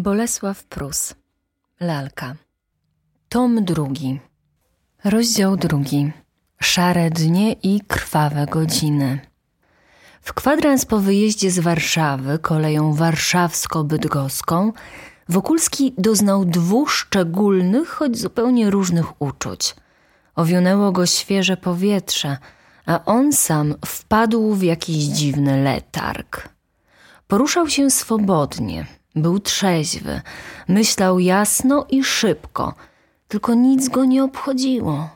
Bolesław 0.00 0.64
Prus. 0.64 1.14
Lalka. 1.80 2.34
Tom 3.28 3.64
drugi. 3.64 4.20
Rozdział 5.04 5.56
drugi. 5.56 6.12
Szare 6.60 7.10
dnie 7.10 7.52
i 7.52 7.80
krwawe 7.80 8.46
godziny. 8.46 9.18
W 10.20 10.32
kwadrans 10.32 10.84
po 10.84 10.98
wyjeździe 10.98 11.50
z 11.50 11.58
Warszawy 11.58 12.38
koleją 12.38 12.94
warszawsko-bydgoską 12.94 14.72
Wokulski 15.28 15.94
doznał 15.98 16.44
dwóch 16.44 16.90
szczególnych, 16.90 17.88
choć 17.88 18.18
zupełnie 18.18 18.70
różnych 18.70 19.22
uczuć. 19.22 19.76
Owionęło 20.34 20.92
go 20.92 21.06
świeże 21.06 21.56
powietrze, 21.56 22.36
a 22.86 23.04
on 23.04 23.32
sam 23.32 23.74
wpadł 23.86 24.54
w 24.54 24.62
jakiś 24.62 25.04
dziwny 25.04 25.62
letarg. 25.62 26.48
Poruszał 27.28 27.68
się 27.68 27.90
swobodnie– 27.90 28.86
był 29.22 29.38
trzeźwy, 29.38 30.20
myślał 30.68 31.18
jasno 31.18 31.86
i 31.88 32.04
szybko, 32.04 32.74
tylko 33.28 33.54
nic 33.54 33.88
go 33.88 34.04
nie 34.04 34.24
obchodziło. 34.24 35.08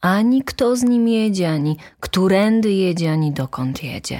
Ani 0.00 0.42
kto 0.42 0.76
z 0.76 0.82
nim 0.82 1.08
jedzie, 1.08 1.50
ani 1.50 1.76
którędy 2.00 2.72
jedzie, 2.72 3.12
ani 3.12 3.32
dokąd 3.32 3.82
jedzie. 3.82 4.18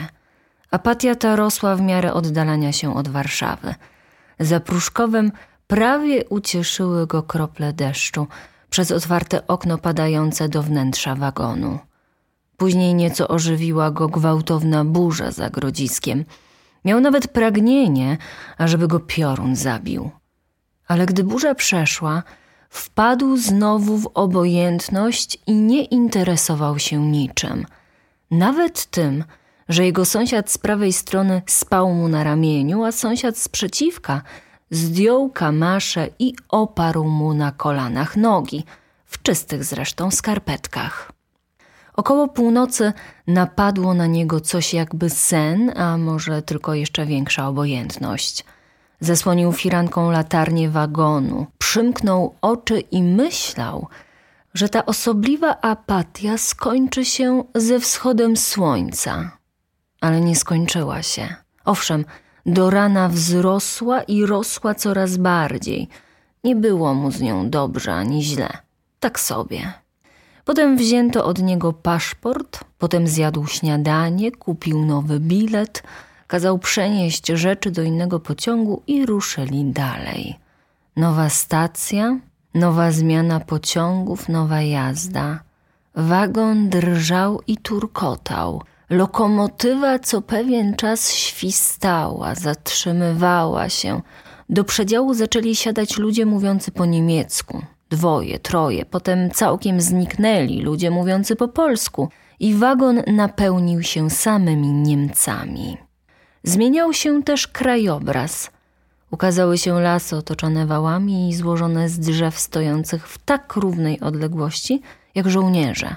Apatia 0.70 1.14
ta 1.14 1.36
rosła 1.36 1.76
w 1.76 1.80
miarę 1.80 2.12
oddalania 2.12 2.72
się 2.72 2.96
od 2.96 3.08
Warszawy. 3.08 3.74
Za 4.40 4.60
Pruszkowem 4.60 5.32
prawie 5.66 6.24
ucieszyły 6.24 7.06
go 7.06 7.22
krople 7.22 7.72
deszczu 7.72 8.26
przez 8.70 8.90
otwarte 8.90 9.46
okno 9.46 9.78
padające 9.78 10.48
do 10.48 10.62
wnętrza 10.62 11.14
wagonu. 11.14 11.78
Później 12.56 12.94
nieco 12.94 13.28
ożywiła 13.28 13.90
go 13.90 14.08
gwałtowna 14.08 14.84
burza 14.84 15.30
za 15.30 15.50
grodziskiem– 15.50 16.24
Miał 16.84 17.00
nawet 17.00 17.28
pragnienie, 17.28 18.18
ażeby 18.58 18.88
go 18.88 19.00
piorun 19.00 19.56
zabił. 19.56 20.10
Ale 20.88 21.06
gdy 21.06 21.24
burza 21.24 21.54
przeszła, 21.54 22.22
wpadł 22.70 23.36
znowu 23.36 23.98
w 23.98 24.10
obojętność 24.14 25.38
i 25.46 25.54
nie 25.54 25.84
interesował 25.84 26.78
się 26.78 27.06
niczym. 27.06 27.66
Nawet 28.30 28.86
tym, 28.86 29.24
że 29.68 29.84
jego 29.84 30.04
sąsiad 30.04 30.50
z 30.50 30.58
prawej 30.58 30.92
strony 30.92 31.42
spał 31.46 31.94
mu 31.94 32.08
na 32.08 32.24
ramieniu, 32.24 32.84
a 32.84 32.92
sąsiad 32.92 33.38
z 33.38 33.48
przeciwka 33.48 34.22
zdjął 34.70 35.30
kamasze 35.30 36.08
i 36.18 36.34
oparł 36.48 37.04
mu 37.04 37.34
na 37.34 37.52
kolanach 37.52 38.16
nogi, 38.16 38.64
w 39.04 39.22
czystych 39.22 39.64
zresztą 39.64 40.10
skarpetkach. 40.10 41.13
Około 41.94 42.28
północy 42.28 42.92
napadło 43.26 43.94
na 43.94 44.06
niego 44.06 44.40
coś 44.40 44.74
jakby 44.74 45.10
sen, 45.10 45.78
a 45.78 45.98
może 45.98 46.42
tylko 46.42 46.74
jeszcze 46.74 47.06
większa 47.06 47.48
obojętność. 47.48 48.44
Zasłonił 49.00 49.52
firanką 49.52 50.10
latarnię 50.10 50.70
wagonu, 50.70 51.46
przymknął 51.58 52.34
oczy 52.42 52.80
i 52.80 53.02
myślał, 53.02 53.88
że 54.54 54.68
ta 54.68 54.86
osobliwa 54.86 55.60
apatia 55.60 56.38
skończy 56.38 57.04
się 57.04 57.44
ze 57.54 57.80
wschodem 57.80 58.36
słońca. 58.36 59.30
Ale 60.00 60.20
nie 60.20 60.36
skończyła 60.36 61.02
się. 61.02 61.34
Owszem, 61.64 62.04
do 62.46 62.70
rana 62.70 63.08
wzrosła 63.08 64.02
i 64.02 64.26
rosła 64.26 64.74
coraz 64.74 65.16
bardziej. 65.16 65.88
Nie 66.44 66.56
było 66.56 66.94
mu 66.94 67.10
z 67.10 67.20
nią 67.20 67.50
dobrze 67.50 67.94
ani 67.94 68.22
źle. 68.22 68.48
Tak 69.00 69.20
sobie. 69.20 69.83
Potem 70.44 70.76
wzięto 70.76 71.24
od 71.24 71.38
niego 71.42 71.72
paszport, 71.72 72.64
potem 72.78 73.06
zjadł 73.06 73.46
śniadanie, 73.46 74.32
kupił 74.32 74.84
nowy 74.84 75.20
bilet, 75.20 75.82
kazał 76.26 76.58
przenieść 76.58 77.26
rzeczy 77.26 77.70
do 77.70 77.82
innego 77.82 78.20
pociągu 78.20 78.82
i 78.86 79.06
ruszyli 79.06 79.64
dalej. 79.64 80.38
Nowa 80.96 81.28
stacja, 81.28 82.18
nowa 82.54 82.92
zmiana 82.92 83.40
pociągów, 83.40 84.28
nowa 84.28 84.62
jazda. 84.62 85.40
Wagon 85.94 86.68
drżał 86.68 87.40
i 87.46 87.56
turkotał. 87.56 88.62
Lokomotywa 88.90 89.98
co 89.98 90.22
pewien 90.22 90.76
czas 90.76 91.12
świstała, 91.12 92.34
zatrzymywała 92.34 93.68
się. 93.68 94.00
Do 94.48 94.64
przedziału 94.64 95.14
zaczęli 95.14 95.56
siadać 95.56 95.98
ludzie 95.98 96.26
mówiący 96.26 96.70
po 96.70 96.86
niemiecku 96.86 97.62
dwoje, 97.96 98.38
troje, 98.38 98.84
potem 98.84 99.30
całkiem 99.30 99.80
zniknęli 99.80 100.60
ludzie 100.62 100.90
mówiący 100.90 101.36
po 101.36 101.48
polsku 101.48 102.08
i 102.40 102.54
wagon 102.54 103.02
napełnił 103.06 103.82
się 103.82 104.10
samymi 104.10 104.68
Niemcami. 104.68 105.76
Zmieniał 106.42 106.92
się 106.92 107.22
też 107.22 107.48
krajobraz. 107.48 108.50
Ukazały 109.10 109.58
się 109.58 109.80
lasy 109.80 110.16
otoczone 110.16 110.66
wałami 110.66 111.28
i 111.28 111.34
złożone 111.34 111.88
z 111.88 111.98
drzew 111.98 112.38
stojących 112.38 113.08
w 113.08 113.18
tak 113.18 113.56
równej 113.56 114.00
odległości 114.00 114.82
jak 115.14 115.30
żołnierze. 115.30 115.96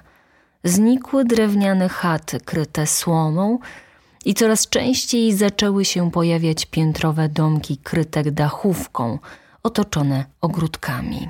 Znikły 0.63 1.25
drewniane 1.25 1.89
chaty 1.89 2.39
kryte 2.39 2.87
słomą 2.87 3.59
i 4.25 4.33
coraz 4.33 4.69
częściej 4.69 5.33
zaczęły 5.33 5.85
się 5.85 6.11
pojawiać 6.11 6.65
piętrowe 6.65 7.29
domki 7.29 7.77
kryte 7.77 8.23
dachówką, 8.23 9.19
otoczone 9.63 10.25
ogródkami. 10.41 11.29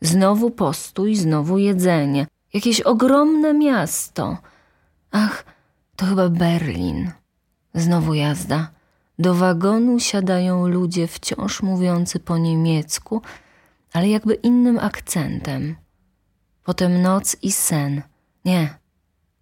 Znowu 0.00 0.50
postój, 0.50 1.16
znowu 1.16 1.58
jedzenie. 1.58 2.26
Jakieś 2.54 2.80
ogromne 2.80 3.54
miasto. 3.54 4.38
Ach, 5.10 5.44
to 5.96 6.06
chyba 6.06 6.28
Berlin. 6.28 7.10
Znowu 7.74 8.14
jazda. 8.14 8.70
Do 9.18 9.34
wagonu 9.34 10.00
siadają 10.00 10.68
ludzie 10.68 11.06
wciąż 11.06 11.62
mówiący 11.62 12.20
po 12.20 12.38
niemiecku, 12.38 13.22
ale 13.92 14.08
jakby 14.08 14.34
innym 14.34 14.78
akcentem. 14.78 15.76
Potem 16.64 17.02
noc 17.02 17.36
i 17.42 17.52
sen. 17.52 18.02
Nie, 18.44 18.78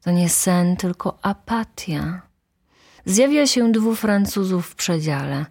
to 0.03 0.11
nie 0.11 0.29
sen, 0.29 0.77
tylko 0.77 1.19
apatia. 1.23 2.23
Zjawia 3.05 3.47
się 3.47 3.73
dwóch 3.73 3.99
Francuzów 3.99 4.67
w 4.67 4.75
przedziale. 4.75 5.47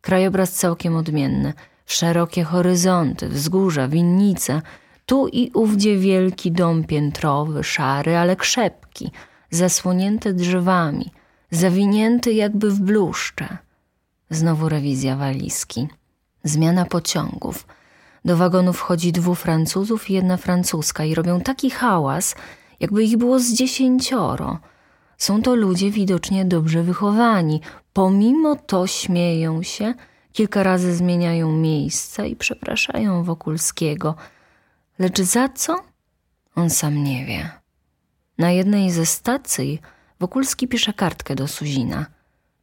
Krajobraz 0.00 0.52
całkiem 0.52 0.96
odmienny– 0.96 1.52
szerokie 1.88 2.44
horyzonty, 2.44 3.28
wzgórza, 3.28 3.88
winnice, 3.88 4.62
tu 5.06 5.28
i 5.28 5.50
ówdzie 5.54 5.96
wielki 5.96 6.52
dom 6.52 6.84
piętrowy, 6.84 7.64
szary, 7.64 8.16
ale 8.16 8.36
krzepki, 8.36 9.10
zasłonięty 9.50 10.34
drzewami, 10.34 11.10
zawinięty 11.50 12.32
jakby 12.32 12.70
w 12.70 12.80
bluszcze. 12.80 13.58
Znowu 14.30 14.68
rewizja 14.68 15.16
walizki. 15.16 15.88
Zmiana 16.44 16.84
pociągów. 16.84 17.66
Do 18.24 18.36
wagonu 18.36 18.72
wchodzi 18.72 19.12
dwóch 19.12 19.38
Francuzów 19.38 20.10
i 20.10 20.12
jedna 20.12 20.36
Francuska 20.36 21.04
i 21.04 21.14
robią 21.14 21.40
taki 21.40 21.70
hałas, 21.70 22.34
jakby 22.80 23.04
ich 23.04 23.16
było 23.16 23.38
z 23.40 23.52
dziesięcioro. 23.52 24.58
Są 25.18 25.42
to 25.42 25.54
ludzie 25.54 25.90
widocznie 25.90 26.44
dobrze 26.44 26.82
wychowani. 26.82 27.60
Pomimo 27.92 28.56
to 28.56 28.86
śmieją 28.86 29.62
się– 29.62 29.94
Kilka 30.38 30.62
razy 30.62 30.94
zmieniają 30.94 31.52
miejsca 31.52 32.24
i 32.24 32.36
przepraszają 32.36 33.24
Wokulskiego. 33.24 34.14
Lecz 34.98 35.20
za 35.20 35.48
co? 35.48 35.76
On 36.54 36.70
sam 36.70 37.04
nie 37.04 37.26
wie. 37.26 37.50
Na 38.38 38.50
jednej 38.50 38.90
ze 38.90 39.06
stacji 39.06 39.80
Wokulski 40.20 40.68
pisze 40.68 40.92
kartkę 40.92 41.34
do 41.34 41.48
Suzina. 41.48 42.06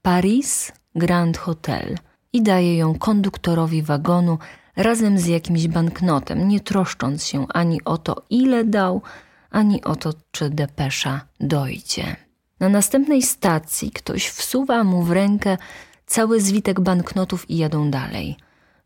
Paris 0.01 0.71
Grand 0.95 1.37
Hotel 1.37 1.97
i 2.33 2.41
daje 2.41 2.77
ją 2.77 2.97
konduktorowi 2.97 3.81
wagonu 3.81 4.37
razem 4.75 5.19
z 5.19 5.25
jakimś 5.25 5.67
banknotem, 5.67 6.47
nie 6.47 6.59
troszcząc 6.59 7.25
się 7.25 7.47
ani 7.53 7.83
o 7.83 7.97
to, 7.97 8.25
ile 8.29 8.63
dał, 8.63 9.01
ani 9.49 9.83
o 9.83 9.95
to, 9.95 10.13
czy 10.31 10.49
depesza 10.49 11.21
dojdzie. 11.39 12.15
Na 12.59 12.69
następnej 12.69 13.21
stacji 13.21 13.91
ktoś 13.91 14.27
wsuwa 14.27 14.83
mu 14.83 15.03
w 15.03 15.11
rękę 15.11 15.57
cały 16.05 16.41
zwitek 16.41 16.79
banknotów 16.79 17.49
i 17.49 17.57
jadą 17.57 17.91
dalej. 17.91 18.37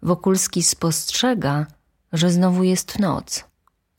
Wokulski 0.02 0.64
spostrzega, 0.64 1.66
że 2.14 2.32
znowu 2.32 2.64
jest 2.64 3.00
noc 3.00 3.44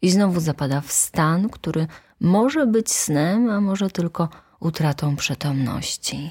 i 0.03 0.11
znowu 0.11 0.41
zapada 0.41 0.81
w 0.81 0.93
stan, 0.93 1.49
który 1.49 1.87
może 2.21 2.67
być 2.67 2.93
snem, 2.93 3.51
a 3.51 3.61
może 3.61 3.91
tylko 3.91 4.29
utratą 4.61 5.17
przytomności. 5.17 6.31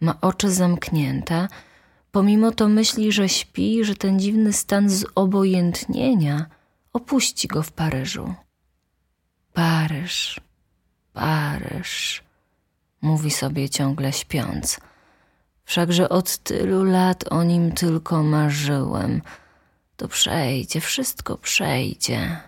Ma 0.00 0.20
oczy 0.20 0.50
zamknięte, 0.50 1.48
pomimo 2.10 2.52
to 2.52 2.68
myśli, 2.68 3.12
że 3.12 3.28
śpi, 3.28 3.84
że 3.84 3.94
ten 3.94 4.20
dziwny 4.20 4.52
stan 4.52 4.88
zobojętnienia 4.88 6.46
opuści 6.92 7.48
go 7.48 7.62
w 7.62 7.72
Paryżu. 7.72 8.34
Paryż, 9.52 10.40
Paryż, 11.12 12.22
mówi 13.02 13.30
sobie 13.30 13.68
ciągle 13.68 14.12
śpiąc– 14.12 14.80
Wszakże 15.68 16.08
od 16.08 16.38
tylu 16.38 16.84
lat 16.84 17.24
o 17.30 17.42
nim 17.42 17.72
tylko 17.72 18.22
marzyłem. 18.22 19.22
To 19.96 20.08
przejdzie, 20.08 20.80
wszystko 20.80 21.38
przejdzie. 21.38 22.40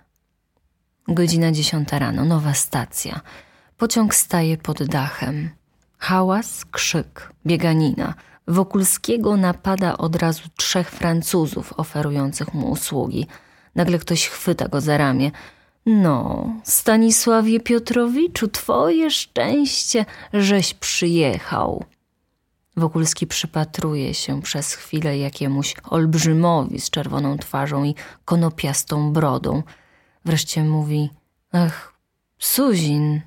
Godzina 1.08 1.52
dziesiąta 1.52 1.98
rano, 1.98 2.24
nowa 2.24 2.54
stacja. 2.54 3.20
Pociąg 3.76 4.14
staje 4.14 4.56
pod 4.56 4.82
dachem. 4.82 5.50
Hałas, 5.98 6.64
krzyk, 6.70 7.32
bieganina. 7.46 8.14
Wokulskiego 8.48 9.36
napada 9.36 9.98
od 9.98 10.16
razu 10.16 10.42
trzech 10.56 10.90
Francuzów 10.90 11.72
oferujących 11.76 12.54
mu 12.54 12.70
usługi. 12.70 13.26
Nagle 13.74 13.98
ktoś 13.98 14.28
chwyta 14.28 14.68
go 14.68 14.80
za 14.80 14.98
ramię. 14.98 15.30
No, 15.86 16.46
Stanisławie 16.64 17.60
Piotrowiczu, 17.60 18.48
twoje 18.48 19.10
szczęście, 19.10 20.04
żeś 20.32 20.74
przyjechał. 20.74 21.84
Wokulski 22.76 23.26
przypatruje 23.26 24.14
się 24.14 24.42
przez 24.42 24.74
chwilę 24.74 25.18
jakiemuś 25.18 25.74
olbrzymowi 25.84 26.80
z 26.80 26.90
czerwoną 26.90 27.38
twarzą 27.38 27.84
i 27.84 27.94
konopiastą 28.24 29.12
brodą. 29.12 29.62
Wreszcie 30.24 30.64
mówi: 30.64 31.10
Ach, 31.52 31.92
Suzin. 32.38 33.20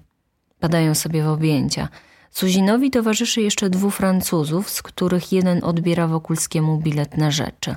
Padają 0.59 0.95
sobie 0.95 1.23
w 1.23 1.27
objęcia. 1.27 1.89
Suzinowi 2.31 2.91
towarzyszy 2.91 3.41
jeszcze 3.41 3.69
dwóch 3.69 3.93
Francuzów, 3.93 4.69
z 4.69 4.81
których 4.81 5.31
jeden 5.31 5.63
odbiera 5.63 6.07
Wokulskiemu 6.07 6.77
bilet 6.77 7.17
na 7.17 7.31
rzeczy. 7.31 7.75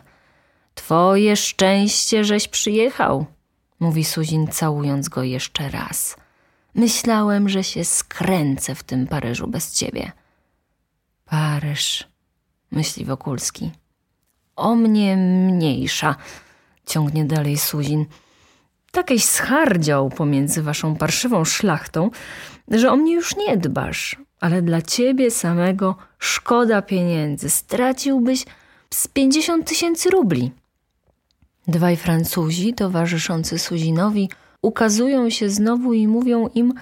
Twoje 0.74 1.36
szczęście, 1.36 2.24
żeś 2.24 2.48
przyjechał, 2.48 3.26
mówi 3.80 4.04
Suzin, 4.04 4.48
całując 4.48 5.08
go 5.08 5.22
jeszcze 5.22 5.68
raz. 5.68 6.16
Myślałem, 6.74 7.48
że 7.48 7.64
się 7.64 7.84
skręcę 7.84 8.74
w 8.74 8.82
tym 8.82 9.06
Paryżu 9.06 9.46
bez 9.46 9.72
ciebie. 9.72 10.12
Paryż, 11.26 12.08
myśli 12.70 13.04
Wokulski. 13.04 13.70
O 14.56 14.74
mnie 14.74 15.16
mniejsza, 15.16 16.16
ciągnie 16.86 17.24
dalej 17.24 17.58
Suzin. 17.58 18.06
Takiej 18.92 19.20
schardział 19.20 20.10
pomiędzy 20.10 20.62
waszą 20.62 20.96
parszywą 20.96 21.44
szlachtą, 21.44 22.10
że 22.68 22.92
o 22.92 22.96
mnie 22.96 23.14
już 23.14 23.36
nie 23.36 23.56
dbasz, 23.56 24.16
ale 24.40 24.62
dla 24.62 24.82
ciebie 24.82 25.30
samego 25.30 25.96
szkoda 26.18 26.82
pieniędzy. 26.82 27.50
Straciłbyś 27.50 28.44
z 28.90 29.08
pięćdziesiąt 29.08 29.68
tysięcy 29.68 30.10
rubli. 30.10 30.52
Dwaj 31.68 31.96
Francuzi 31.96 32.74
towarzyszący 32.74 33.58
Suzinowi 33.58 34.30
ukazują 34.62 35.30
się 35.30 35.50
znowu 35.50 35.92
i 35.92 36.08
mówią 36.08 36.48
im, 36.54 36.74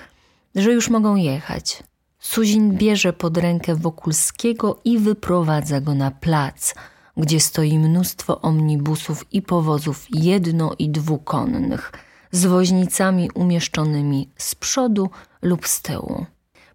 że 0.55 0.73
już 0.73 0.91
mogą 0.91 1.17
jechać. 1.17 1.83
Suzin 2.25 2.77
bierze 2.77 3.13
pod 3.13 3.37
rękę 3.37 3.75
Wokulskiego 3.75 4.81
i 4.85 4.99
wyprowadza 4.99 5.81
go 5.81 5.95
na 5.95 6.11
plac, 6.11 6.75
gdzie 7.17 7.41
stoi 7.41 7.79
mnóstwo 7.79 8.41
omnibusów 8.41 9.25
i 9.33 9.43
powozów 9.43 10.07
jedno- 10.11 10.75
i 10.79 10.91
dwukonnych, 10.91 11.93
z 12.31 12.47
woźnicami 12.47 13.31
umieszczonymi 13.35 14.31
z 14.37 14.55
przodu 14.55 15.11
lub 15.43 15.69
z 15.69 15.83
tyłu. 15.83 16.27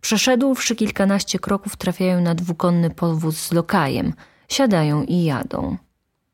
Przeszedłszy 0.01 0.75
kilkanaście 0.75 1.39
kroków, 1.39 1.75
trafiają 1.75 2.21
na 2.21 2.35
dwukonny 2.35 2.89
powóz 2.89 3.37
z 3.37 3.51
lokajem. 3.51 4.13
Siadają 4.49 5.03
i 5.03 5.23
jadą. 5.23 5.77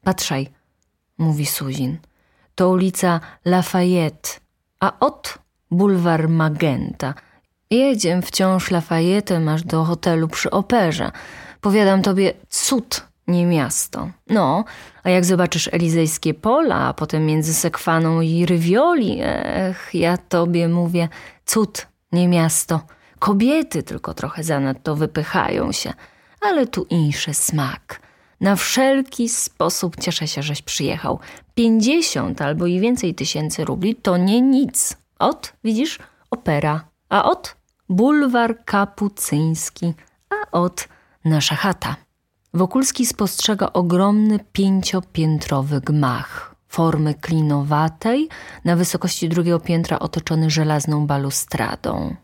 Patrzaj, 0.03 0.49
mówi 1.17 1.45
Suzin. 1.45 1.97
To 2.55 2.69
ulica 2.69 3.19
Lafayette, 3.45 4.29
a 4.79 4.99
od 4.99 5.37
bulwar 5.71 6.29
Magenta– 6.29 7.13
Jedziem 7.75 8.21
wciąż 8.21 8.71
Lafayette 8.71 9.51
aż 9.53 9.63
do 9.63 9.83
hotelu 9.83 10.27
przy 10.27 10.51
operze. 10.51 11.11
Powiadam 11.61 12.01
tobie, 12.01 12.33
cud, 12.49 13.07
nie 13.27 13.45
miasto. 13.45 14.09
No, 14.29 14.63
a 15.03 15.09
jak 15.09 15.25
zobaczysz 15.25 15.69
elizejskie 15.71 16.33
pola, 16.33 16.75
a 16.75 16.93
potem 16.93 17.25
między 17.25 17.53
Sekwaną 17.53 18.21
i 18.21 18.45
Rywioli, 18.45 19.19
ech, 19.21 19.89
ja 19.93 20.17
tobie 20.17 20.67
mówię, 20.67 21.09
cud, 21.45 21.87
nie 22.11 22.27
miasto. 22.27 22.81
Kobiety 23.19 23.83
tylko 23.83 24.13
trochę 24.13 24.43
zanadto 24.43 24.95
wypychają 24.95 25.71
się, 25.71 25.93
ale 26.41 26.67
tu 26.67 26.85
inszy 26.89 27.33
smak. 27.33 28.01
Na 28.41 28.55
wszelki 28.55 29.29
sposób 29.29 29.95
cieszę 30.01 30.27
się, 30.27 30.43
żeś 30.43 30.61
przyjechał. 30.61 31.19
Pięćdziesiąt 31.55 32.41
albo 32.41 32.65
i 32.65 32.79
więcej 32.79 33.15
tysięcy 33.15 33.65
rubli 33.65 33.95
to 33.95 34.17
nie 34.17 34.41
nic. 34.41 34.97
Ot, 35.19 35.53
widzisz, 35.63 35.99
opera 36.31 36.95
a 37.09 37.23
od 37.23 37.55
bulwar 37.89 38.65
kapucyński, 38.65 39.93
a 40.29 40.51
od 40.51 40.87
nasza 41.25 41.55
chata. 41.55 41.95
Wokulski 42.53 43.05
spostrzega 43.05 43.73
ogromny 43.73 44.39
pięciopiętrowy 44.51 45.81
gmach, 45.81 46.55
formy 46.67 47.13
klinowatej, 47.13 48.29
na 48.65 48.75
wysokości 48.75 49.29
drugiego 49.29 49.59
piętra 49.59 49.99
otoczony 49.99 50.49
żelazną 50.49 51.07
balustradą. 51.07 52.15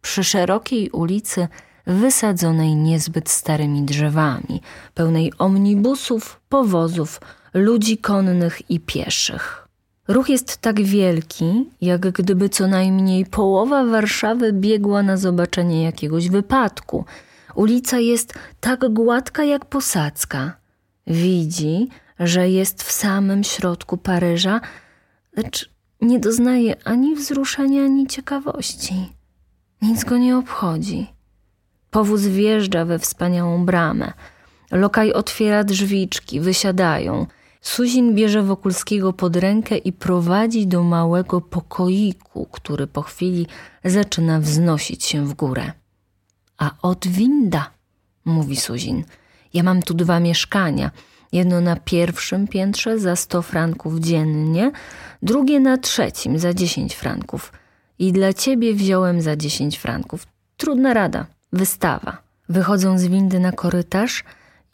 Przy 0.00 0.24
szerokiej 0.24 0.90
ulicy 0.90 1.48
wysadzonej 1.86 2.76
niezbyt 2.76 3.30
starymi 3.30 3.82
drzewami, 3.82 4.62
pełnej 4.94 5.32
omnibusów, 5.38 6.40
powozów, 6.48 7.20
ludzi 7.54 7.98
konnych 7.98 8.70
i 8.70 8.80
pieszych. 8.80 9.59
Ruch 10.10 10.28
jest 10.28 10.56
tak 10.56 10.82
wielki, 10.82 11.70
jak 11.80 12.00
gdyby 12.00 12.48
co 12.48 12.66
najmniej 12.66 13.26
połowa 13.26 13.84
Warszawy 13.84 14.52
biegła 14.52 15.02
na 15.02 15.16
zobaczenie 15.16 15.82
jakiegoś 15.82 16.28
wypadku. 16.28 17.04
Ulica 17.54 17.98
jest 17.98 18.34
tak 18.60 18.92
gładka 18.92 19.44
jak 19.44 19.64
posadzka. 19.64 20.56
Widzi, 21.06 21.88
że 22.20 22.50
jest 22.50 22.82
w 22.82 22.92
samym 22.92 23.44
środku 23.44 23.96
Paryża, 23.96 24.60
lecz 25.36 25.70
nie 26.00 26.18
doznaje 26.18 26.76
ani 26.84 27.14
wzruszenia, 27.14 27.84
ani 27.84 28.06
ciekawości. 28.06 29.12
Nic 29.82 30.04
go 30.04 30.16
nie 30.16 30.36
obchodzi. 30.36 31.06
Powóz 31.90 32.20
wjeżdża 32.20 32.84
we 32.84 32.98
wspaniałą 32.98 33.66
bramę. 33.66 34.12
Lokaj 34.70 35.12
otwiera 35.12 35.64
drzwiczki, 35.64 36.40
wysiadają– 36.40 37.26
Suzin 37.60 38.14
bierze 38.14 38.42
Wokulskiego 38.42 39.12
pod 39.12 39.36
rękę 39.36 39.76
i 39.76 39.92
prowadzi 39.92 40.66
do 40.66 40.82
małego 40.82 41.40
pokoiku, 41.40 42.46
który 42.52 42.86
po 42.86 43.02
chwili 43.02 43.46
zaczyna 43.84 44.40
wznosić 44.40 45.04
się 45.04 45.26
w 45.26 45.34
górę. 45.34 45.72
A 46.58 46.70
od 46.82 47.06
winda, 47.06 47.70
mówi 48.24 48.56
Suzin. 48.56 49.04
Ja 49.54 49.62
mam 49.62 49.82
tu 49.82 49.94
dwa 49.94 50.20
mieszkania. 50.20 50.90
Jedno 51.32 51.60
na 51.60 51.76
pierwszym 51.76 52.48
piętrze 52.48 52.98
za 52.98 53.16
sto 53.16 53.42
franków 53.42 54.00
dziennie, 54.00 54.72
drugie 55.22 55.60
na 55.60 55.78
trzecim 55.78 56.38
za 56.38 56.54
dziesięć 56.54 56.94
franków. 56.94 57.52
I 57.98 58.12
dla 58.12 58.32
ciebie 58.32 58.74
wziąłem 58.74 59.22
za 59.22 59.36
dziesięć 59.36 59.78
franków. 59.78 60.26
Trudna 60.56 60.94
rada, 60.94 61.26
wystawa. 61.52 62.22
Wychodzą 62.48 62.98
z 62.98 63.06
windy 63.06 63.40
na 63.40 63.52
korytarz– 63.52 64.24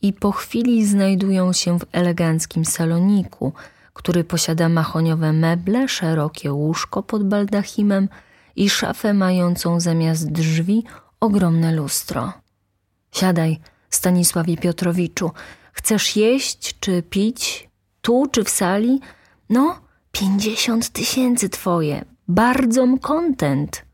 i 0.07 0.13
po 0.13 0.33
chwili 0.33 0.87
znajdują 0.87 1.53
się 1.53 1.79
w 1.79 1.85
eleganckim 1.93 2.65
saloniku, 2.65 3.53
który 3.93 4.25
posiada 4.25 4.69
mahoniowe 4.69 5.33
meble, 5.33 5.89
szerokie 5.89 6.53
łóżko 6.53 7.03
pod 7.03 7.29
baldachimem 7.29 8.09
i 8.57 8.71
szafę 8.71 9.15
mającą 9.15 9.81
zamiast 9.81 10.33
drzwi 10.33 10.85
ogromne 11.21 11.73
lustro. 11.73 12.33
Siadaj, 13.13 13.61
Stanisławie 13.91 14.57
Piotrowiczu. 14.57 15.31
Chcesz 15.73 16.17
jeść 16.17 16.81
czy 16.81 17.03
pić? 17.03 17.69
Tu 18.03 18.27
czy 18.33 18.45
w 18.45 18.51
sali? 18.51 19.01
No, 19.51 19.81
pięćdziesiąt 20.13 20.89
tysięcy 20.89 21.49
twoje. 21.49 22.05
Bardzo 22.29 22.87
kontent. 23.03 23.85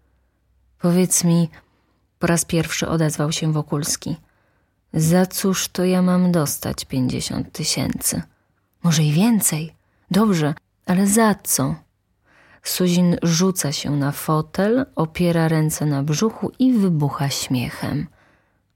Powiedz 0.78 1.24
mi, 1.24 1.48
po 2.18 2.26
raz 2.26 2.44
pierwszy 2.44 2.88
odezwał 2.88 3.32
się 3.32 3.52
Wokulski– 3.52 4.16
za 4.94 5.26
cóż 5.26 5.68
to 5.68 5.84
ja 5.84 6.02
mam 6.02 6.32
dostać 6.32 6.84
pięćdziesiąt 6.84 7.52
tysięcy? 7.52 8.22
Może 8.82 9.02
i 9.02 9.12
więcej. 9.12 9.74
Dobrze, 10.10 10.54
ale 10.86 11.06
za 11.06 11.34
co? 11.42 11.74
Suzin 12.62 13.16
rzuca 13.22 13.72
się 13.72 13.90
na 13.90 14.12
fotel, 14.12 14.86
opiera 14.94 15.48
ręce 15.48 15.86
na 15.86 16.02
brzuchu 16.02 16.52
i 16.58 16.72
wybucha 16.72 17.28
śmiechem. 17.28 18.06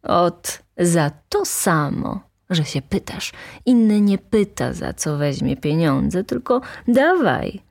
Ot, 0.02 0.62
za 0.78 1.10
to 1.28 1.44
samo, 1.44 2.20
że 2.50 2.64
się 2.64 2.82
pytasz. 2.82 3.32
Inny 3.66 4.00
nie 4.00 4.18
pyta, 4.18 4.72
za 4.72 4.92
co 4.92 5.16
weźmie 5.16 5.56
pieniądze, 5.56 6.24
tylko 6.24 6.60
dawaj. 6.88 7.62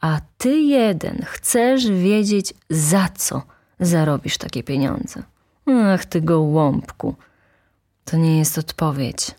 A 0.00 0.20
ty 0.38 0.56
jeden 0.60 1.24
chcesz 1.26 1.90
wiedzieć, 1.90 2.54
za 2.70 3.08
co 3.08 3.42
zarobisz 3.80 4.38
takie 4.38 4.62
pieniądze. 4.62 5.22
Ach, 5.66 6.04
ty 6.04 6.20
gołąbku. 6.20 7.14
To 8.10 8.16
nie 8.16 8.38
jest 8.38 8.58
odpowiedź. 8.58 9.30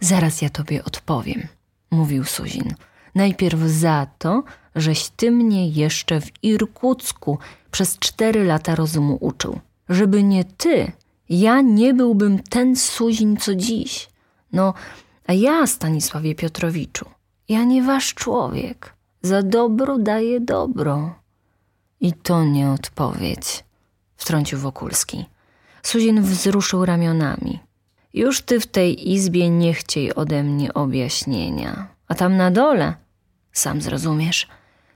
Zaraz 0.00 0.42
ja 0.42 0.50
tobie 0.50 0.84
odpowiem, 0.84 1.48
mówił 1.90 2.24
Suzin. 2.24 2.74
Najpierw 3.14 3.60
za 3.60 4.06
to, 4.18 4.42
żeś 4.74 5.08
ty 5.08 5.30
mnie 5.30 5.68
jeszcze 5.68 6.20
w 6.20 6.44
Irkucku 6.44 7.38
przez 7.70 7.98
cztery 7.98 8.44
lata 8.44 8.74
rozumu 8.74 9.18
uczył. 9.20 9.60
Żeby 9.88 10.22
nie 10.22 10.44
ty, 10.44 10.92
ja 11.28 11.60
nie 11.60 11.94
byłbym 11.94 12.38
ten 12.38 12.76
Suzin, 12.76 13.36
co 13.36 13.54
dziś. 13.54 14.08
No, 14.52 14.74
a 15.26 15.32
ja, 15.32 15.66
Stanisławie 15.66 16.34
Piotrowiczu, 16.34 17.06
ja 17.48 17.64
nie 17.64 17.82
wasz 17.82 18.14
człowiek. 18.14 18.94
Za 19.22 19.42
dobro 19.42 19.98
daję 19.98 20.40
dobro. 20.40 21.14
I 22.00 22.12
to 22.12 22.44
nie 22.44 22.70
odpowiedź, 22.70 23.64
wtrącił 24.16 24.58
Wokulski. 24.58 25.24
Suzin 25.82 26.22
wzruszył 26.22 26.84
ramionami. 26.84 27.69
Już 28.14 28.40
ty 28.40 28.60
w 28.60 28.66
tej 28.66 29.12
izbie 29.12 29.50
nie 29.50 29.74
chciej 29.74 30.14
ode 30.14 30.42
mnie 30.42 30.74
objaśnienia. 30.74 31.88
A 32.08 32.14
tam 32.14 32.36
na 32.36 32.50
dole, 32.50 32.94
sam 33.52 33.82
zrozumiesz, 33.82 34.48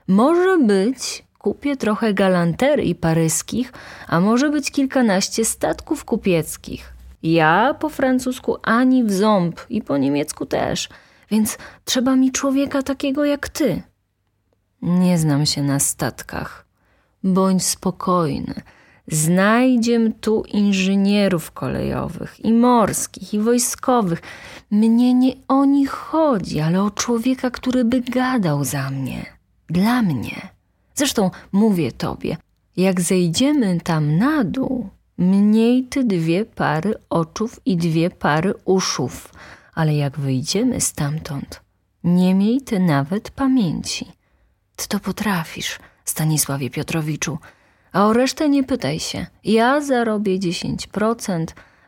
może 0.07 0.57
być, 0.57 1.23
kupię 1.39 1.77
trochę 1.77 2.13
galanterii 2.13 2.95
paryskich, 2.95 3.73
a 4.07 4.19
może 4.19 4.49
być 4.49 4.71
kilkanaście 4.71 5.45
statków 5.45 6.05
kupieckich. 6.05 6.93
Ja 7.23 7.75
po 7.79 7.89
francusku 7.89 8.57
ani 8.63 9.03
w 9.03 9.11
ząb 9.11 9.61
i 9.69 9.81
po 9.81 9.97
niemiecku 9.97 10.45
też, 10.45 10.89
więc 11.31 11.57
trzeba 11.85 12.15
mi 12.15 12.31
człowieka 12.31 12.81
takiego 12.81 13.25
jak 13.25 13.49
ty. 13.49 13.81
Nie 14.81 15.17
znam 15.17 15.45
się 15.45 15.63
na 15.63 15.79
statkach. 15.79 16.65
Bądź 17.23 17.63
spokojny. 17.63 18.53
Znajdziem 19.07 20.13
tu 20.13 20.43
inżynierów 20.47 21.51
kolejowych 21.51 22.45
i 22.45 22.53
morskich 22.53 23.33
i 23.33 23.39
wojskowych. 23.39 24.21
Mnie 24.71 25.13
nie 25.13 25.33
o 25.47 25.65
nich 25.65 25.89
chodzi, 25.89 26.59
ale 26.59 26.83
o 26.83 26.91
człowieka, 26.91 27.49
który 27.49 27.85
by 27.85 28.01
gadał 28.01 28.63
za 28.63 28.89
mnie, 28.89 29.25
dla 29.69 30.01
mnie. 30.01 30.49
Zresztą 30.95 31.31
mówię 31.51 31.91
tobie, 31.91 32.37
jak 32.77 33.01
zejdziemy 33.01 33.79
tam 33.83 34.17
na 34.17 34.43
dół, 34.43 34.89
mniej 35.17 35.83
ty 35.83 36.03
dwie 36.03 36.45
pary 36.45 36.93
oczów 37.09 37.59
i 37.65 37.77
dwie 37.77 38.09
pary 38.09 38.53
uszów, 38.65 39.31
ale 39.73 39.95
jak 39.95 40.19
wyjdziemy 40.19 40.81
stamtąd, 40.81 41.61
nie 42.03 42.35
miej 42.35 42.61
ty 42.61 42.79
nawet 42.79 43.31
pamięci. 43.31 44.05
Ty 44.75 44.87
to 44.87 44.99
potrafisz, 44.99 45.79
Stanisławie 46.05 46.69
Piotrowiczu, 46.69 47.37
a 47.95 48.05
o 48.05 48.13
resztę 48.13 48.49
nie 48.49 48.63
pytaj 48.63 48.99
się. 48.99 49.25
Ja 49.43 49.81
zarobię 49.81 50.39
10%, 50.39 51.45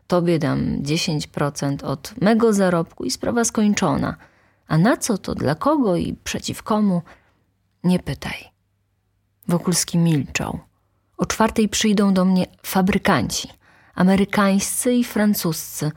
tobie 0.08 0.40
dam 0.40 0.82
10% 0.82 1.84
od 1.86 2.14
mego 2.22 2.54
zarobku 2.54 3.04
i 3.04 3.12
sprawa 3.12 3.46
skończona. 3.46 4.16
A 4.68 4.78
na 4.78 4.98
co 4.98 5.18
to, 5.18 5.36
dla 5.36 5.56
kogo 5.56 5.96
i 5.96 6.14
przeciw 6.24 6.64
komu? 6.64 7.02
Nie 7.84 8.00
pytaj. 8.00 8.44
Wokulski 9.48 9.98
milczał. 9.98 10.60
O 11.18 11.26
czwartej 11.26 11.70
przyjdą 11.70 12.14
do 12.14 12.26
mnie 12.26 12.46
fabrykanci, 12.64 13.50
amerykańscy 13.96 14.94
i 14.94 15.04
francuscy. 15.04 15.92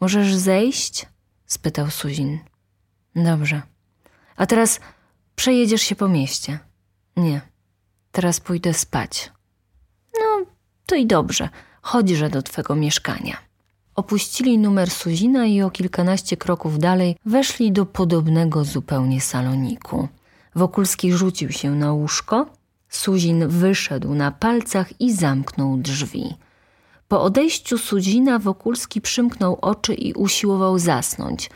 Możesz 0.00 0.34
zejść? 0.34 1.06
spytał 1.46 1.90
Suzin. 1.90 2.38
Dobrze. 3.16 3.62
A 4.36 4.46
teraz 4.46 4.80
przejedziesz 5.36 5.82
się 5.82 5.96
po 5.96 6.08
mieście. 6.08 6.58
Nie. 7.16 7.40
Teraz 8.12 8.40
pójdę 8.40 8.74
spać. 8.74 9.34
To 10.86 10.94
i 10.94 11.06
dobrze. 11.06 11.48
Chodźże 11.82 12.30
do 12.30 12.42
twego 12.42 12.74
mieszkania. 12.74 13.36
Opuścili 13.94 14.58
numer 14.58 14.90
Suzina 14.90 15.46
i 15.46 15.62
o 15.62 15.70
kilkanaście 15.70 16.36
kroków 16.36 16.78
dalej 16.78 17.16
weszli 17.26 17.72
do 17.72 17.86
podobnego 17.86 18.64
zupełnie 18.64 19.20
saloniku. 19.20 20.08
Wokulski 20.54 21.12
rzucił 21.12 21.52
się 21.52 21.70
na 21.70 21.92
łóżko, 21.92 22.46
Suzin 22.88 23.48
wyszedł 23.48 24.14
na 24.14 24.30
palcach 24.30 25.00
i 25.00 25.12
zamknął 25.12 25.76
drzwi. 25.76 26.34
Po 27.08 27.22
odejściu 27.22 27.78
Suzina 27.78 28.38
Wokulski 28.38 29.00
przymknął 29.00 29.58
oczy 29.60 29.94
i 29.94 30.12
usiłował 30.12 30.78
zasnąć. 30.78 31.50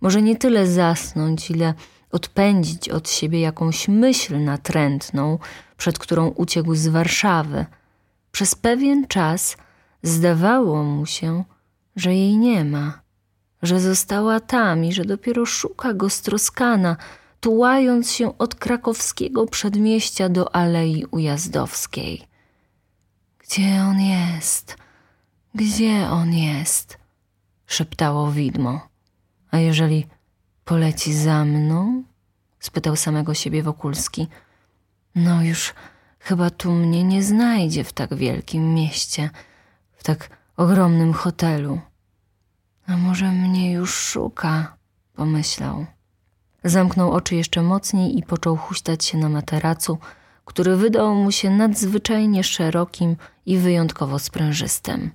Może 0.00 0.22
nie 0.22 0.36
tyle 0.36 0.66
zasnąć, 0.66 1.50
ile 1.50 1.74
odpędzić 2.12 2.88
od 2.88 3.10
siebie 3.10 3.40
jakąś 3.40 3.88
myśl 3.88 4.44
natrętną, 4.44 5.38
przed 5.76 5.98
którą 5.98 6.28
uciekł 6.28 6.74
z 6.74 6.86
Warszawy. 6.88 7.66
Przez 8.34 8.54
pewien 8.54 9.06
czas 9.06 9.56
zdawało 10.02 10.84
mu 10.84 11.06
się, 11.06 11.44
że 11.96 12.14
jej 12.14 12.36
nie 12.36 12.64
ma, 12.64 13.00
że 13.62 13.80
została 13.80 14.40
tam 14.40 14.84
i 14.84 14.92
że 14.92 15.04
dopiero 15.04 15.46
szuka 15.46 15.94
go 15.94 16.10
stroskana, 16.10 16.96
tułając 17.40 18.12
się 18.12 18.38
od 18.38 18.54
krakowskiego 18.54 19.46
przedmieścia 19.46 20.28
do 20.28 20.56
Alei 20.56 21.04
Ujazdowskiej. 21.10 22.22
Gdzie 23.38 23.82
on 23.90 24.00
jest? 24.00 24.76
Gdzie 25.54 26.08
on 26.10 26.32
jest? 26.34 26.98
szeptało 27.66 28.32
widmo. 28.32 28.88
A 29.50 29.58
jeżeli 29.58 30.06
poleci 30.64 31.14
za 31.14 31.44
mną? 31.44 32.02
spytał 32.60 32.96
samego 32.96 33.34
siebie 33.34 33.62
Wokulski. 33.62 34.28
No 35.14 35.42
już 35.42 35.74
chyba 36.24 36.50
tu 36.50 36.72
mnie 36.72 37.04
nie 37.04 37.22
znajdzie 37.22 37.84
w 37.84 37.92
tak 37.92 38.14
wielkim 38.14 38.74
mieście, 38.74 39.30
w 39.92 40.04
tak 40.04 40.30
ogromnym 40.56 41.12
hotelu. 41.12 41.80
A 42.86 42.96
może 42.96 43.32
mnie 43.32 43.72
już 43.72 43.94
szuka, 43.94 44.76
pomyślał. 45.14 45.86
Zamknął 46.64 47.12
oczy 47.12 47.34
jeszcze 47.36 47.62
mocniej 47.62 48.18
i 48.18 48.22
począł 48.22 48.56
huśtać 48.56 49.04
się 49.04 49.18
na 49.18 49.28
materacu, 49.28 49.98
który 50.44 50.76
wydał 50.76 51.14
mu 51.14 51.32
się 51.32 51.50
nadzwyczajnie 51.50 52.44
szerokim 52.44 53.16
i 53.46 53.58
wyjątkowo 53.58 54.18
sprężystym. 54.18 55.10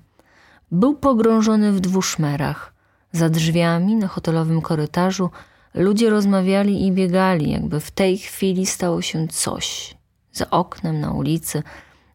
Był 0.70 0.94
pogrążony 0.94 1.72
w 1.72 1.80
dwóch 1.80 2.04
szmerach. 2.04 2.74
Za 3.12 3.28
drzwiami 3.28 3.96
na 3.96 4.08
hotelowym 4.08 4.62
korytarzu 4.62 5.30
ludzie 5.74 6.10
rozmawiali 6.10 6.86
i 6.86 6.92
biegali, 6.92 7.50
jakby 7.50 7.80
w 7.80 7.90
tej 7.90 8.18
chwili 8.18 8.66
stało 8.66 9.02
się 9.02 9.28
coś. 9.28 9.99
Za 10.40 10.50
oknem 10.50 11.00
na 11.00 11.12
ulicy 11.12 11.62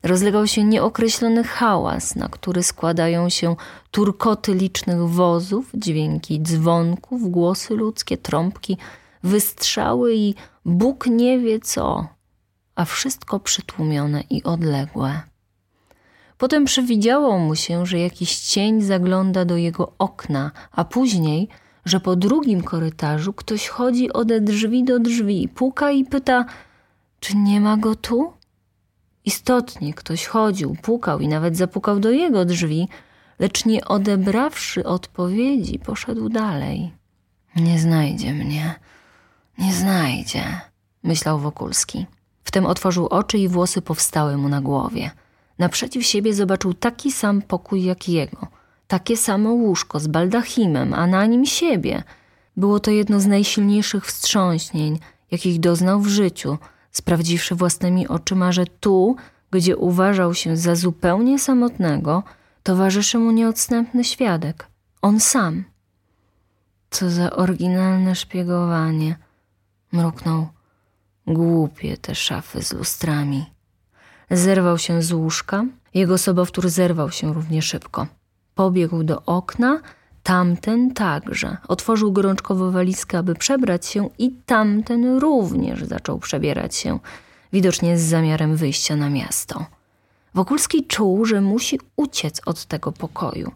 rozlegał 0.03 0.47
się 0.47 0.63
nieokreślony 0.63 1.43
hałas, 1.43 2.15
na 2.15 2.29
który 2.29 2.63
składają 2.63 3.29
się 3.29 3.55
turkoty 3.91 4.53
licznych 4.53 5.09
wozów, 5.09 5.71
dźwięki 5.73 6.41
dzwonków, 6.41 7.31
głosy 7.31 7.75
ludzkie, 7.75 8.17
trąbki, 8.17 8.77
wystrzały 9.23 10.15
i 10.15 10.35
Bóg 10.65 11.07
nie 11.07 11.39
wie 11.39 11.59
co, 11.59 12.07
a 12.75 12.85
wszystko 12.85 13.39
przytłumione 13.39 14.23
i 14.29 14.43
odległe. 14.43 15.21
Potem 16.37 16.65
przywidziało 16.65 17.39
mu 17.39 17.55
się, 17.55 17.85
że 17.85 17.99
jakiś 17.99 18.39
cień 18.39 18.81
zagląda 18.81 19.45
do 19.45 19.57
jego 19.57 19.93
okna, 19.97 20.51
a 20.71 20.85
później, 20.85 21.47
że 21.85 21.99
po 21.99 22.15
drugim 22.15 22.63
korytarzu 22.63 23.33
ktoś 23.33 23.67
chodzi 23.67 24.13
ode 24.13 24.41
drzwi 24.41 24.83
do 24.83 24.99
drzwi, 24.99 25.49
puka 25.55 25.91
i 25.91 26.05
pyta, 26.05 26.45
czy 27.19 27.37
nie 27.37 27.61
ma 27.61 27.77
go 27.77 27.95
tu? 27.95 28.33
Istotnie 29.25 29.93
ktoś 29.93 30.25
chodził, 30.25 30.75
pukał 30.81 31.19
i 31.19 31.27
nawet 31.27 31.57
zapukał 31.57 31.99
do 31.99 32.11
jego 32.11 32.45
drzwi, 32.45 32.87
lecz 33.39 33.65
nie 33.65 33.85
odebrawszy 33.85 34.85
odpowiedzi, 34.85 35.79
poszedł 35.79 36.29
dalej. 36.29 36.93
Nie 37.55 37.79
znajdzie 37.79 38.33
mnie, 38.33 38.75
nie 39.57 39.73
znajdzie, 39.73 40.61
myślał 41.03 41.39
Wokulski. 41.39 42.05
Wtem 42.43 42.65
otworzył 42.65 43.07
oczy 43.07 43.37
i 43.37 43.47
włosy 43.47 43.81
powstały 43.81 44.37
mu 44.37 44.49
na 44.49 44.61
głowie. 44.61 45.11
Naprzeciw 45.59 46.05
siebie 46.05 46.33
zobaczył 46.33 46.73
taki 46.73 47.11
sam 47.11 47.41
pokój 47.41 47.83
jak 47.83 48.09
jego, 48.09 48.47
takie 48.87 49.17
samo 49.17 49.49
łóżko 49.49 49.99
z 49.99 50.07
baldachimem, 50.07 50.93
a 50.93 51.07
na 51.07 51.25
nim 51.25 51.45
siebie. 51.45 52.03
Było 52.57 52.79
to 52.79 52.91
jedno 52.91 53.19
z 53.19 53.25
najsilniejszych 53.25 54.05
wstrząśnień, 54.05 54.99
jakich 55.31 55.59
doznał 55.59 56.01
w 56.01 56.07
życiu, 56.07 56.57
sprawdziwszy 56.97 57.55
własnymi 57.55 58.07
oczyma, 58.07 58.51
że 58.51 58.65
tu, 58.65 59.15
gdzie 59.51 59.77
uważał 59.77 60.33
się 60.33 60.57
za 60.57 60.75
zupełnie 60.75 61.39
samotnego, 61.39 62.23
towarzyszy 62.63 63.19
mu 63.19 63.31
nieodstępny 63.31 64.03
świadek 64.03 64.67
on 65.05 65.19
sam. 65.19 65.63
Co 66.89 67.09
za 67.09 67.31
oryginalne 67.31 68.15
szpiegowanie, 68.15 69.17
mruknął. 69.91 70.47
Głupie 71.27 71.97
te 71.97 72.15
szafy 72.15 72.61
z 72.61 72.73
lustrami. 72.73 73.45
Zerwał 74.31 74.77
się 74.77 75.01
z 75.01 75.11
łóżka, 75.11 75.65
jego 75.93 76.17
sobowtór 76.17 76.69
zerwał 76.69 77.11
się 77.11 77.33
równie 77.33 77.61
szybko. 77.61 78.07
Pobiegł 78.55 79.03
do 79.03 79.25
okna, 79.25 79.81
tamten 80.25 80.93
także. 80.93 81.57
Otworzył 81.67 82.11
gorączkowo 82.11 82.71
walizkę, 82.71 83.17
aby 83.17 83.35
przebrać 83.35 83.85
się 83.85 84.09
i 84.17 84.31
tamten 84.45 85.17
również 85.17 85.83
zaczął 85.83 86.19
przebierać 86.19 86.75
się, 86.75 86.99
widocznie 87.53 87.97
z 87.97 88.01
zamiarem 88.01 88.55
wyjścia 88.55 88.95
na 88.95 89.09
miasto. 89.09 89.65
Wokulski 90.33 90.85
czuł, 90.85 91.25
że 91.25 91.41
musi 91.41 91.79
uciec 91.95 92.41
od 92.45 92.65
tego 92.65 92.91
pokoju. 92.91 93.51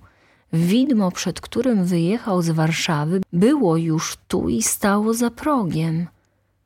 Widmo, 0.53 1.11
przed 1.11 1.41
którym 1.41 1.85
wyjechał 1.85 2.41
z 2.41 2.49
Warszawy, 2.49 3.21
było 3.33 3.77
już 3.77 4.17
tu 4.27 4.49
i 4.49 4.63
stało 4.63 5.13
za 5.13 5.31
progiem. 5.31 6.07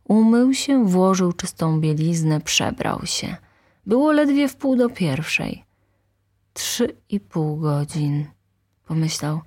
Umył 0.04 0.54
się, 0.54 0.86
włożył 0.86 1.34
czystą 1.34 1.80
bieliznę, 1.80 2.42
przebrał 2.42 3.06
się. 3.06 3.36
Było 3.86 4.12
ledwie 4.12 4.48
w 4.48 4.56
pół 4.56 4.76
do 4.76 4.90
pierwszej. 4.90 5.64
Trzy 6.54 6.96
i 7.10 7.20
pół 7.20 7.58
godzin, 7.58 8.26
pomyślał. 8.88 9.42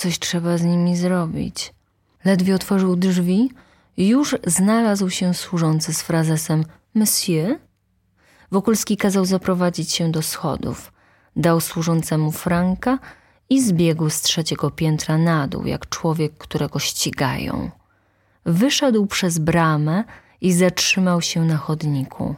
Coś 0.00 0.18
trzeba 0.18 0.58
z 0.58 0.62
nimi 0.62 0.96
zrobić. 0.96 1.74
Ledwie 2.24 2.54
otworzył 2.54 2.96
drzwi, 2.96 3.50
już 3.96 4.36
znalazł 4.46 5.10
się 5.10 5.34
służący 5.34 5.94
z 5.94 6.02
frazesem 6.02 6.64
Monsieur? 6.94 7.58
Wokulski 8.50 8.96
kazał 8.96 9.24
zaprowadzić 9.24 9.92
się 9.92 10.10
do 10.10 10.22
schodów. 10.22 10.92
Dał 11.36 11.60
służącemu 11.60 12.32
franka 12.32 12.98
i 13.50 13.62
zbiegł 13.62 14.10
z 14.10 14.20
trzeciego 14.20 14.70
piętra 14.70 15.18
na 15.18 15.48
dół, 15.48 15.66
jak 15.66 15.88
człowiek, 15.88 16.38
którego 16.38 16.78
ścigają. 16.78 17.70
Wyszedł 18.44 19.06
przez 19.06 19.38
bramę 19.38 20.04
i 20.40 20.52
zatrzymał 20.52 21.22
się 21.22 21.44
na 21.44 21.56
chodniku. 21.56 22.34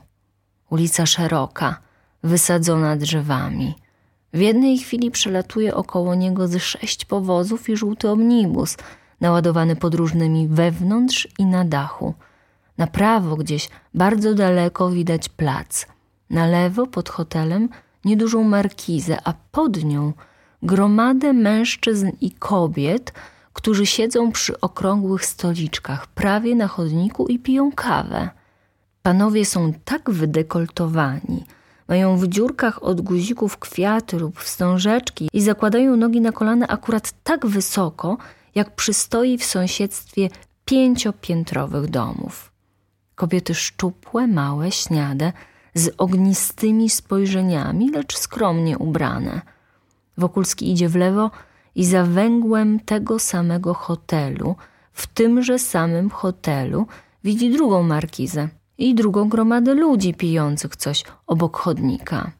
Ulica 0.70 1.06
szeroka, 1.06 1.80
wysadzona 2.22 2.96
drzewami. 2.96 3.74
W 4.32 4.38
jednej 4.40 4.78
chwili 4.78 5.10
przelatuje 5.10 5.74
około 5.74 6.14
niego 6.14 6.48
z 6.48 6.62
sześć 6.62 7.04
powozów 7.04 7.68
i 7.68 7.76
żółty 7.76 8.10
omnibus, 8.10 8.76
naładowany 9.20 9.76
podróżnymi 9.76 10.48
wewnątrz 10.48 11.28
i 11.38 11.46
na 11.46 11.64
dachu. 11.64 12.14
Na 12.78 12.86
prawo 12.86 13.36
gdzieś 13.36 13.68
bardzo 13.94 14.34
daleko 14.34 14.90
widać 14.90 15.28
plac. 15.28 15.86
Na 16.30 16.46
lewo 16.46 16.86
pod 16.86 17.08
hotelem 17.08 17.68
niedużą 18.04 18.44
markizę, 18.44 19.18
a 19.24 19.34
pod 19.52 19.84
nią 19.84 20.12
gromadę 20.62 21.32
mężczyzn 21.32 22.10
i 22.20 22.30
kobiet, 22.30 23.12
którzy 23.52 23.86
siedzą 23.86 24.32
przy 24.32 24.60
okrągłych 24.60 25.24
stoliczkach 25.24 26.06
prawie 26.06 26.54
na 26.54 26.68
chodniku 26.68 27.26
i 27.26 27.38
piją 27.38 27.72
kawę. 27.72 28.30
Panowie 29.02 29.44
są 29.44 29.72
tak 29.84 30.10
wydekoltowani, 30.10 31.44
mają 31.88 32.16
w 32.16 32.28
dziurkach 32.28 32.82
od 32.82 33.00
guzików 33.00 33.58
kwiaty 33.58 34.18
lub 34.18 34.40
wstążeczki 34.40 35.28
i 35.32 35.42
zakładają 35.42 35.96
nogi 35.96 36.20
na 36.20 36.32
kolana 36.32 36.68
akurat 36.68 37.12
tak 37.24 37.46
wysoko, 37.46 38.16
jak 38.54 38.74
przystoi 38.74 39.38
w 39.38 39.44
sąsiedztwie 39.44 40.28
pięciopiętrowych 40.64 41.90
domów. 41.90 42.52
Kobiety 43.14 43.54
szczupłe, 43.54 44.26
małe, 44.26 44.72
śniade, 44.72 45.32
z 45.74 45.94
ognistymi 45.98 46.90
spojrzeniami, 46.90 47.90
lecz 47.90 48.16
skromnie 48.16 48.78
ubrane. 48.78 49.40
Wokulski 50.18 50.72
idzie 50.72 50.88
w 50.88 50.96
lewo 50.96 51.30
i 51.74 51.84
za 51.84 52.04
węgłem 52.04 52.80
tego 52.80 53.18
samego 53.18 53.74
hotelu, 53.74 54.56
w 54.92 55.06
tymże 55.06 55.58
samym 55.58 56.10
hotelu, 56.10 56.86
widzi 57.24 57.52
drugą 57.52 57.82
markizę 57.82 58.48
i 58.90 58.94
drugą 58.94 59.28
gromadę 59.28 59.74
ludzi 59.74 60.14
pijących 60.14 60.76
coś 60.76 61.04
obok 61.26 61.56
chodnika. 61.56 62.32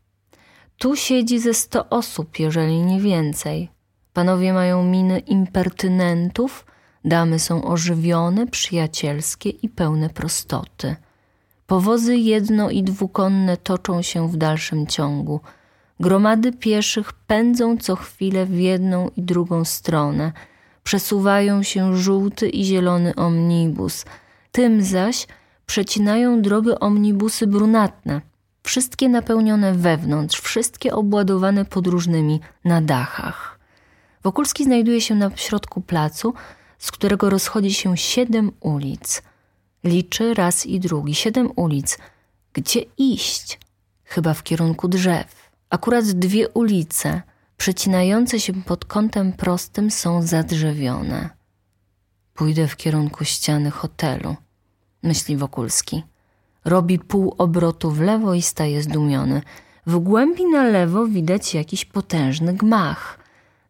Tu 0.78 0.96
siedzi 0.96 1.38
ze 1.38 1.54
sto 1.54 1.88
osób, 1.88 2.38
jeżeli 2.38 2.82
nie 2.82 3.00
więcej. 3.00 3.70
Panowie 4.12 4.52
mają 4.52 4.84
miny 4.84 5.18
impertynentów, 5.18 6.66
damy 7.04 7.38
są 7.38 7.64
ożywione, 7.64 8.46
przyjacielskie 8.46 9.50
i 9.50 9.68
pełne 9.68 10.10
prostoty. 10.10 10.96
Powozy 11.66 12.16
jedno 12.16 12.70
i 12.70 12.82
dwukonne 12.82 13.56
toczą 13.56 14.02
się 14.02 14.28
w 14.28 14.36
dalszym 14.36 14.86
ciągu. 14.86 15.40
Gromady 16.00 16.52
pieszych 16.52 17.12
pędzą 17.12 17.76
co 17.76 17.96
chwilę 17.96 18.46
w 18.46 18.60
jedną 18.60 19.10
i 19.16 19.22
drugą 19.22 19.64
stronę. 19.64 20.32
Przesuwają 20.82 21.62
się 21.62 21.96
żółty 21.96 22.48
i 22.48 22.64
zielony 22.64 23.14
omnibus. 23.14 24.04
Tym 24.52 24.82
zaś 24.82 25.26
przecinają 25.66 26.42
drogę 26.42 26.80
omnibusy 26.80 27.46
brunatne, 27.46 28.20
wszystkie 28.62 29.08
napełnione 29.08 29.74
wewnątrz, 29.74 30.40
wszystkie 30.40 30.94
obładowane 30.94 31.64
podróżnymi 31.64 32.40
na 32.64 32.82
dachach. 32.82 33.58
Wokulski 34.22 34.64
znajduje 34.64 35.00
się 35.00 35.14
na 35.14 35.36
środku 35.36 35.80
placu, 35.80 36.34
z 36.78 36.90
którego 36.90 37.30
rozchodzi 37.30 37.74
się 37.74 37.96
siedem 37.96 38.52
ulic. 38.60 39.22
Liczy 39.84 40.34
raz 40.34 40.66
i 40.66 40.80
drugi, 40.80 41.14
siedem 41.14 41.50
ulic. 41.56 41.98
Gdzie 42.52 42.80
iść? 42.98 43.60
Chyba 44.04 44.34
w 44.34 44.42
kierunku 44.42 44.88
drzew. 44.88 45.50
Akurat 45.70 46.04
dwie 46.04 46.48
ulice, 46.48 47.22
przecinające 47.56 48.40
się 48.40 48.62
pod 48.62 48.84
kątem 48.84 49.32
prostym, 49.32 49.90
są 49.90 50.22
zadrzewione. 50.22 51.30
Pójdę 52.34 52.68
w 52.68 52.76
kierunku 52.76 53.24
ściany 53.24 53.70
hotelu 53.70 54.36
myśli 55.02 55.36
Wokulski. 55.36 56.02
Robi 56.64 56.98
pół 56.98 57.34
obrotu 57.38 57.90
w 57.90 58.00
lewo 58.00 58.34
i 58.34 58.42
staje 58.42 58.82
zdumiony. 58.82 59.42
W 59.86 59.98
głębi 59.98 60.46
na 60.46 60.64
lewo 60.64 61.06
widać 61.06 61.54
jakiś 61.54 61.84
potężny 61.84 62.54
gmach. 62.54 63.18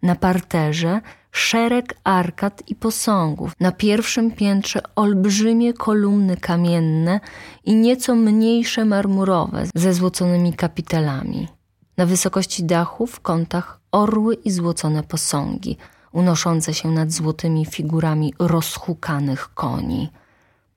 Na 0.02 0.16
parterze 0.16 1.00
szereg 1.32 1.94
arkad 2.04 2.62
i 2.68 2.74
posągów. 2.74 3.52
Na 3.60 3.72
pierwszym 3.72 4.30
piętrze 4.30 4.80
olbrzymie 4.96 5.74
kolumny 5.74 6.36
kamienne 6.36 7.20
i 7.64 7.74
nieco 7.74 8.14
mniejsze 8.14 8.84
marmurowe 8.84 9.64
ze 9.74 9.94
złoconymi 9.94 10.52
kapitelami. 10.52 11.48
Na 11.96 12.06
wysokości 12.06 12.64
dachu 12.64 13.06
w 13.06 13.20
kątach 13.20 13.80
orły 13.92 14.34
i 14.34 14.50
złocone 14.50 15.02
posągi, 15.02 15.76
unoszące 16.12 16.74
się 16.74 16.90
nad 16.90 17.12
złotymi 17.12 17.66
figurami 17.66 18.34
rozhukanych 18.38 19.54
koni. 19.54 20.10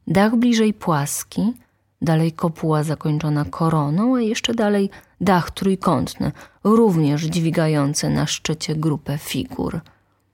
Dach 0.07 0.35
bliżej 0.35 0.73
płaski, 0.73 1.53
dalej 2.01 2.31
kopuła 2.31 2.83
zakończona 2.83 3.45
koroną, 3.45 4.15
a 4.15 4.21
jeszcze 4.21 4.53
dalej 4.53 4.89
dach 5.21 5.51
trójkątny, 5.51 6.31
również 6.63 7.23
dźwigający 7.23 8.09
na 8.09 8.25
szczycie 8.25 8.75
grupę 8.75 9.17
figur. 9.17 9.81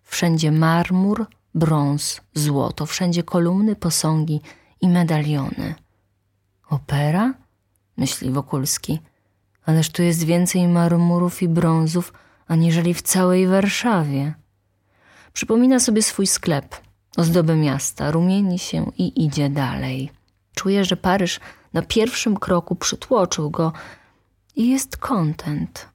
Wszędzie 0.04 0.52
marmur, 0.52 1.26
brąz, 1.56 2.22
złoto, 2.34 2.86
wszędzie 2.86 3.24
kolumny, 3.24 3.76
posągi 3.76 4.42
i 4.82 4.90
medaliony. 4.90 5.76
Opera? 6.70 7.34
myśli 7.98 8.32
Wokulski. 8.32 9.00
Ależ 9.66 9.90
tu 9.90 10.04
jest 10.04 10.24
więcej 10.24 10.68
marmurów 10.68 11.42
i 11.42 11.48
brązów, 11.48 12.14
aniżeli 12.48 12.94
w 12.94 13.02
całej 13.02 13.48
Warszawie. 13.48 14.34
Przypomina 15.34 15.80
sobie 15.80 16.04
swój 16.04 16.28
sklep– 16.28 16.76
ozdobę 17.18 17.56
miasta, 17.56 18.12
rumieni 18.12 18.60
się 18.60 18.92
i 18.98 19.26
idzie 19.26 19.50
dalej. 19.50 20.12
Czuje, 20.56 20.86
że 20.86 20.98
Paryż 20.98 21.40
na 21.74 21.82
pierwszym 21.82 22.38
kroku 22.38 22.76
przytłoczył 22.76 23.50
go 23.50 23.74
i 24.56 24.70
jest 24.70 24.98
kontent. 24.98 25.90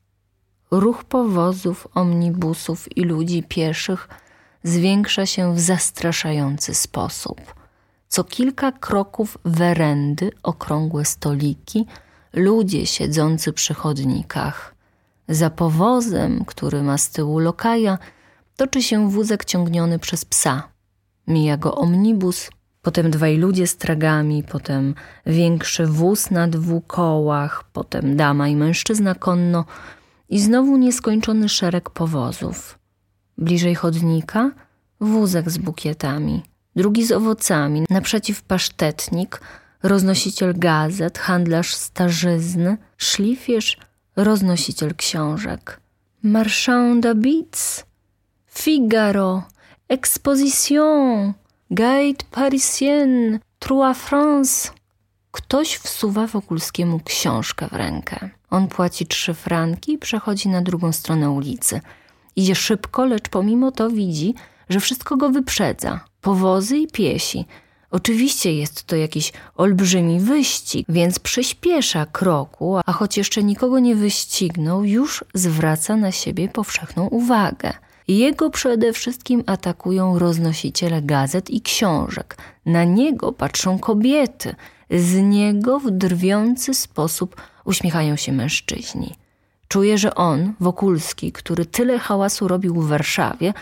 Ruch 0.71 1.05
powozów, 1.05 1.89
omnibusów 1.95 2.97
i 2.97 3.03
ludzi 3.03 3.43
pieszych 3.43 4.09
zwiększa 4.63 5.27
się 5.27 5.55
w 5.55 5.61
zastraszający 5.61 6.75
sposób. 6.75 7.41
Co 8.09 8.25
kilka 8.25 8.73
kroków 8.73 9.39
werendy, 9.45 10.31
okrągłe 10.43 11.05
stoliki, 11.05 11.87
ludzie 12.33 12.87
siedzący 12.87 13.53
przy 13.53 13.75
chodnikach. 13.75 14.75
Za 15.29 15.51
powozem, 15.51 16.45
który 16.45 16.83
ma 16.83 16.99
z 16.99 17.11
tyłu 17.11 17.39
lokaja, 17.39 17.99
toczy 18.57 18.83
się 18.83 19.11
wózek 19.11 19.45
ciągniony 19.45 19.99
przez 19.99 20.25
psa, 20.25 20.69
Mija 21.27 21.57
go 21.57 21.75
omnibus, 21.75 22.51
potem 22.83 23.11
dwaj 23.11 23.37
ludzie 23.37 23.67
z 23.67 23.77
tragami, 23.77 24.43
potem 24.43 24.95
większy 25.27 25.87
wóz 25.87 26.31
na 26.31 26.49
dwóch 26.49 26.87
kołach, 26.87 27.65
potem 27.73 28.17
dama 28.17 28.49
i 28.49 28.57
mężczyzna 28.57 29.15
konno 29.15 29.65
i 30.29 30.41
znowu 30.41 30.77
nieskończony 30.77 31.49
szereg 31.49 31.91
powozów. 31.91 32.79
Bliżej 33.39 33.75
chodnika 33.75 34.51
wózek 35.01 35.51
z 35.51 35.59
bukietami, 35.59 36.43
drugi 36.77 37.07
z 37.07 37.13
owocami, 37.13 37.85
naprzeciw 37.91 38.43
pasztetnik, 38.43 39.41
roznosiciel 39.83 40.59
gazet, 40.59 41.19
handlarz 41.19 41.75
starzyzny, 41.75 42.77
szlifierz, 42.97 43.79
roznosiciel 44.17 44.95
książek. 44.95 45.81
Marchand 46.23 47.05
d'habits, 47.05 47.85
Figaro, 48.47 49.43
Exposition, 49.89 51.33
Guide 51.71 52.25
Parisien, 52.31 53.39
Trois 53.59 53.95
France. 53.95 54.71
Ktoś 55.31 55.77
wsuwa 55.77 56.27
Wokulskiemu 56.27 57.01
książkę 57.01 57.69
w 57.69 57.73
rękę. 57.73 58.31
On 58.51 58.69
płaci 58.69 59.07
trzy 59.07 59.35
franki 59.35 59.93
i 59.93 59.99
przechodzi 59.99 60.49
na 60.49 60.63
drugą 60.63 60.93
stronę 60.93 61.31
ulicy. 61.31 61.81
Idzie 62.37 62.55
szybko, 62.55 63.05
lecz 63.05 63.29
pomimo 63.29 63.73
to 63.73 63.91
widzi, 63.91 64.35
że 64.69 64.81
wszystko 64.81 65.17
go 65.17 65.31
wyprzedza. 65.31 66.01
Powozy 66.21 66.79
i 66.79 66.89
piesi. 66.89 67.47
Oczywiście 67.91 68.53
jest 68.53 68.85
to 68.85 68.97
jakiś 68.97 69.33
olbrzymi 69.55 70.21
wyścig, 70.21 70.87
więc 70.89 71.19
przyspiesza 71.19 72.07
kroku, 72.07 72.77
a 72.87 72.93
choć 72.93 73.17
jeszcze 73.17 73.45
nikogo 73.45 73.79
nie 73.79 73.97
wyścignął, 73.97 74.85
już 74.85 75.25
zwraca 75.35 75.97
na 75.97 76.13
siebie 76.13 76.49
powszechną 76.49 77.07
uwagę. 77.07 77.73
Jego 78.09 78.51
przede 78.51 78.93
wszystkim 78.93 79.45
atakują 79.47 80.19
roznosiciele 80.19 81.03
gazet 81.03 81.51
i 81.51 81.61
książek. 81.61 82.37
Na 82.67 82.85
niego 82.85 83.33
patrzą 83.33 83.79
kobiety. 83.79 84.55
Z 84.91 85.15
niego 85.15 85.81
w 85.81 85.91
drwiący 85.91 86.75
sposób 86.75 87.37
uśmiechają 87.65 88.17
się 88.17 88.33
mężczyźni. 88.33 89.15
Czuje, 89.69 89.99
że 89.99 90.15
on, 90.15 90.53
Wokulski, 90.61 91.33
który 91.33 91.67
tyle 91.67 91.99
hałasu 91.99 92.49
robił 92.49 92.75
w 92.75 92.89
Warszawie, 92.89 93.55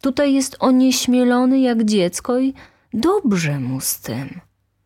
tutaj 0.00 0.34
jest 0.34 0.56
onieśmielony 0.60 1.60
jak 1.60 1.84
dziecko 1.84 2.38
i 2.40 2.54
dobrze 2.94 3.60
mu 3.60 3.80
z 3.80 4.00
tym. 4.00 4.40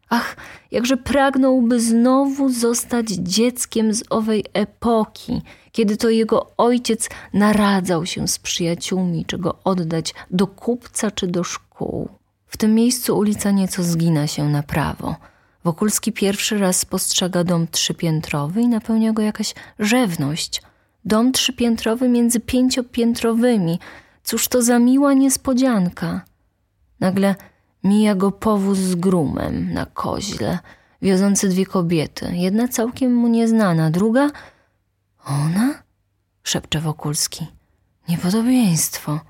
Ach, 0.08 0.36
jakże 0.70 0.96
pragnąłby 0.96 1.80
znowu 1.80 2.48
zostać 2.48 3.08
dzieckiem 3.08 3.94
z 3.94 4.04
owej 4.10 4.44
epoki, 4.52 5.42
kiedy 5.72 5.96
to 5.96 6.08
jego 6.08 6.50
ojciec 6.56 7.08
naradzał 7.32 8.06
się 8.06 8.28
z 8.28 8.38
przyjaciółmi, 8.38 9.24
czy 9.24 9.38
go 9.38 9.58
oddać 9.64 10.14
do 10.30 10.46
kupca 10.46 11.10
czy 11.10 11.26
do 11.26 11.44
szkół. 11.44 12.08
W 12.46 12.56
tym 12.56 12.74
miejscu 12.74 13.18
ulica 13.18 13.50
nieco 13.50 13.82
zgina 13.82 14.26
się 14.26 14.48
na 14.48 14.62
prawo. 14.62 15.16
Wokulski 15.64 16.12
pierwszy 16.12 16.58
raz 16.58 16.78
spostrzega 16.78 17.44
dom 17.44 17.66
trzypiętrowy 17.66 18.60
i 18.60 18.68
napełnia 18.68 19.12
go 19.12 19.22
jakaś 19.22 19.54
rzewność. 19.78 20.62
Dom 21.04 21.32
trzypiętrowy 21.32 22.08
między 22.08 22.40
pięciopiętrowymi. 22.40 23.78
Cóż 24.24 24.48
to 24.48 24.62
za 24.62 24.78
miła 24.78 25.12
niespodzianka. 25.12 26.20
Nagle 27.00 27.34
mija 27.84 28.14
go 28.14 28.32
powóz 28.32 28.78
z 28.78 28.94
grumem 28.94 29.72
na 29.72 29.86
koźle, 29.86 30.58
wiozący 31.02 31.48
dwie 31.48 31.66
kobiety. 31.66 32.30
Jedna 32.32 32.68
całkiem 32.68 33.14
mu 33.14 33.28
nieznana, 33.28 33.90
druga... 33.90 34.30
Ona? 35.24 35.82
szepcze 36.42 36.80
Wokulski. 36.80 37.46
Niepodobieństwo. 38.08 39.20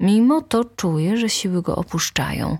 Mimo 0.00 0.40
to 0.40 0.64
czuje, 0.64 1.16
że 1.16 1.28
siły 1.28 1.62
go 1.62 1.76
opuszczają. 1.76 2.58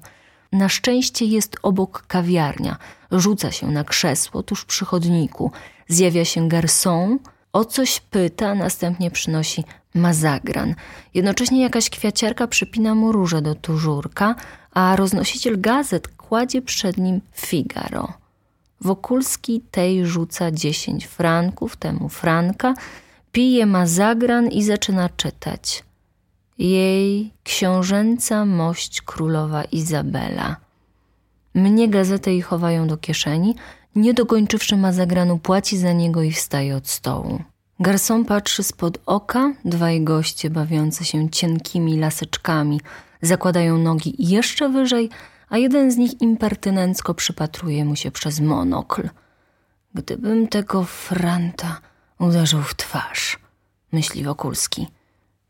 Na 0.53 0.69
szczęście 0.69 1.25
jest 1.25 1.57
obok 1.63 2.05
kawiarnia. 2.07 2.77
Rzuca 3.11 3.51
się 3.51 3.71
na 3.71 3.85
krzesło 3.85 4.43
tuż 4.43 4.65
przy 4.65 4.85
chodniku. 4.85 5.51
Zjawia 5.89 6.25
się 6.25 6.49
garçon, 6.49 7.19
o 7.53 7.65
coś 7.65 8.01
pyta, 8.01 8.55
następnie 8.55 9.11
przynosi 9.11 9.65
mazagran. 9.95 10.75
Jednocześnie 11.15 11.63
jakaś 11.63 11.91
kwiaciarka 11.91 12.47
przypina 12.47 12.95
mu 12.95 13.13
róże 13.13 13.43
do 13.43 13.55
tużurka, 13.55 14.35
a 14.71 14.97
roznosiciel 14.97 15.61
gazet 15.61 16.09
kładzie 16.09 16.63
przed 16.63 16.99
nim 16.99 17.21
Figaro. 17.33 18.13
Wokulski 18.81 19.61
tej 19.71 20.07
rzuca 20.07 20.51
dziesięć 20.51 21.07
franków, 21.07 21.77
temu 21.77 22.09
franka, 22.09 22.75
pije 23.33 23.67
mazagran 23.67 24.49
i 24.49 24.63
zaczyna 24.63 25.09
czytać. 25.09 25.85
Jej 26.59 27.33
książęca 27.45 28.45
mość 28.45 29.03
królowa 29.03 29.65
Izabela. 29.65 30.57
Mnie 31.55 31.89
gazetę 31.89 32.35
i 32.35 32.43
chowają 32.43 32.87
do 32.87 32.97
kieszeni, 32.97 33.55
nie 33.97 34.15
dokończywszy 34.15 34.77
mazagranu 34.77 35.39
płaci 35.39 35.79
za 35.79 35.93
niego 35.93 36.23
i 36.23 36.33
wstaje 36.33 36.77
od 36.77 36.89
stołu. 36.89 37.43
Garson 37.81 38.25
patrzy 38.25 38.63
spod 38.63 38.99
oka, 39.07 39.53
dwaj 39.65 40.01
goście 40.01 40.51
bawiący 40.51 41.05
się 41.05 41.31
cienkimi 41.31 41.99
laseczkami 41.99 42.81
zakładają 43.23 43.79
nogi 43.79 44.15
jeszcze 44.19 44.69
wyżej, 44.69 45.11
a 45.49 45.59
jeden 45.59 45.93
z 45.93 45.97
nich 45.97 46.21
impertynencko 46.21 47.15
przypatruje 47.15 47.85
mu 47.85 47.97
się 47.97 48.11
przez 48.11 48.41
monokl. 48.41 49.09
Gdybym 49.95 50.49
tego 50.49 50.85
franta 50.85 51.81
uderzył 52.19 52.63
w 52.63 52.75
twarz, 52.75 53.39
myśli 53.93 54.25
Wokulski. 54.25 54.89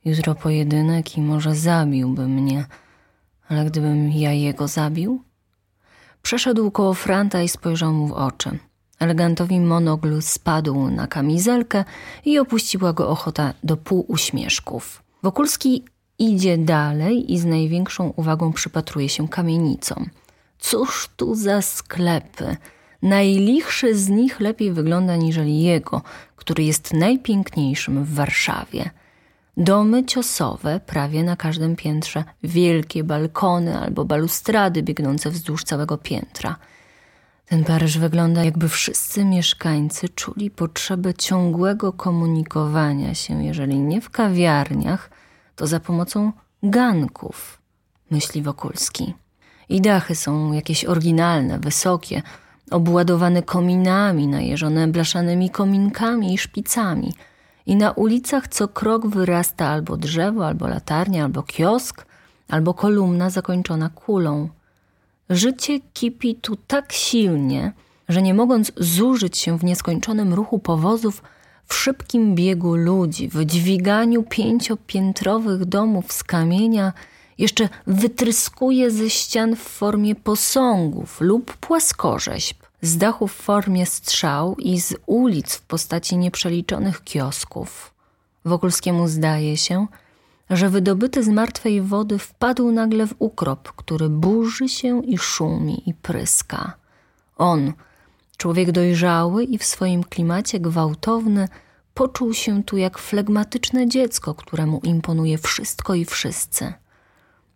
Jutro 0.05 0.35
pojedynek 0.35 1.19
i 1.19 1.21
może 1.21 1.55
zabiłby 1.55 2.29
mnie, 2.29 2.65
ale 3.49 3.65
gdybym 3.65 4.13
ja 4.13 4.33
jego 4.33 4.69
zabił? 4.69 5.23
Przeszedł 6.23 6.71
koło 6.71 6.95
Franta 6.95 7.43
i 7.43 7.49
spojrzał 7.49 7.93
mu 7.93 8.07
w 8.07 8.13
oczy. 8.13 8.59
Elegantowi 8.99 9.61
monogl 9.61 10.21
spadł 10.21 10.91
na 10.91 11.07
kamizelkę 11.07 11.85
i 12.25 12.39
opuściła 12.39 12.93
go 12.93 13.09
ochota 13.09 13.55
do 13.65 13.77
półuśmieszków. 13.77 15.03
Wokulski 15.23 15.85
idzie 16.19 16.59
dalej 16.59 17.33
i 17.33 17.39
z 17.39 17.45
największą 17.45 18.13
uwagą 18.17 18.53
przypatruje 18.53 19.09
się 19.09 19.29
kamienicom. 19.29 20.11
Cóż 20.59 21.09
tu 21.17 21.35
za 21.35 21.63
sklepy! 21.63 22.57
Najlichszy 23.03 23.99
z 23.99 24.09
nich 24.09 24.41
lepiej 24.41 24.73
wygląda 24.73 25.17
niżeli 25.17 25.63
jego, 25.63 26.03
który 26.37 26.65
jest 26.65 26.93
najpiękniejszym 26.93 28.05
w 28.05 28.15
Warszawie. 28.15 28.91
Domy 29.57 30.05
ciosowe 30.05 30.81
prawie 30.81 31.25
na 31.25 31.37
każdym 31.37 31.77
piętrze, 31.77 32.25
wielkie 32.43 33.05
balkony 33.05 33.79
albo 33.79 34.05
balustrady 34.05 34.83
biegnące 34.83 35.31
wzdłuż 35.31 35.65
całego 35.65 35.99
piętra. 35.99 36.57
Ten 37.47 37.65
Paryż 37.65 37.99
wygląda, 37.99 38.45
jakby 38.45 38.69
wszyscy 38.69 39.25
mieszkańcy 39.25 40.09
czuli 40.09 40.51
potrzebę 40.51 41.15
ciągłego 41.15 41.93
komunikowania 41.93 43.15
się, 43.15 43.45
jeżeli 43.45 43.79
nie 43.79 44.01
w 44.01 44.11
kawiarniach, 44.11 45.11
to 45.57 45.67
za 45.67 45.81
pomocą 45.81 46.33
ganków, 46.63 47.59
myśli 48.11 48.43
Wokulski. 48.43 49.15
I 49.69 49.81
dachy 49.81 50.15
są 50.15 50.53
jakieś 50.53 50.85
oryginalne, 50.85 51.59
wysokie, 51.59 52.23
obładowane 52.71 53.43
kominami, 53.43 54.27
najeżone 54.27 54.89
blaszanymi 54.89 55.51
kominkami 55.51 56.35
i 56.35 56.39
szpicami. 56.39 57.13
I 57.67 57.77
na 57.77 57.91
ulicach 57.93 58.49
co 58.49 58.69
krok 58.69 59.07
wyrasta 59.07 59.67
albo 59.69 59.97
drzewo, 59.97 60.47
albo 60.47 60.69
latarnia, 60.69 61.25
albo 61.25 61.43
kiosk, 61.43 62.07
albo 62.49 62.75
kolumna 62.75 63.31
zakończona 63.31 63.89
kulą. 63.89 64.49
Życie 65.31 65.81
kipi 65.95 66.35
tu 66.35 66.57
tak 66.57 66.93
silnie, 66.93 67.73
że 68.09 68.23
nie 68.23 68.35
mogąc 68.35 68.73
zużyć 68.77 69.39
się 69.39 69.59
w 69.59 69.65
nieskończonym 69.65 70.35
ruchu 70.35 70.59
powozów, 70.59 71.23
w 71.67 71.75
szybkim 71.75 72.35
biegu 72.35 72.77
ludzi, 72.77 73.29
w 73.29 73.45
dźwiganiu 73.45 74.23
pięciopiętrowych 74.23 75.65
domów 75.65 76.13
z 76.13 76.25
kamienia, 76.25 76.93
jeszcze 77.39 77.69
wytryskuje 77.87 78.91
ze 78.91 79.11
ścian 79.11 79.57
w 79.57 79.61
formie 79.61 80.15
posągów 80.15 81.21
lub 81.21 81.57
płaskorzeźb, 81.57 82.62
z 82.83 82.97
dachów 82.97 83.33
w 83.33 83.43
formie 83.43 83.87
strzał 83.87 84.57
i 84.59 84.81
z 84.81 84.95
ulic 85.07 85.55
w 85.55 85.63
postaci 85.63 86.17
nieprzeliczonych 86.17 87.05
kiosków. 87.05 87.95
Wokulskiemu 88.45 89.09
zdaje 89.09 89.57
się, 89.57 89.87
że 90.51 90.69
wydobyty 90.69 91.23
z 91.23 91.29
martwej 91.29 91.81
wody 91.81 92.19
wpadł 92.19 92.73
nagle 92.73 93.07
w 93.07 93.15
ukrop, 93.19 93.73
który 93.73 94.09
burzy 94.09 94.69
się 94.69 95.05
i 95.05 95.19
szumi 95.19 95.83
i 95.87 95.95
pryska. 95.95 96.73
On, 97.39 97.73
człowiek 98.37 98.73
dojrzały 98.73 99.45
i 99.45 99.59
w 99.59 99.65
swoim 99.65 100.05
klimacie 100.05 100.61
gwałtowny, 100.61 101.49
poczuł 101.95 102.35
się 102.35 102.63
tu 102.65 102.77
jak 102.77 102.99
flegmatyczne 102.99 103.89
dziecko, 103.89 104.35
któremu 104.35 104.81
imponuje 104.83 105.39
wszystko 105.39 105.95
i 105.95 106.05
wszyscy. 106.05 106.73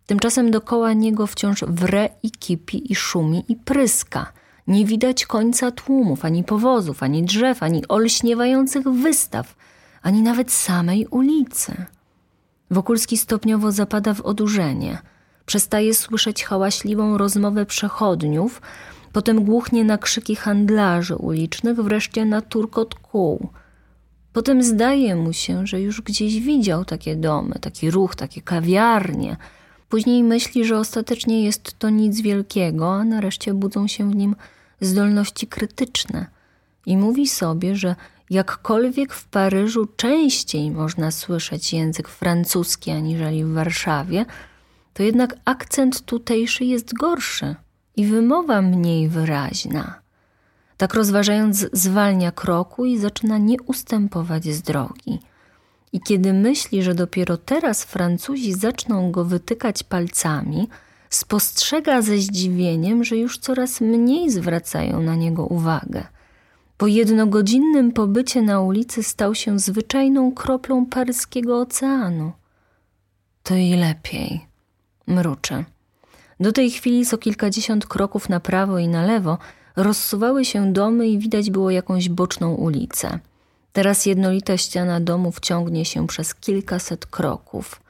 Tymczasem 0.05 0.51
dokoła 0.51 0.93
niego 0.93 1.27
wciąż 1.27 1.63
wre 1.63 2.09
i 2.23 2.31
kipi 2.31 2.91
i 2.91 2.95
szumi 2.95 3.45
i 3.47 3.55
pryska. 3.55 4.31
Nie 4.67 4.85
widać 4.85 5.25
końca 5.25 5.71
tłumów, 5.71 6.25
ani 6.25 6.43
powozów, 6.43 7.03
ani 7.03 7.23
drzew, 7.23 7.63
ani 7.63 7.87
olśniewających 7.87 8.83
wystaw, 8.89 9.55
ani 10.01 10.21
nawet 10.21 10.51
samej 10.51 11.07
ulicy. 11.07 11.85
Wokulski 12.71 13.17
stopniowo 13.17 13.71
zapada 13.71 14.13
w 14.13 14.21
odurzenie. 14.21 14.97
Przestaje 15.45 15.93
słyszeć 15.93 16.43
hałaśliwą 16.43 17.17
rozmowę 17.17 17.65
przechodniów, 17.65 18.61
potem 19.13 19.43
głuchnie 19.43 19.83
na 19.83 19.97
krzyki 19.97 20.35
handlarzy 20.35 21.15
ulicznych, 21.15 21.81
wreszcie 21.81 22.25
na 22.25 22.41
turkot 22.41 22.95
kół. 22.95 23.49
Potem 24.33 24.63
zdaje 24.63 25.15
mu 25.15 25.33
się, 25.33 25.67
że 25.67 25.81
już 25.81 26.01
gdzieś 26.01 26.39
widział 26.39 26.85
takie 26.85 27.15
domy, 27.15 27.55
taki 27.61 27.91
ruch, 27.91 28.15
takie 28.15 28.41
kawiarnie. 28.41 29.37
Później 29.89 30.23
myśli, 30.23 30.65
że 30.65 30.77
ostatecznie 30.77 31.43
jest 31.43 31.79
to 31.79 31.89
nic 31.89 32.21
wielkiego, 32.21 32.93
a 32.93 33.03
nareszcie 33.03 33.53
budzą 33.53 33.87
się 33.87 34.11
w 34.11 34.15
nim 34.15 34.35
zdolności 34.81 35.47
krytyczne. 35.47 36.25
I 36.85 36.97
mówi 36.97 37.27
sobie, 37.27 37.75
że 37.75 37.95
Jakkolwiek 38.29 39.13
w 39.13 39.27
Paryżu 39.27 39.87
częściej 39.95 40.71
można 40.71 41.11
słyszeć 41.11 41.73
język 41.73 42.09
francuski 42.09 42.91
aniżeli 42.91 43.43
w 43.43 43.53
Warszawie, 43.53 44.25
to 44.93 45.03
jednak 45.03 45.35
akcent 45.45 46.05
tutejszy 46.05 46.65
jest 46.65 46.93
gorszy 46.93 47.55
i 47.95 48.05
wymowa 48.05 48.61
mniej 48.61 49.09
wyraźna. 49.09 50.01
Tak 50.77 50.93
rozważając, 50.93 51.65
zwalnia 51.73 52.31
kroku 52.31 52.85
i 52.85 52.97
zaczyna 52.97 53.37
nie 53.37 53.61
ustępować 53.61 54.45
z 54.45 54.61
drogi. 54.61 55.19
I 55.93 56.01
kiedy 56.01 56.33
myśli, 56.33 56.83
że 56.83 56.95
dopiero 56.95 57.37
teraz 57.37 57.83
Francuzi 57.83 58.53
zaczną 58.53 59.11
go 59.11 59.25
wytykać 59.25 59.83
palcami, 59.83 60.69
spostrzega 61.09 62.01
ze 62.01 62.17
zdziwieniem, 62.17 63.03
że 63.03 63.17
już 63.17 63.37
coraz 63.37 63.81
mniej 63.81 64.31
zwracają 64.31 65.01
na 65.01 65.15
niego 65.15 65.45
uwagę– 65.45 66.03
po 66.77 66.87
jednogodzinnym 66.87 67.91
pobycie 67.91 68.41
na 68.41 68.61
ulicy 68.61 69.03
stał 69.03 69.35
się 69.35 69.59
zwyczajną 69.59 70.31
kroplą 70.31 70.85
paryskiego 70.85 71.59
oceanu. 71.59 72.31
To 73.43 73.55
i 73.55 73.75
lepiej, 73.75 74.45
mruczę. 75.07 75.63
Do 76.39 76.51
tej 76.51 76.71
chwili 76.71 77.05
co 77.05 77.17
kilkadziesiąt 77.17 77.85
kroków 77.85 78.29
na 78.29 78.39
prawo 78.39 78.79
i 78.79 78.87
na 78.87 79.05
lewo 79.05 79.37
rozsuwały 79.75 80.45
się 80.45 80.73
domy 80.73 81.07
i 81.07 81.19
widać 81.19 81.51
było 81.51 81.71
jakąś 81.71 82.09
boczną 82.09 82.53
ulicę. 82.53 83.19
Teraz 83.73 84.05
jednolita 84.05 84.57
ściana 84.57 84.99
domów 84.99 85.39
ciągnie 85.39 85.85
się 85.85 86.07
przez 86.07 86.35
kilkaset 86.35 87.05
kroków. 87.05 87.81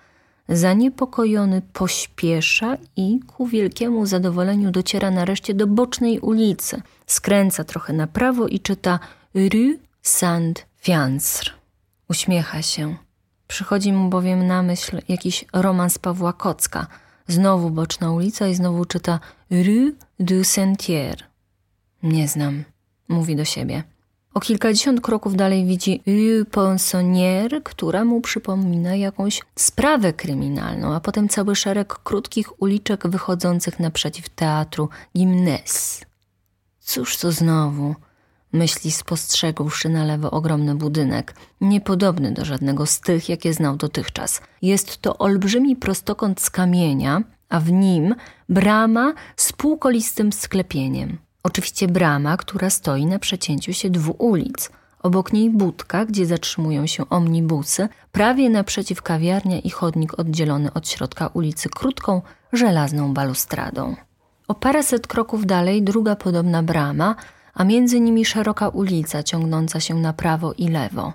Zaniepokojony 0.49 1.61
pośpiesza 1.73 2.77
i 2.95 3.19
ku 3.27 3.47
wielkiemu 3.47 4.05
zadowoleniu 4.05 4.71
dociera 4.71 5.11
nareszcie 5.11 5.53
do 5.53 5.67
bocznej 5.67 6.19
ulicy. 6.19 6.81
Skręca 7.07 7.63
trochę 7.63 7.93
na 7.93 8.07
prawo 8.07 8.47
i 8.47 8.59
czyta 8.59 8.99
Rue 9.35 9.79
Saint-Fiancre. 10.03 11.51
Uśmiecha 12.09 12.61
się. 12.61 12.95
Przychodzi 13.47 13.93
mu 13.93 14.09
bowiem 14.09 14.47
na 14.47 14.63
myśl 14.63 15.01
jakiś 15.07 15.45
romans 15.53 15.97
Pawła 15.99 16.33
Kocka. 16.33 16.87
Znowu 17.27 17.69
boczna 17.69 18.11
ulica 18.11 18.47
i 18.47 18.55
znowu 18.55 18.85
czyta 18.85 19.19
Rue 19.51 19.91
du 20.19 20.43
Sentier. 20.43 21.23
Nie 22.03 22.27
znam, 22.27 22.63
mówi 23.07 23.35
do 23.35 23.45
siebie. 23.45 23.83
O 24.37 24.39
kilkadziesiąt 24.39 25.01
kroków 25.01 25.35
dalej 25.35 25.65
widzi 25.65 26.01
Rue 26.07 26.45
Poissonnière, 26.45 27.63
która 27.63 28.05
mu 28.05 28.21
przypomina 28.21 28.95
jakąś 28.95 29.41
sprawę 29.55 30.13
kryminalną, 30.13 30.93
a 30.93 30.99
potem 30.99 31.29
cały 31.29 31.55
szereg 31.55 31.93
krótkich 32.03 32.61
uliczek 32.61 33.07
wychodzących 33.07 33.79
naprzeciw 33.79 34.29
teatru 34.29 34.89
Gimnes. 35.15 36.01
Cóż 36.79 37.17
to 37.17 37.31
znowu? 37.31 37.95
Myśli 38.53 38.91
spostrzegłszy 38.91 39.89
na 39.89 40.05
lewo 40.05 40.31
ogromny 40.31 40.75
budynek, 40.75 41.33
niepodobny 41.61 42.31
do 42.31 42.45
żadnego 42.45 42.85
z 42.85 42.99
tych, 42.99 43.29
jakie 43.29 43.53
znał 43.53 43.75
dotychczas. 43.75 44.41
Jest 44.61 44.97
to 44.97 45.17
olbrzymi 45.17 45.75
prostokąt 45.75 46.41
z 46.41 46.49
kamienia, 46.49 47.21
a 47.49 47.59
w 47.59 47.71
nim 47.71 48.15
brama 48.49 49.13
z 49.35 49.53
półkolistym 49.53 50.31
sklepieniem. 50.33 51.26
Oczywiście 51.43 51.87
brama, 51.87 52.37
która 52.37 52.69
stoi 52.69 53.05
na 53.05 53.19
przecięciu 53.19 53.73
się 53.73 53.89
dwóch 53.89 54.21
ulic. 54.21 54.69
Obok 55.03 55.33
niej 55.33 55.49
budka, 55.49 56.05
gdzie 56.05 56.25
zatrzymują 56.25 56.87
się 56.87 57.09
omnibusy, 57.09 57.89
prawie 58.11 58.49
naprzeciw 58.49 59.01
kawiarnia 59.01 59.59
i 59.59 59.69
chodnik 59.69 60.19
oddzielony 60.19 60.73
od 60.73 60.89
środka 60.89 61.27
ulicy 61.27 61.69
krótką, 61.69 62.21
żelazną 62.53 63.13
balustradą. 63.13 63.95
O 64.47 64.55
paręset 64.55 65.07
kroków 65.07 65.45
dalej 65.45 65.83
druga 65.83 66.15
podobna 66.15 66.63
brama, 66.63 67.15
a 67.53 67.63
między 67.63 67.99
nimi 67.99 68.25
szeroka 68.25 68.69
ulica 68.69 69.23
ciągnąca 69.23 69.79
się 69.79 69.95
na 69.95 70.13
prawo 70.13 70.53
i 70.53 70.67
lewo. 70.67 71.13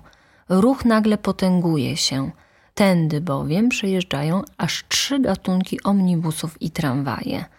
Ruch 0.49 0.85
nagle 0.85 1.17
potęguje 1.17 1.97
się. 1.97 2.31
Tędy 2.73 3.21
bowiem 3.21 3.69
przejeżdżają 3.69 4.41
aż 4.57 4.85
trzy 4.87 5.19
gatunki 5.19 5.83
omnibusów 5.83 6.61
i 6.61 6.71
tramwaje– 6.71 7.45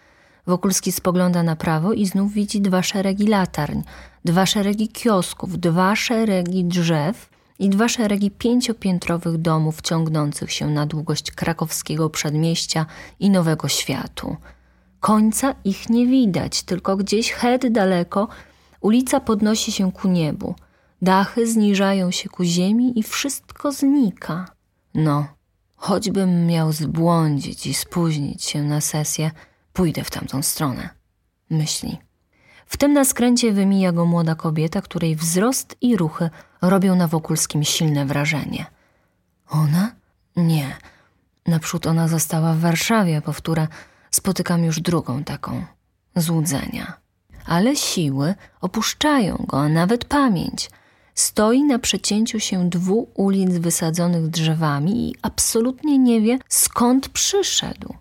Wokulski 0.47 0.91
spogląda 0.91 1.43
na 1.43 1.55
prawo 1.55 1.93
i 1.93 2.05
znów 2.05 2.33
widzi 2.33 2.61
dwa 2.61 2.83
szeregi 2.83 3.27
latarń, 3.27 3.79
dwa 4.25 4.45
szeregi 4.45 4.87
kiosków, 4.87 5.59
dwa 5.59 5.95
szeregi 5.95 6.65
drzew 6.65 7.29
i 7.59 7.69
dwa 7.69 7.89
szeregi 7.89 8.31
pięciopiętrowych 8.31 9.37
domów 9.37 9.81
ciągnących 9.81 10.51
się 10.51 10.69
na 10.69 10.85
długość 10.85 11.31
krakowskiego 11.31 12.09
przedmieścia 12.09 12.85
i 13.19 13.29
Nowego 13.29 13.67
Światu. 13.67 14.37
Końca 14.99 15.55
ich 15.63 15.89
nie 15.89 16.07
widać, 16.07 16.63
tylko 16.63 16.97
gdzieś 16.97 17.31
het 17.31 17.71
daleko 17.71 18.27
ulica 18.81 19.19
podnosi 19.19 19.71
się 19.71 19.91
ku 19.91 20.07
niebu. 20.07 20.55
Dachy 21.01 21.47
zniżają 21.47 22.11
się 22.11 22.29
ku 22.29 22.43
ziemi 22.43 22.99
i 22.99 23.03
wszystko 23.03 23.71
znika. 23.71 24.45
No, 24.93 25.27
choćbym 25.75 26.47
miał 26.47 26.71
zbłądzić 26.71 27.67
i 27.67 27.73
spóźnić 27.73 28.43
się 28.43 28.63
na 28.63 28.81
sesję, 28.81 29.31
Pójdę 29.75 30.03
w 30.03 30.11
tamtą 30.11 30.43
stronę, 30.43 30.89
myśli. 31.49 31.97
Wtem 32.65 32.93
na 32.93 33.05
skręcie 33.05 33.53
wymija 33.53 33.91
go 33.91 34.05
młoda 34.05 34.35
kobieta, 34.35 34.81
której 34.81 35.15
wzrost 35.15 35.75
i 35.81 35.97
ruchy 35.97 36.29
robią 36.61 36.95
na 36.95 37.07
Wokulskim 37.07 37.63
silne 37.63 38.05
wrażenie. 38.05 38.65
Ona? 39.49 39.91
Nie. 40.35 40.77
Naprzód 41.47 41.87
ona 41.87 42.07
została 42.07 42.53
w 42.53 42.59
Warszawie, 42.59 43.21
powtóre 43.21 43.67
spotykam 44.11 44.63
już 44.63 44.79
drugą 44.79 45.23
taką. 45.23 45.65
Złudzenia. 46.15 46.93
Ale 47.45 47.75
siły 47.75 48.35
opuszczają 48.61 49.45
go, 49.47 49.61
a 49.61 49.69
nawet 49.69 50.05
pamięć. 50.05 50.69
Stoi 51.15 51.63
na 51.63 51.79
przecięciu 51.79 52.39
się 52.39 52.69
dwóch 52.69 53.09
ulic 53.13 53.57
wysadzonych 53.57 54.27
drzewami 54.27 55.09
i 55.09 55.15
absolutnie 55.21 55.97
nie 55.97 56.21
wie, 56.21 56.39
skąd 56.49 57.09
przyszedł. 57.09 57.95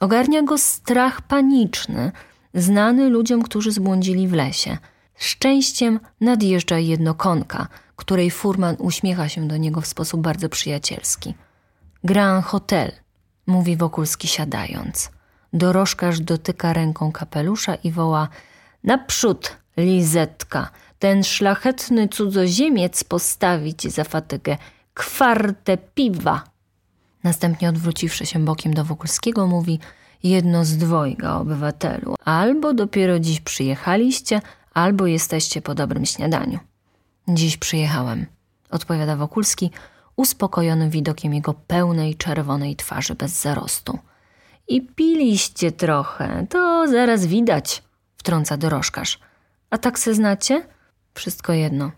Ogarnia 0.00 0.42
go 0.42 0.58
strach 0.58 1.20
paniczny, 1.20 2.12
znany 2.54 3.08
ludziom, 3.08 3.42
którzy 3.42 3.72
zbłądzili 3.72 4.28
w 4.28 4.32
lesie. 4.32 4.78
Szczęściem 5.16 6.00
nadjeżdża 6.20 6.78
jednokonka, 6.78 7.68
której 7.96 8.30
furman 8.30 8.76
uśmiecha 8.78 9.28
się 9.28 9.48
do 9.48 9.56
niego 9.56 9.80
w 9.80 9.86
sposób 9.86 10.20
bardzo 10.20 10.48
przyjacielski. 10.48 11.34
Grand 12.04 12.46
Hotel, 12.46 12.92
mówi 13.46 13.76
Wokulski 13.76 14.28
siadając. 14.28 15.10
Dorożkarz 15.52 16.20
dotyka 16.20 16.72
ręką 16.72 17.12
kapelusza 17.12 17.74
i 17.74 17.92
woła 17.92 18.28
Naprzód, 18.84 19.56
Lizetka, 19.76 20.70
ten 20.98 21.24
szlachetny 21.24 22.08
cudzoziemiec 22.08 23.04
postawić 23.04 23.92
za 23.92 24.04
fatygę 24.04 24.56
kwartę 24.94 25.76
piwa. 25.76 26.49
Następnie 27.24 27.68
odwróciwszy 27.68 28.26
się 28.26 28.44
bokiem 28.44 28.74
do 28.74 28.84
Wokulskiego, 28.84 29.46
mówi 29.46 29.78
jedno 30.22 30.64
z 30.64 30.76
dwojga, 30.76 31.34
obywatelu. 31.34 32.14
Albo 32.24 32.74
dopiero 32.74 33.18
dziś 33.18 33.40
przyjechaliście, 33.40 34.40
albo 34.74 35.06
jesteście 35.06 35.62
po 35.62 35.74
dobrym 35.74 36.06
śniadaniu. 36.06 36.58
Dziś 37.28 37.56
przyjechałem, 37.56 38.26
odpowiada 38.70 39.16
Wokulski, 39.16 39.70
uspokojony 40.16 40.90
widokiem 40.90 41.34
jego 41.34 41.54
pełnej 41.54 42.14
czerwonej 42.14 42.76
twarzy 42.76 43.14
bez 43.14 43.40
zarostu. 43.40 43.98
I 44.68 44.82
piliście 44.82 45.72
trochę, 45.72 46.46
to 46.50 46.88
zaraz 46.88 47.26
widać, 47.26 47.82
wtrąca 48.16 48.56
dorożkarz. 48.56 49.18
A 49.70 49.78
tak 49.78 49.98
se 49.98 50.14
znacie? 50.14 50.66
Wszystko 51.14 51.52
jedno. 51.52 51.90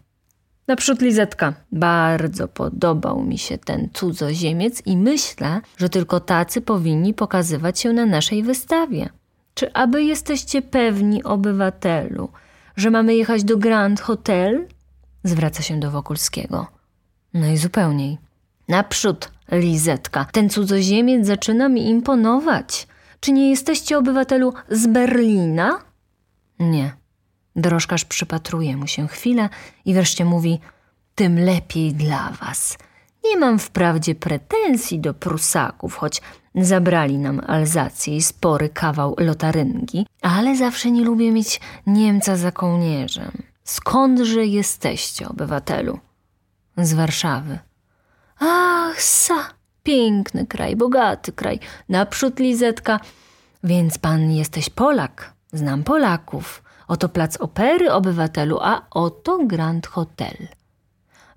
Naprzód 0.66 1.02
Lizetka. 1.02 1.54
Bardzo 1.72 2.48
podobał 2.48 3.22
mi 3.22 3.38
się 3.38 3.58
ten 3.58 3.88
cudzoziemiec 3.92 4.82
i 4.86 4.96
myślę, 4.96 5.60
że 5.76 5.88
tylko 5.88 6.20
tacy 6.20 6.60
powinni 6.60 7.14
pokazywać 7.14 7.80
się 7.80 7.92
na 7.92 8.06
naszej 8.06 8.42
wystawie. 8.42 9.08
Czy 9.54 9.72
aby 9.72 10.04
jesteście 10.04 10.62
pewni, 10.62 11.24
obywatelu, 11.24 12.28
że 12.76 12.90
mamy 12.90 13.14
jechać 13.14 13.44
do 13.44 13.56
Grand 13.56 14.00
Hotel? 14.00 14.68
Zwraca 15.24 15.62
się 15.62 15.80
do 15.80 15.90
Wokulskiego. 15.90 16.66
Najzupełniej. 17.34 18.18
Naprzód, 18.68 19.30
Lizetka. 19.52 20.26
Ten 20.32 20.50
cudzoziemiec 20.50 21.26
zaczyna 21.26 21.68
mi 21.68 21.88
imponować. 21.90 22.86
Czy 23.20 23.32
nie 23.32 23.50
jesteście, 23.50 23.98
obywatelu, 23.98 24.52
z 24.70 24.86
Berlina? 24.86 25.78
Nie. 26.58 27.01
Dorożkarz 27.56 28.04
przypatruje 28.04 28.76
mu 28.76 28.86
się 28.86 29.08
chwilę 29.08 29.48
i 29.84 29.94
wreszcie 29.94 30.24
mówi: 30.24 30.60
Tym 31.14 31.38
lepiej 31.38 31.94
dla 31.94 32.30
was. 32.30 32.78
Nie 33.24 33.36
mam 33.36 33.58
wprawdzie 33.58 34.14
pretensji 34.14 35.00
do 35.00 35.14
Prusaków, 35.14 35.96
choć 35.96 36.22
zabrali 36.54 37.18
nam 37.18 37.40
Alzację 37.46 38.16
i 38.16 38.22
spory 38.22 38.68
kawał 38.68 39.14
lotaryngi, 39.18 40.06
ale 40.22 40.56
zawsze 40.56 40.90
nie 40.90 41.04
lubię 41.04 41.32
mieć 41.32 41.60
Niemca 41.86 42.36
za 42.36 42.52
kołnierzem. 42.52 43.42
Skądże 43.64 44.46
jesteście, 44.46 45.28
obywatelu? 45.28 45.98
Z 46.76 46.92
Warszawy. 46.94 47.58
Ach, 48.38 49.02
sa, 49.02 49.54
piękny 49.82 50.46
kraj, 50.46 50.76
bogaty 50.76 51.32
kraj, 51.32 51.60
naprzód 51.88 52.38
Lizetka. 52.38 53.00
Więc 53.64 53.98
pan 53.98 54.30
jesteś 54.30 54.70
Polak? 54.70 55.32
Znam 55.52 55.84
Polaków. 55.84 56.61
Oto 56.92 57.08
plac 57.08 57.36
opery 57.36 57.92
obywatelu, 57.92 58.58
a 58.60 58.86
oto 58.90 59.38
Grand 59.46 59.86
Hotel. 59.86 60.36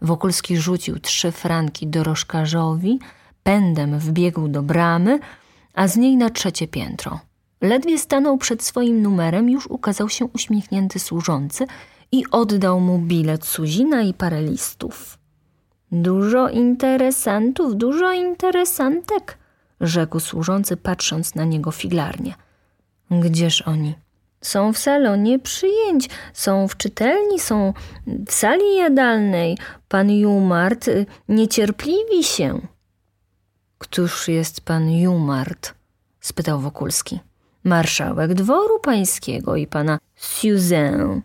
Wokulski 0.01 0.57
rzucił 0.57 0.99
trzy 0.99 1.31
franki 1.31 1.87
dorożkarzowi, 1.87 2.99
pędem 3.43 3.99
wbiegł 3.99 4.47
do 4.47 4.61
bramy, 4.63 5.19
a 5.73 5.87
z 5.87 5.97
niej 5.97 6.17
na 6.17 6.29
trzecie 6.29 6.67
piętro. 6.67 7.19
Ledwie 7.61 7.97
stanął 7.99 8.37
przed 8.37 8.63
swoim 8.63 9.01
numerem, 9.01 9.49
już 9.49 9.67
ukazał 9.67 10.09
się 10.09 10.25
uśmiechnięty 10.25 10.99
służący 10.99 11.67
i 12.11 12.23
oddał 12.31 12.79
mu 12.79 12.99
bilet 12.99 13.45
Suzina 13.45 14.01
i 14.01 14.13
parę 14.13 14.41
listów. 14.41 15.17
Dużo 15.91 16.49
interesantów, 16.49 17.75
dużo 17.75 18.13
interesantek, 18.13 19.37
rzekł 19.81 20.19
służący, 20.19 20.77
patrząc 20.77 21.35
na 21.35 21.45
niego 21.45 21.71
figlarnie. 21.71 22.35
Gdzież 23.11 23.61
oni? 23.61 24.04
Są 24.45 24.73
w 24.73 24.77
salonie 24.77 25.39
przyjęć, 25.39 26.09
są 26.33 26.67
w 26.67 26.77
czytelni, 26.77 27.39
są 27.39 27.73
w 28.27 28.31
sali 28.31 28.75
jadalnej. 28.75 29.57
Pan 29.87 30.11
Jumart 30.11 30.87
y, 30.87 31.05
niecierpliwi 31.29 32.23
się. 32.23 32.61
Któż 33.77 34.27
jest 34.27 34.61
pan 34.61 34.91
Jumart? 34.91 35.73
spytał 36.19 36.59
Wokulski. 36.59 37.19
Marszałek 37.63 38.33
dworu 38.33 38.79
pańskiego 38.79 39.55
i 39.55 39.67
pana 39.67 39.99
Suzin. 40.15 41.21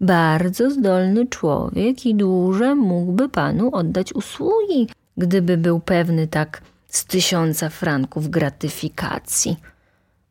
Bardzo 0.00 0.70
zdolny 0.70 1.26
człowiek 1.26 2.06
i 2.06 2.14
dłuże 2.14 2.74
mógłby 2.74 3.28
panu 3.28 3.74
oddać 3.74 4.12
usługi, 4.12 4.88
gdyby 5.16 5.56
był 5.56 5.80
pewny 5.80 6.28
tak 6.28 6.62
z 6.88 7.04
tysiąca 7.04 7.68
franków 7.68 8.30
gratyfikacji, 8.30 9.56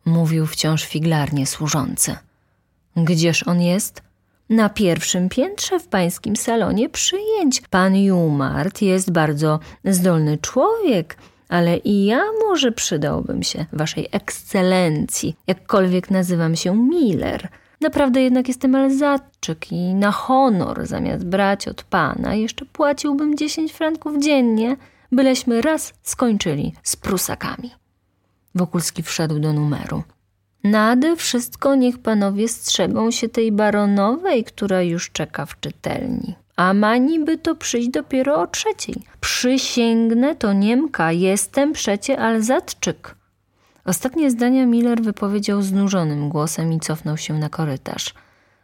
mówił 0.06 0.45
wciąż 0.48 0.86
figlarnie 0.86 1.48
służący. 1.48 2.15
Gdzież 2.95 3.47
on 3.47 3.62
jest? 3.62 4.01
Na 4.49 4.69
pierwszym 4.69 5.29
piętrze 5.29 5.79
w 5.79 5.88
pańskim 5.88 6.36
salonie 6.36 6.89
przyjęć. 6.89 7.62
Pan 7.69 7.95
Jumart 7.95 8.81
jest 8.81 9.12
bardzo 9.12 9.60
zdolny 9.86 10.38
człowiek, 10.38 11.17
ale 11.49 11.77
i 11.77 12.05
ja 12.05 12.21
może 12.47 12.71
przydałbym 12.71 13.43
się 13.43 13.65
waszej 13.73 14.08
ekscelencji, 14.12 15.36
jakkolwiek 15.47 16.12
nazywam 16.12 16.55
się 16.55 16.75
Miller. 16.75 17.49
Naprawdę 17.81 18.21
jednak 18.21 18.47
jestem 18.47 18.75
Alzatczyk 18.75 19.71
i 19.71 19.93
na 19.93 20.12
honor 20.12 20.86
zamiast 20.86 21.25
brać 21.25 21.67
od 21.67 21.84
pana 21.84 22.36
jeszcze 22.36 22.65
płaciłbym 22.65 23.38
dziesięć 23.38 23.73
franków 23.73 24.19
dziennie, 24.19 24.77
byleśmy 25.12 25.62
raz 25.62 25.93
skończyli 26.03 26.73
z 26.84 26.95
Prusakami. 26.95 27.71
Wokulski 28.55 29.03
wszedł 29.03 29.39
do 29.39 29.53
numeru. 29.53 30.03
Nade 30.65 31.15
wszystko 31.15 31.75
niech 31.75 31.99
panowie 31.99 32.47
strzegą 32.47 33.12
się 33.12 33.30
tej 33.30 33.51
baronowej, 33.51 34.43
która 34.43 34.82
już 34.82 35.12
czeka 35.12 35.45
w 35.45 35.60
czytelni. 35.60 36.36
A 36.56 36.73
ma 36.73 36.97
niby 36.97 37.38
to 37.38 37.56
przyjść 37.56 37.89
dopiero 37.89 38.41
o 38.41 38.47
trzeciej. 38.47 38.95
Przysięgnę 39.19 40.36
to 40.36 40.54
Niemka, 40.54 41.12
jestem 41.12 41.73
przecie 41.73 42.19
Alzatczyk. 42.19 43.15
Ostatnie 43.86 44.32
zdania 44.32 44.65
Miller 44.65 45.01
wypowiedział 45.01 45.62
znużonym 45.62 46.30
głosem 46.30 46.73
i 46.73 46.80
cofnął 46.80 47.17
się 47.17 47.34
na 47.34 47.49
korytarz. 47.49 48.13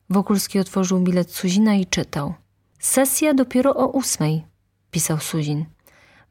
Wokulski 0.09 0.59
otworzył 0.59 0.99
bilet 0.99 1.31
Suzina 1.31 1.75
i 1.75 1.85
czytał. 1.85 2.33
Sesja 2.79 3.33
dopiero 3.33 3.75
o 3.75 3.87
ósmej, 3.87 4.43
pisał 4.91 5.19
Suzin. 5.19 5.65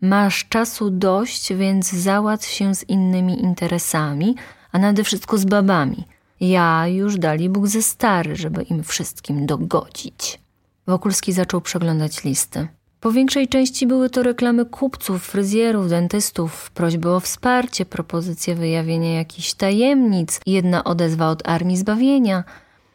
Masz 0.01 0.49
czasu 0.49 0.91
dość, 0.91 1.55
więc 1.55 1.93
załatw 1.93 2.47
się 2.47 2.75
z 2.75 2.89
innymi 2.89 3.43
interesami, 3.43 4.37
a 4.73 4.79
nade 4.79 5.05
wszystko 5.05 5.39
z 5.39 5.45
babami. 5.45 6.05
Ja 6.41 6.87
już 6.87 7.19
dali 7.19 7.49
Bóg 7.49 7.67
ze 7.67 7.83
stary, 7.83 8.37
żeby 8.37 8.63
im 8.63 8.85
wszystkim 8.85 9.47
dogodzić. 9.47 10.41
Wokulski 10.87 11.33
zaczął 11.33 11.61
przeglądać 11.61 12.25
listy. 12.25 12.69
Po 13.01 13.13
większej 13.13 13.49
części 13.49 13.87
były 13.87 14.11
to 14.11 14.23
reklamy 14.23 14.65
kupców, 14.65 15.25
fryzjerów, 15.25 15.89
dentystów, 15.89 16.71
prośby 16.71 17.11
o 17.11 17.21
wsparcie, 17.21 17.87
propozycje 17.87 18.55
wyjawienia 18.55 19.15
jakichś 19.15 19.55
tajemnic, 19.55 20.41
jedna 20.47 20.85
odezwa 20.85 21.29
od 21.29 21.49
Armii 21.49 21.77
Zbawienia. 21.77 22.45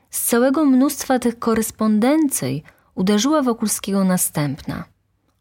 Z 0.10 0.22
całego 0.24 0.66
mnóstwa 0.66 1.20
tych 1.20 1.40
korespondencji 1.40 2.64
uderzyła 2.96 3.42
Wokulskiego 3.42 4.04
następna. 4.04 4.84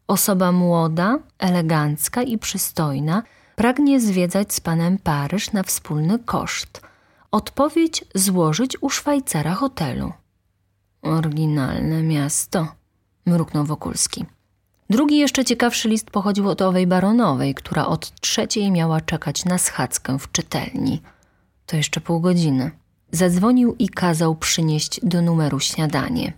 Osoba 0.07 0.51
młoda, 0.51 1.19
elegancka 1.39 2.23
i 2.23 2.37
przystojna 2.37 3.23
pragnie 3.55 4.01
zwiedzać 4.01 4.53
z 4.53 4.59
panem 4.59 4.97
Paryż 4.97 5.51
na 5.51 5.63
wspólny 5.63 6.19
koszt. 6.19 6.81
Odpowiedź 7.31 8.05
złożyć 8.15 8.77
u 8.81 8.89
Szwajcara 8.89 9.53
hotelu. 9.53 10.13
Oryginalne 11.01 12.03
miasto, 12.03 12.67
mruknął 13.25 13.65
Wokulski. 13.65 14.25
Drugi 14.89 15.17
jeszcze 15.17 15.45
ciekawszy 15.45 15.89
list 15.89 16.09
pochodził 16.09 16.49
od 16.49 16.61
owej 16.61 16.87
baronowej, 16.87 17.55
która 17.55 17.85
od 17.85 18.21
trzeciej 18.21 18.71
miała 18.71 19.01
czekać 19.01 19.45
na 19.45 19.57
schadzkę 19.57 20.19
w 20.19 20.31
czytelni. 20.31 21.01
To 21.65 21.77
jeszcze 21.77 22.01
pół 22.01 22.19
godziny. 22.19 22.71
Zadzwonił 23.11 23.75
i 23.79 23.89
kazał 23.89 24.35
przynieść 24.35 24.99
do 25.03 25.21
numeru 25.21 25.59
śniadanie. 25.59 26.33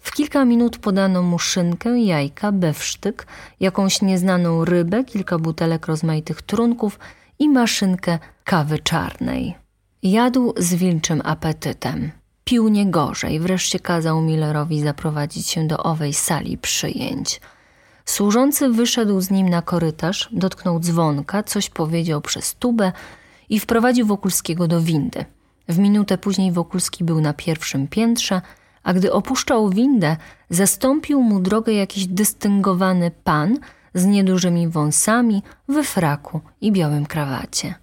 W 0.00 0.12
kilka 0.12 0.44
minut 0.44 0.78
podano 0.78 1.22
mu 1.22 1.38
szynkę, 1.38 2.00
jajka, 2.00 2.52
bewsztyk, 2.52 3.26
jakąś 3.60 4.02
nieznaną 4.02 4.64
rybę, 4.64 5.04
kilka 5.04 5.38
butelek 5.38 5.86
rozmaitych 5.86 6.42
trunków 6.42 6.98
i 7.38 7.48
maszynkę 7.48 8.18
kawy 8.44 8.78
czarnej. 8.78 9.54
Jadł 10.02 10.54
z 10.56 10.74
wilczym 10.74 11.22
apetytem. 11.24 12.10
Pił 12.44 12.68
nie 12.68 12.86
gorzej, 12.86 13.40
wreszcie 13.40 13.80
kazał 13.80 14.20
Millerowi 14.20 14.80
zaprowadzić 14.80 15.48
się 15.48 15.66
do 15.66 15.78
owej 15.78 16.14
sali 16.14 16.58
przyjęć. 16.58 17.40
Służący 18.04 18.68
wyszedł 18.68 19.20
z 19.20 19.30
nim 19.30 19.48
na 19.48 19.62
korytarz, 19.62 20.28
dotknął 20.32 20.80
dzwonka, 20.80 21.42
coś 21.42 21.70
powiedział 21.70 22.20
przez 22.20 22.54
tubę 22.54 22.92
i 23.48 23.60
wprowadził 23.60 24.06
Wokulskiego 24.06 24.68
do 24.68 24.80
windy. 24.80 25.24
W 25.68 25.78
minutę 25.78 26.18
później 26.18 26.52
Wokulski 26.52 27.04
był 27.04 27.20
na 27.20 27.32
pierwszym 27.32 27.88
piętrze, 27.88 28.40
a 28.82 28.92
gdy 28.92 29.12
opuszczał 29.12 29.70
windę, 29.70 30.16
zastąpił 30.50 31.22
mu 31.22 31.40
drogę 31.40 31.72
jakiś 31.72 32.06
dystyngowany 32.06 33.10
pan 33.24 33.58
z 33.94 34.04
niedużymi 34.04 34.68
wąsami, 34.68 35.42
we 35.68 35.84
fraku 35.84 36.40
i 36.60 36.72
białym 36.72 37.06
krawacie. 37.06 37.74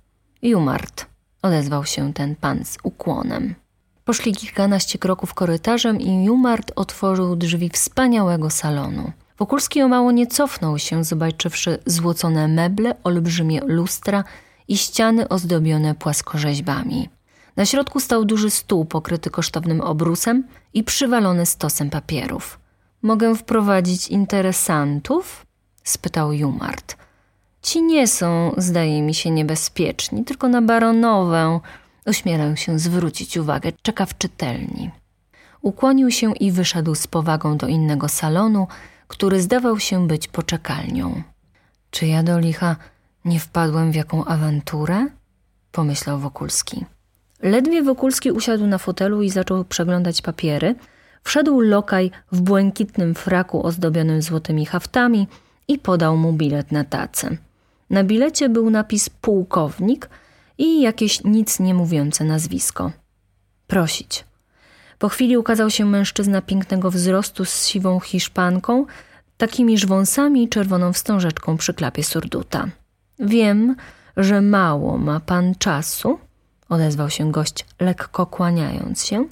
Jumart, 0.41 1.05
odezwał 1.41 1.85
się 1.85 2.13
ten 2.13 2.35
pan 2.35 2.65
z 2.65 2.77
ukłonem. 2.83 3.55
Poszli 4.05 4.33
kilkanaście 4.33 4.99
kroków 4.99 5.33
korytarzem 5.33 6.01
i 6.01 6.23
Jumart 6.23 6.71
otworzył 6.75 7.35
drzwi 7.35 7.69
wspaniałego 7.69 8.49
salonu. 8.49 9.11
Wokulski 9.39 9.81
o 9.81 9.87
mało 9.87 10.11
nie 10.11 10.27
cofnął 10.27 10.79
się, 10.79 11.03
zobaczywszy 11.03 11.79
złocone 11.85 12.47
meble, 12.47 12.95
olbrzymie 13.03 13.61
lustra 13.65 14.23
i 14.67 14.77
ściany 14.77 15.29
ozdobione 15.29 15.95
płaskorzeźbami. 15.95 17.09
Na 17.57 17.65
środku 17.65 17.99
stał 17.99 18.25
duży 18.25 18.49
stół 18.49 18.85
pokryty 18.85 19.29
kosztownym 19.29 19.81
obrusem 19.81 20.43
i 20.73 20.83
przywalony 20.83 21.45
stosem 21.45 21.89
papierów. 21.89 22.59
Mogę 23.01 23.35
wprowadzić 23.35 24.07
interesantów? 24.07 25.45
spytał 25.83 26.33
Jumart. 26.33 26.97
Ci 27.61 27.81
nie 27.81 28.07
są, 28.07 28.53
zdaje 28.57 29.01
mi 29.01 29.13
się, 29.13 29.31
niebezpieczni, 29.31 30.25
tylko 30.25 30.47
na 30.47 30.61
baronowę. 30.61 31.59
Ośmielę 32.05 32.57
się 32.57 32.79
zwrócić 32.79 33.37
uwagę, 33.37 33.71
czeka 33.81 34.05
w 34.05 34.17
czytelni. 34.17 34.91
Ukłonił 35.61 36.11
się 36.11 36.33
i 36.33 36.51
wyszedł 36.51 36.95
z 36.95 37.07
powagą 37.07 37.57
do 37.57 37.67
innego 37.67 38.07
salonu, 38.07 38.67
który 39.07 39.41
zdawał 39.41 39.79
się 39.79 40.07
być 40.07 40.27
poczekalnią. 40.27 41.23
Czy 41.91 42.07
ja 42.07 42.23
do 42.23 42.39
licha 42.39 42.75
nie 43.25 43.39
wpadłem 43.39 43.91
w 43.91 43.95
jaką 43.95 44.25
awanturę? 44.25 45.07
pomyślał 45.71 46.19
Wokulski. 46.19 46.85
Ledwie 47.41 47.83
Wokulski 47.83 48.31
usiadł 48.31 48.67
na 48.67 48.77
fotelu 48.77 49.21
i 49.21 49.29
zaczął 49.29 49.65
przeglądać 49.65 50.21
papiery, 50.21 50.75
wszedł 51.23 51.59
lokaj 51.61 52.11
w 52.31 52.41
błękitnym 52.41 53.15
fraku 53.15 53.65
ozdobionym 53.65 54.21
złotymi 54.21 54.65
haftami 54.65 55.27
i 55.67 55.79
podał 55.79 56.17
mu 56.17 56.33
bilet 56.33 56.71
na 56.71 56.83
tacę. 56.83 57.37
Na 57.89 58.03
bilecie 58.03 58.49
był 58.49 58.69
napis 58.69 59.09
pułkownik 59.09 60.09
i 60.57 60.81
jakieś 60.81 61.23
nic 61.23 61.59
nie 61.59 61.73
mówiące 61.73 62.23
nazwisko. 62.23 62.91
Prosić. 63.67 64.25
Po 64.99 65.09
chwili 65.09 65.37
ukazał 65.37 65.69
się 65.69 65.85
mężczyzna 65.85 66.41
pięknego 66.41 66.91
wzrostu 66.91 67.45
z 67.45 67.67
siwą 67.67 67.99
hiszpanką, 67.99 68.85
takimiż 69.37 69.85
wąsami 69.85 70.43
i 70.43 70.49
czerwoną 70.49 70.93
wstążeczką 70.93 71.57
przy 71.57 71.73
klapie 71.73 72.03
surduta. 72.03 72.67
Wiem, 73.19 73.75
że 74.17 74.41
mało 74.41 74.97
ma 74.97 75.19
pan 75.19 75.55
czasu, 75.55 76.19
odezwał 76.69 77.09
się 77.09 77.31
gość, 77.31 77.65
lekko 77.79 78.25
kłaniając 78.25 79.05
się. 79.05 79.25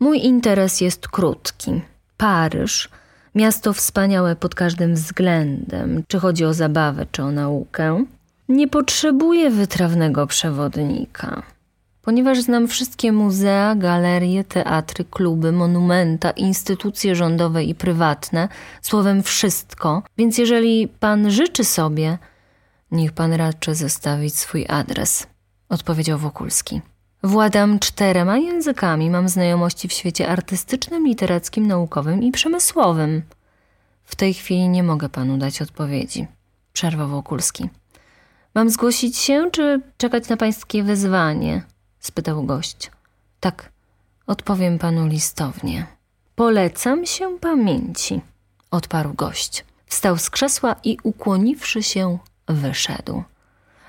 Mój 0.00 0.24
interes 0.24 0.80
jest 0.80 1.08
krótki. 1.08 1.82
Paryż, 2.16 2.88
miasto 3.34 3.72
wspaniałe 3.72 4.36
pod 4.36 4.54
każdym 4.54 4.94
względem, 4.94 6.02
czy 6.08 6.18
chodzi 6.18 6.44
o 6.44 6.54
zabawę, 6.54 7.06
czy 7.12 7.22
o 7.22 7.30
naukę, 7.30 8.04
nie 8.48 8.68
potrzebuje 8.68 9.50
wytrawnego 9.50 10.26
przewodnika. 10.26 11.42
Ponieważ 12.02 12.40
znam 12.40 12.68
wszystkie 12.68 13.12
muzea, 13.12 13.74
galerie, 13.74 14.44
teatry, 14.44 15.04
kluby, 15.04 15.52
monumenta, 15.52 16.30
instytucje 16.30 17.16
rządowe 17.16 17.64
i 17.64 17.74
prywatne, 17.74 18.48
słowem 18.82 19.22
wszystko, 19.22 20.02
więc 20.18 20.38
jeżeli 20.38 20.88
pan 20.88 21.30
życzy 21.30 21.64
sobie, 21.64 22.18
niech 22.90 23.12
pan 23.12 23.32
raczy 23.32 23.74
zostawić 23.74 24.36
swój 24.36 24.66
adres 24.68 25.26
odpowiedział 25.72 26.18
Wokulski. 26.18 26.80
Władam 27.22 27.78
czterema 27.78 28.38
językami, 28.38 29.10
mam 29.10 29.28
znajomości 29.28 29.88
w 29.88 29.92
świecie 29.92 30.28
artystycznym, 30.28 31.06
literackim, 31.06 31.66
naukowym 31.66 32.22
i 32.22 32.32
przemysłowym. 32.32 33.22
W 34.04 34.16
tej 34.16 34.34
chwili 34.34 34.68
nie 34.68 34.82
mogę 34.82 35.08
panu 35.08 35.38
dać 35.38 35.62
odpowiedzi, 35.62 36.26
przerwał 36.72 37.08
Wokulski. 37.08 37.68
Mam 38.54 38.70
zgłosić 38.70 39.16
się, 39.16 39.50
czy 39.52 39.80
czekać 39.96 40.28
na 40.28 40.36
pańskie 40.36 40.82
wezwanie? 40.82 41.62
spytał 42.00 42.44
gość. 42.44 42.90
Tak, 43.40 43.72
odpowiem 44.26 44.78
panu 44.78 45.06
listownie. 45.06 45.86
Polecam 46.34 47.06
się 47.06 47.38
pamięci, 47.38 48.20
odparł 48.70 49.14
gość. 49.14 49.64
Wstał 49.86 50.18
z 50.18 50.30
krzesła 50.30 50.76
i 50.84 50.96
ukłoniwszy 51.02 51.82
się, 51.82 52.18
wyszedł. 52.48 53.22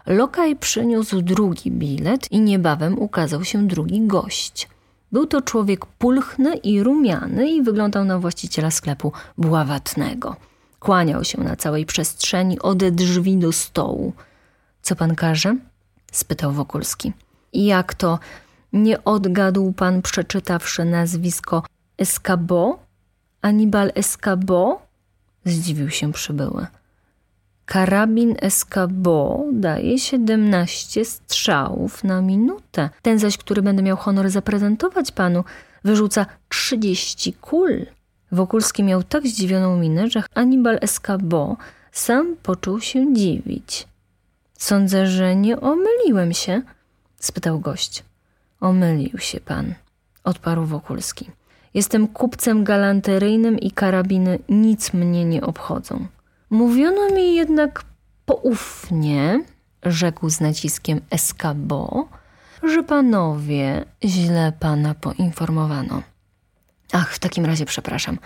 Lokaj 0.06 0.56
przyniósł 0.56 1.22
drugi 1.22 1.72
bilet 1.72 2.32
i 2.32 2.40
niebawem 2.40 3.00
ukazał 3.00 3.44
się 3.44 3.68
drugi 3.68 4.08
gość. 4.08 4.70
Był 5.12 5.28
to 5.28 5.42
człowiek 5.42 5.86
pulchny 5.86 6.56
i 6.56 6.84
rumiany 6.84 7.50
i 7.52 7.62
wyglądał 7.62 8.06
na 8.06 8.20
właściciela 8.20 8.72
sklepu 8.72 9.12
bławatnego. 9.38 10.36
Kłaniał 10.80 11.24
się 11.24 11.42
na 11.44 11.56
całej 11.56 11.86
przestrzeni 11.86 12.60
ode 12.60 12.92
drzwi 12.92 13.38
do 13.38 13.52
stołu. 13.52 14.14
Co 14.82 14.96
pan 14.96 15.16
każe? 15.16 15.56
spytał 16.12 16.52
Wokulski. 16.52 17.14
Jak 17.54 17.94
to? 17.94 18.20
Nie 18.74 19.04
odgadł 19.04 19.74
pan, 19.74 20.02
przeczytawszy 20.02 20.86
nazwisko 20.86 21.64
Escabo? 21.98 22.80
Anibal 23.42 23.92
Escabo? 23.96 24.82
Zdziwił 25.46 25.90
się 25.90 26.14
przybyły. 26.14 26.68
Karabin 27.66 28.36
Escabo 28.42 29.46
daje 29.52 30.00
17 30.00 31.06
strzałów 31.06 32.04
na 32.04 32.22
minutę. 32.22 32.90
Ten 33.02 33.20
zaś, 33.20 33.38
który 33.38 33.62
będę 33.62 33.84
miał 33.84 33.98
honor 33.98 34.30
zaprezentować 34.30 35.12
panu, 35.12 35.44
wyrzuca 35.84 36.26
30 36.50 37.34
kul. 37.34 37.86
Wokulski 38.32 38.84
miał 38.84 39.04
tak 39.04 39.28
zdziwioną 39.28 39.78
minę, 39.78 40.10
że 40.10 40.24
Anibal 40.36 40.78
Escabo 40.82 41.58
sam 41.92 42.36
począł 42.44 42.82
się 42.82 43.14
dziwić. 43.14 43.88
Sądzę, 44.58 45.08
że 45.08 45.36
nie 45.36 45.62
omyliłem 45.62 46.34
się, 46.34 46.62
spytał 47.20 47.60
gość. 47.60 48.04
Omylił 48.60 49.18
się 49.18 49.40
pan, 49.40 49.74
odparł 50.24 50.66
Wokulski. 50.66 51.30
Jestem 51.74 52.08
kupcem 52.08 52.64
galanteryjnym 52.64 53.60
i 53.60 53.72
karabiny 53.72 54.40
nic 54.50 54.94
mnie 54.94 55.26
nie 55.26 55.42
obchodzą. 55.42 56.06
Mówiono 56.54 57.10
mi 57.10 57.36
jednak 57.36 57.84
poufnie, 58.26 59.44
rzekł 59.84 60.30
z 60.30 60.40
naciskiem 60.40 61.02
Escabo, 61.10 62.08
że 62.64 62.84
panowie 62.84 63.86
źle 64.04 64.54
pana 64.60 64.94
poinformowano. 64.94 66.02
Ach, 66.92 67.14
w 67.14 67.20
takim 67.20 67.46
razie 67.46 67.66
przepraszam. 67.66 68.20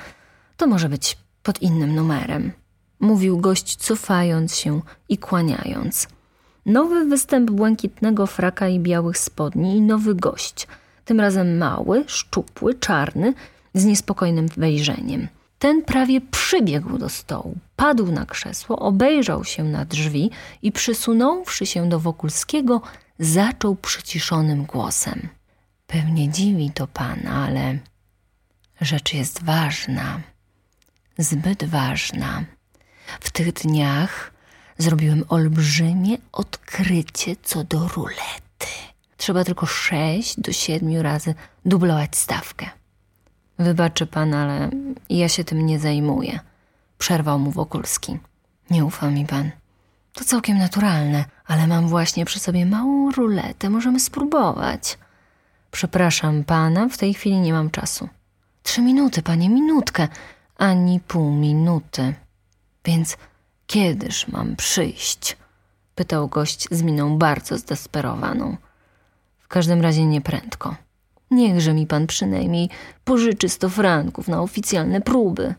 To 0.57 0.67
może 0.67 0.89
być 0.89 1.17
pod 1.43 1.61
innym 1.61 1.95
numerem. 1.95 2.51
Mówił 2.99 3.37
gość, 3.37 3.75
cofając 3.75 4.55
się 4.55 4.81
i 5.09 5.17
kłaniając. 5.17 6.07
Nowy 6.65 7.05
występ 7.05 7.51
błękitnego 7.51 8.27
fraka 8.27 8.67
i 8.67 8.79
białych 8.79 9.17
spodni 9.17 9.77
i 9.77 9.81
nowy 9.81 10.15
gość. 10.15 10.67
Tym 11.05 11.19
razem 11.19 11.57
mały, 11.57 12.03
szczupły, 12.07 12.75
czarny, 12.75 13.33
z 13.73 13.85
niespokojnym 13.85 14.47
wejrzeniem. 14.47 15.27
Ten 15.59 15.83
prawie 15.83 16.21
przybiegł 16.21 16.97
do 16.97 17.09
stołu, 17.09 17.57
padł 17.75 18.11
na 18.11 18.25
krzesło, 18.25 18.79
obejrzał 18.79 19.45
się 19.45 19.63
na 19.63 19.85
drzwi 19.85 20.31
i 20.61 20.71
przysunąwszy 20.71 21.65
się 21.65 21.89
do 21.89 21.99
Wokulskiego, 21.99 22.81
zaczął 23.19 23.75
przyciszonym 23.75 24.65
głosem. 24.65 25.29
Pewnie 25.87 26.29
dziwi 26.29 26.71
to 26.71 26.87
pana, 26.87 27.45
ale 27.45 27.77
rzecz 28.81 29.13
jest 29.13 29.43
ważna, 29.43 30.21
zbyt 31.17 31.63
ważna. 31.63 32.43
W 33.19 33.31
tych 33.31 33.53
dniach 33.53 34.31
zrobiłem 34.77 35.23
olbrzymie 35.29 36.17
odkrycie 36.31 37.35
co 37.43 37.63
do 37.63 37.87
rulety. 37.87 38.67
Trzeba 39.17 39.43
tylko 39.43 39.65
sześć 39.65 40.39
do 40.39 40.51
siedmiu 40.51 41.03
razy 41.03 41.35
dublować 41.65 42.15
stawkę. 42.15 42.69
Wybaczy 43.59 44.05
pan, 44.05 44.33
ale 44.33 44.69
ja 45.09 45.29
się 45.29 45.43
tym 45.43 45.65
nie 45.65 45.79
zajmuję. 45.79 46.39
Przerwał 46.97 47.39
mu 47.39 47.51
Wokulski. 47.51 48.19
Nie 48.69 48.85
ufa 48.85 49.09
mi 49.09 49.25
pan. 49.25 49.51
To 50.13 50.23
całkiem 50.23 50.57
naturalne, 50.57 51.25
ale 51.45 51.67
mam 51.67 51.87
właśnie 51.87 52.25
przy 52.25 52.39
sobie 52.39 52.65
małą 52.65 53.11
ruletę. 53.11 53.69
Możemy 53.69 53.99
spróbować. 53.99 54.97
Przepraszam 55.71 56.43
pana, 56.43 56.89
w 56.89 56.97
tej 56.97 57.13
chwili 57.13 57.39
nie 57.39 57.53
mam 57.53 57.69
czasu. 57.69 58.09
Trzy 58.63 58.81
minuty, 58.81 59.21
panie, 59.21 59.49
minutkę, 59.49 60.07
ani 60.57 60.99
pół 60.99 61.31
minuty. 61.31 62.13
Więc 62.85 63.17
kiedyż 63.67 64.27
mam 64.27 64.55
przyjść? 64.55 65.37
Pytał 65.95 66.27
gość 66.27 66.67
z 66.71 66.81
miną 66.81 67.17
bardzo 67.17 67.57
zdesperowaną. 67.57 68.57
W 69.39 69.47
każdym 69.47 69.81
razie 69.81 70.05
nie 70.05 70.21
prędko. 70.21 70.75
Niechże 71.31 71.73
mi 71.73 71.87
pan 71.87 72.07
przynajmniej 72.07 72.69
pożyczy 73.03 73.49
sto 73.49 73.69
franków 73.69 74.27
na 74.27 74.41
oficjalne 74.41 75.01
próby. 75.01 75.55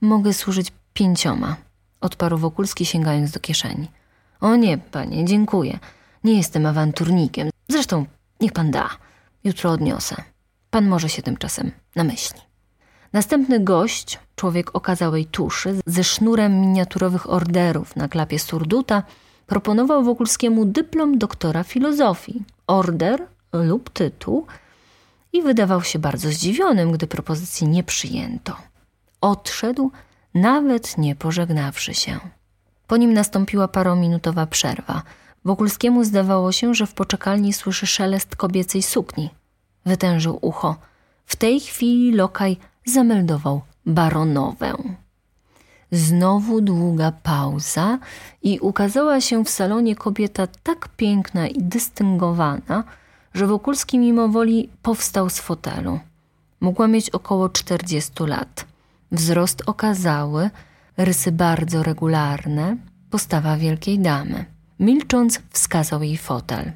Mogę 0.00 0.32
służyć 0.32 0.72
pięcioma, 0.94 1.56
odparł 2.00 2.38
Wokulski 2.38 2.86
sięgając 2.86 3.30
do 3.30 3.40
kieszeni. 3.40 3.88
O 4.40 4.56
nie, 4.56 4.78
panie, 4.78 5.24
dziękuję. 5.24 5.78
Nie 6.24 6.36
jestem 6.36 6.66
awanturnikiem. 6.66 7.50
Zresztą 7.68 8.06
niech 8.40 8.52
pan 8.52 8.70
da. 8.70 8.90
Jutro 9.44 9.70
odniosę. 9.70 10.16
Pan 10.70 10.88
może 10.88 11.08
się 11.08 11.22
tymczasem 11.22 11.70
namyśli. 11.96 12.40
Następny 13.12 13.60
gość, 13.60 14.18
człowiek 14.36 14.76
okazałej 14.76 15.26
tuszy, 15.26 15.80
ze 15.86 16.04
sznurem 16.04 16.60
miniaturowych 16.60 17.30
orderów 17.30 17.96
na 17.96 18.08
klapie 18.08 18.38
surduta, 18.38 19.02
proponował 19.46 20.04
Wokulskiemu 20.04 20.64
dyplom 20.64 21.18
doktora 21.18 21.64
filozofii, 21.64 22.42
order 22.66 23.26
lub 23.52 23.90
tytuł 23.90 24.46
i 25.32 25.42
wydawał 25.42 25.82
się 25.82 25.98
bardzo 25.98 26.28
zdziwionym, 26.28 26.92
gdy 26.92 27.06
propozycji 27.06 27.68
nie 27.68 27.82
przyjęto. 27.82 28.56
Odszedł, 29.20 29.90
nawet 30.34 30.98
nie 30.98 31.16
pożegnawszy 31.16 31.94
się. 31.94 32.20
Po 32.86 32.96
nim 32.96 33.12
nastąpiła 33.12 33.68
parominutowa 33.68 34.46
przerwa. 34.46 35.02
Wokulskiemu 35.44 36.04
zdawało 36.04 36.52
się, 36.52 36.74
że 36.74 36.86
w 36.86 36.94
poczekalni 36.94 37.52
słyszy 37.52 37.86
szelest 37.86 38.36
kobiecej 38.36 38.82
sukni. 38.82 39.30
Wytężył 39.86 40.38
ucho. 40.40 40.76
W 41.26 41.36
tej 41.36 41.60
chwili 41.60 42.12
lokaj 42.12 42.56
zameldował 42.84 43.62
baronowę. 43.86 44.74
Znowu 45.92 46.60
długa 46.60 47.12
pauza 47.22 47.98
i 48.42 48.58
ukazała 48.58 49.20
się 49.20 49.44
w 49.44 49.50
salonie 49.50 49.96
kobieta 49.96 50.46
tak 50.62 50.88
piękna 50.96 51.48
i 51.48 51.62
dystyngowana, 51.62 52.84
że 53.34 53.46
Wokulski 53.46 53.98
mimo 53.98 54.28
woli 54.28 54.68
powstał 54.82 55.30
z 55.30 55.38
fotelu. 55.40 56.00
Mogła 56.60 56.88
mieć 56.88 57.10
około 57.10 57.48
40 57.48 58.12
lat. 58.26 58.66
Wzrost 59.12 59.62
okazały, 59.66 60.50
rysy 60.96 61.32
bardzo 61.32 61.82
regularne, 61.82 62.76
postawa 63.10 63.56
wielkiej 63.56 63.98
damy. 63.98 64.44
Milcząc, 64.80 65.40
wskazał 65.50 66.02
jej 66.02 66.16
fotel. 66.16 66.72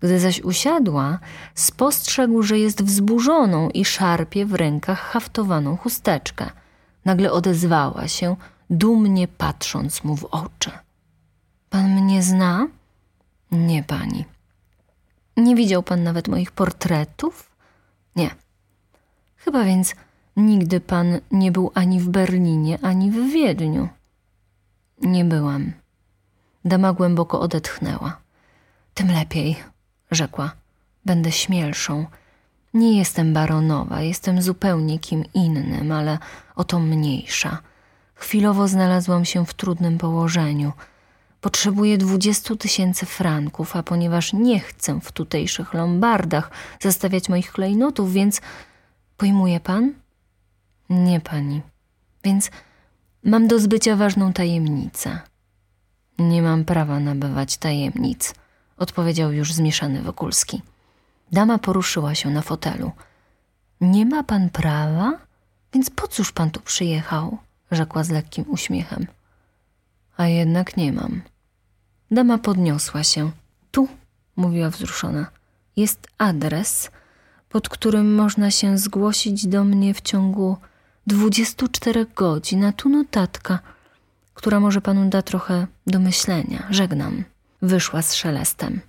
Gdy 0.00 0.20
zaś 0.20 0.40
usiadła, 0.40 1.18
spostrzegł, 1.54 2.42
że 2.42 2.58
jest 2.58 2.82
wzburzoną 2.84 3.70
i 3.70 3.84
szarpie 3.84 4.46
w 4.46 4.54
rękach 4.54 5.00
haftowaną 5.00 5.76
chusteczkę. 5.76 6.50
Nagle 7.04 7.32
odezwała 7.32 8.08
się, 8.08 8.36
dumnie 8.70 9.28
patrząc 9.28 10.04
mu 10.04 10.16
w 10.16 10.24
oczy. 10.24 10.70
Pan 11.70 11.90
mnie 11.90 12.22
zna? 12.22 12.68
Nie, 13.52 13.82
pani. 13.82 14.24
Nie 15.36 15.56
widział 15.56 15.82
pan 15.82 16.02
nawet 16.02 16.28
moich 16.28 16.52
portretów? 16.52 17.50
Nie. 18.16 18.30
Chyba 19.36 19.64
więc 19.64 19.94
nigdy 20.36 20.80
pan 20.80 21.20
nie 21.30 21.52
był 21.52 21.70
ani 21.74 22.00
w 22.00 22.08
Berlinie, 22.08 22.78
ani 22.82 23.10
w 23.10 23.32
Wiedniu. 23.32 23.88
Nie 25.00 25.24
byłam. 25.24 25.72
Dama 26.64 26.92
głęboko 26.92 27.40
odetchnęła. 27.40 28.20
Tym 28.94 29.12
lepiej, 29.12 29.56
rzekła. 30.10 30.52
Będę 31.04 31.32
śmielszą. 31.32 32.06
Nie 32.74 32.98
jestem 32.98 33.32
baronowa, 33.32 34.00
jestem 34.00 34.42
zupełnie 34.42 34.98
kim 34.98 35.24
innym, 35.34 35.92
ale 35.92 36.18
oto 36.56 36.78
mniejsza. 36.78 37.58
Chwilowo 38.14 38.68
znalazłam 38.68 39.24
się 39.24 39.46
w 39.46 39.54
trudnym 39.54 39.98
położeniu– 39.98 40.72
Potrzebuję 41.42 41.98
dwudziestu 41.98 42.56
tysięcy 42.56 43.06
franków, 43.06 43.76
a 43.76 43.82
ponieważ 43.82 44.32
nie 44.32 44.60
chcę 44.60 45.00
w 45.00 45.12
tutejszych 45.12 45.74
lombardach 45.74 46.50
zastawiać 46.80 47.28
moich 47.28 47.52
klejnotów, 47.52 48.12
więc 48.12 48.40
pojmuje 49.16 49.60
pan? 49.60 49.94
Nie 50.90 51.20
pani. 51.20 51.62
Więc 52.24 52.50
mam 53.24 53.48
do 53.48 53.58
zbycia 53.58 53.96
ważną 53.96 54.32
tajemnicę. 54.32 55.20
Nie 56.18 56.42
mam 56.42 56.64
prawa 56.64 57.00
nabywać 57.00 57.56
tajemnic, 57.56 58.34
odpowiedział 58.76 59.32
już 59.32 59.52
zmieszany 59.52 60.02
Wokulski. 60.02 60.62
Dama 61.32 61.58
poruszyła 61.58 62.14
się 62.14 62.30
na 62.30 62.42
fotelu. 62.42 62.92
Nie 63.80 64.06
ma 64.06 64.22
pan 64.22 64.50
prawa? 64.50 65.18
Więc 65.74 65.90
po 65.90 66.08
cóż 66.08 66.32
pan 66.32 66.50
tu 66.50 66.60
przyjechał? 66.60 67.38
rzekła 67.70 68.04
z 68.04 68.10
lekkim 68.10 68.44
uśmiechem. 68.48 69.06
A 70.16 70.26
jednak 70.26 70.76
nie 70.76 70.92
mam. 70.92 71.31
Dama 72.12 72.38
podniosła 72.38 73.04
się. 73.04 73.30
Tu, 73.70 73.88
mówiła 74.36 74.70
wzruszona, 74.70 75.26
jest 75.76 76.06
adres, 76.18 76.90
pod 77.48 77.68
którym 77.68 78.14
można 78.14 78.50
się 78.50 78.78
zgłosić 78.78 79.46
do 79.46 79.64
mnie 79.64 79.94
w 79.94 80.00
ciągu 80.00 80.56
24 81.06 82.06
godzin, 82.14 82.64
a 82.64 82.72
tu 82.72 82.88
notatka, 82.88 83.58
która 84.34 84.60
może 84.60 84.80
panu 84.80 85.08
da 85.08 85.22
trochę 85.22 85.66
do 85.86 86.00
myślenia. 86.00 86.66
Żegnam. 86.70 87.24
Wyszła 87.62 88.02
z 88.02 88.14
szelestem. 88.14 88.80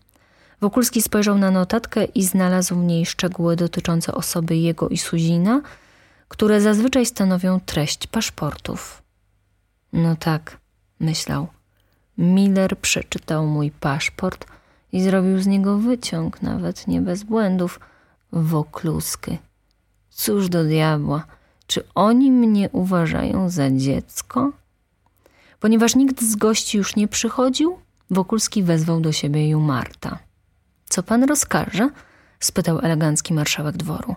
Wokulski 0.62 1.02
spojrzał 1.02 1.38
na 1.38 1.52
notatkę 1.52 2.04
i 2.06 2.24
znalazł 2.24 2.76
w 2.76 2.84
niej 2.84 3.06
szczegóły 3.06 3.56
dotyczące 3.56 4.14
osoby 4.14 4.58
jego 4.58 4.90
i 4.90 4.98
Suzina, 4.98 5.62
które 6.28 6.62
zazwyczaj 6.62 7.06
stanowią 7.06 7.60
treść 7.60 8.08
paszportów. 8.08 9.04
No 9.94 10.16
tak, 10.16 10.58
myślał 11.00 11.48
Miller 12.18 12.78
przeczytał 12.78 13.48
mój 13.48 13.72
paszport 13.72 14.46
i 14.92 15.02
zrobił 15.02 15.40
z 15.42 15.48
niego 15.48 15.78
wyciąg, 15.78 16.42
nawet 16.42 16.88
nie 16.88 17.02
bez 17.02 17.24
błędów, 17.24 17.80
woklusky. 18.32 19.38
Cóż 20.10 20.50
do 20.50 20.64
diabła, 20.64 21.26
czy 21.68 21.84
oni 21.96 22.32
mnie 22.32 22.70
uważają 22.70 23.50
za 23.50 23.72
dziecko? 23.72 24.52
Ponieważ 25.60 25.96
nikt 25.96 26.22
z 26.22 26.36
gości 26.36 26.78
już 26.78 26.96
nie 26.96 27.08
przychodził, 27.08 27.78
Wokulski 28.10 28.64
wezwał 28.64 29.02
do 29.02 29.12
siebie 29.12 29.50
Jumarta. 29.50 30.20
Co 30.90 31.04
pan 31.04 31.24
rozkaże? 31.24 31.90
spytał 32.40 32.80
elegancki 32.80 33.34
marszałek 33.34 33.78
dworu. 33.78 34.16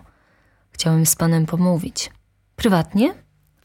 Chciałem 0.71 1.05
z 1.05 1.15
panem 1.15 1.45
pomówić. 1.45 2.11
Prywatnie? 2.55 3.13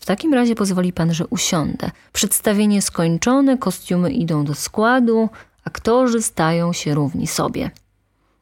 W 0.02 0.06
takim 0.06 0.34
razie 0.34 0.54
pozwoli 0.54 0.92
pan, 0.92 1.14
że 1.14 1.26
usiądę. 1.26 1.90
Przedstawienie 2.12 2.82
skończone, 2.82 3.58
kostiumy 3.58 4.12
idą 4.12 4.44
do 4.44 4.54
składu, 4.54 5.28
aktorzy 5.64 6.22
stają 6.22 6.72
się 6.72 6.94
równi 6.94 7.26
sobie. 7.26 7.70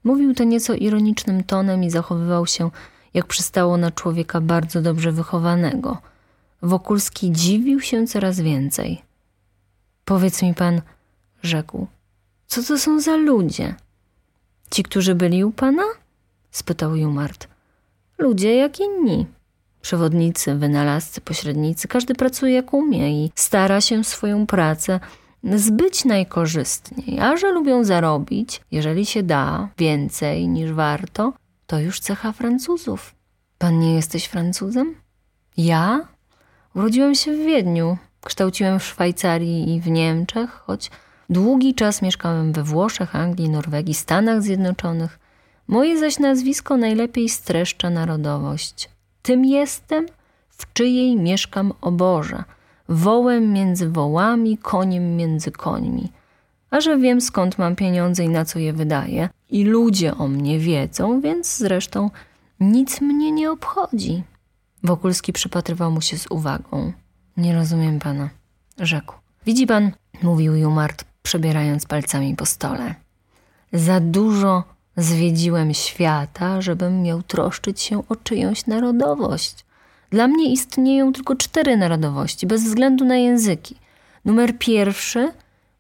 Mówił 0.05 0.35
to 0.35 0.45
nieco 0.45 0.75
ironicznym 0.75 1.45
tonem 1.45 1.85
i 1.85 1.91
zachowywał 1.91 2.47
się, 2.47 2.71
jak 3.15 3.27
przystało 3.27 3.77
na 3.77 3.91
człowieka 3.91 4.41
bardzo 4.41 4.83
dobrze 4.83 5.13
wychowanego. 5.13 5.99
Wokulski 6.63 7.33
dziwił 7.33 7.81
się 7.81 8.07
coraz 8.07 8.41
więcej. 8.41 9.03
Powiedz 10.05 10.43
mi 10.43 10.55
pan, 10.55 10.83
rzekł, 11.43 11.87
co 12.47 12.63
to 12.63 12.79
są 12.79 13.01
za 13.01 13.17
ludzie? 13.17 13.75
Ci, 14.71 14.83
którzy 14.83 15.15
byli 15.15 15.45
u 15.45 15.53
pana? 15.53 15.85
spytał 16.51 16.97
Jumart. 16.97 17.49
Ludzie 18.19 18.57
jak 18.57 18.81
inni. 18.81 19.27
Przewodnicy, 19.83 20.55
wynalazcy, 20.55 21.21
pośrednicy, 21.21 21.89
każdy 21.89 22.15
pracuje 22.15 22.55
jak 22.55 22.75
umie 22.75 23.25
i 23.25 23.33
stara 23.35 23.81
się 23.81 24.05
swoją 24.05 24.47
pracę 24.47 25.01
zbyć 25.45 26.05
najkorzystniej, 26.05 27.21
a 27.21 27.37
że 27.37 27.53
lubią 27.53 27.85
zarobić, 27.85 28.61
jeżeli 28.71 29.07
się 29.07 29.23
da, 29.23 29.69
więcej 29.79 30.49
niż 30.49 30.73
warto, 30.73 31.33
to 31.67 31.81
już 31.81 32.01
cecha 32.01 32.33
Francuzów. 32.33 33.15
Pan 33.59 33.79
nie 33.79 33.95
jesteś 33.95 34.25
Francuzem? 34.25 34.95
Ja? 35.57 36.09
Urodziłem 36.75 37.15
się 37.15 37.33
w 37.33 37.47
Wiedniu, 37.47 37.99
kształciłem 38.25 38.79
w 38.79 38.85
Szwajcarii 38.85 39.75
i 39.75 39.81
w 39.81 39.87
Niemczech, 39.87 40.51
choć 40.51 40.91
długi 41.31 41.75
czas 41.75 42.03
mieszkałem 42.03 42.53
we 42.53 42.63
Włoszech, 42.63 43.17
Anglii, 43.17 43.49
Norwegii, 43.49 43.95
Stanach 43.95 44.43
Zjednoczonych. 44.43 45.19
Moje 45.69 45.99
zaś 45.99 46.19
nazwisko 46.19 46.77
najlepiej 46.77 47.29
streszcza 47.29 47.91
narodowość. 47.91 48.91
Tym 49.23 49.45
jestem, 49.45 50.07
w 50.49 50.73
czyjej 50.73 51.17
mieszkam 51.17 51.73
oborze, 51.81 52.45
wołem 52.89 53.53
między 53.53 53.89
wołami, 53.89 54.59
koniem 54.59 55.17
między 55.17 55.53
końmi. 55.53 56.13
A 56.71 56.81
że 56.81 56.99
wiem 56.99 57.21
skąd 57.21 57.59
mam 57.59 57.77
pieniądze 57.77 58.25
i 58.25 58.29
na 58.29 58.45
co 58.45 58.59
je 58.59 58.73
wydaję, 58.73 59.29
i 59.51 59.65
ludzie 59.65 60.17
o 60.17 60.29
mnie 60.29 60.59
wiedzą, 60.59 61.21
więc 61.21 61.57
zresztą 61.57 62.11
nic 62.61 63.01
mnie 63.01 63.33
nie 63.33 63.51
obchodzi. 63.51 64.23
Wokulski 64.83 65.33
przypatrywał 65.33 65.91
mu 65.91 66.01
się 66.01 66.19
z 66.19 66.27
uwagą. 66.31 66.93
Nie 67.37 67.55
rozumiem 67.55 67.99
pana, 67.99 68.31
rzekł. 68.79 69.15
Widzi 69.47 69.67
pan, 69.67 69.93
mówił 70.23 70.55
Jumart, 70.55 71.05
przebierając 71.23 71.87
palcami 71.87 72.37
po 72.37 72.47
stole. 72.47 72.95
Za 73.73 74.01
dużo 74.01 74.65
zwiedziłem 75.03 75.75
świata, 75.75 76.61
żebym 76.61 77.03
miał 77.03 77.23
troszczyć 77.23 77.81
się 77.81 78.09
o 78.09 78.17
czyjąś 78.17 78.67
narodowość. 78.67 79.65
Dla 80.11 80.29
mnie 80.29 80.53
istnieją 80.53 81.13
tylko 81.13 81.37
cztery 81.37 81.77
narodowości, 81.77 82.47
bez 82.47 82.65
względu 82.65 83.05
na 83.05 83.17
języki. 83.17 83.77
Numer 84.25 84.59
pierwszy 84.59 85.33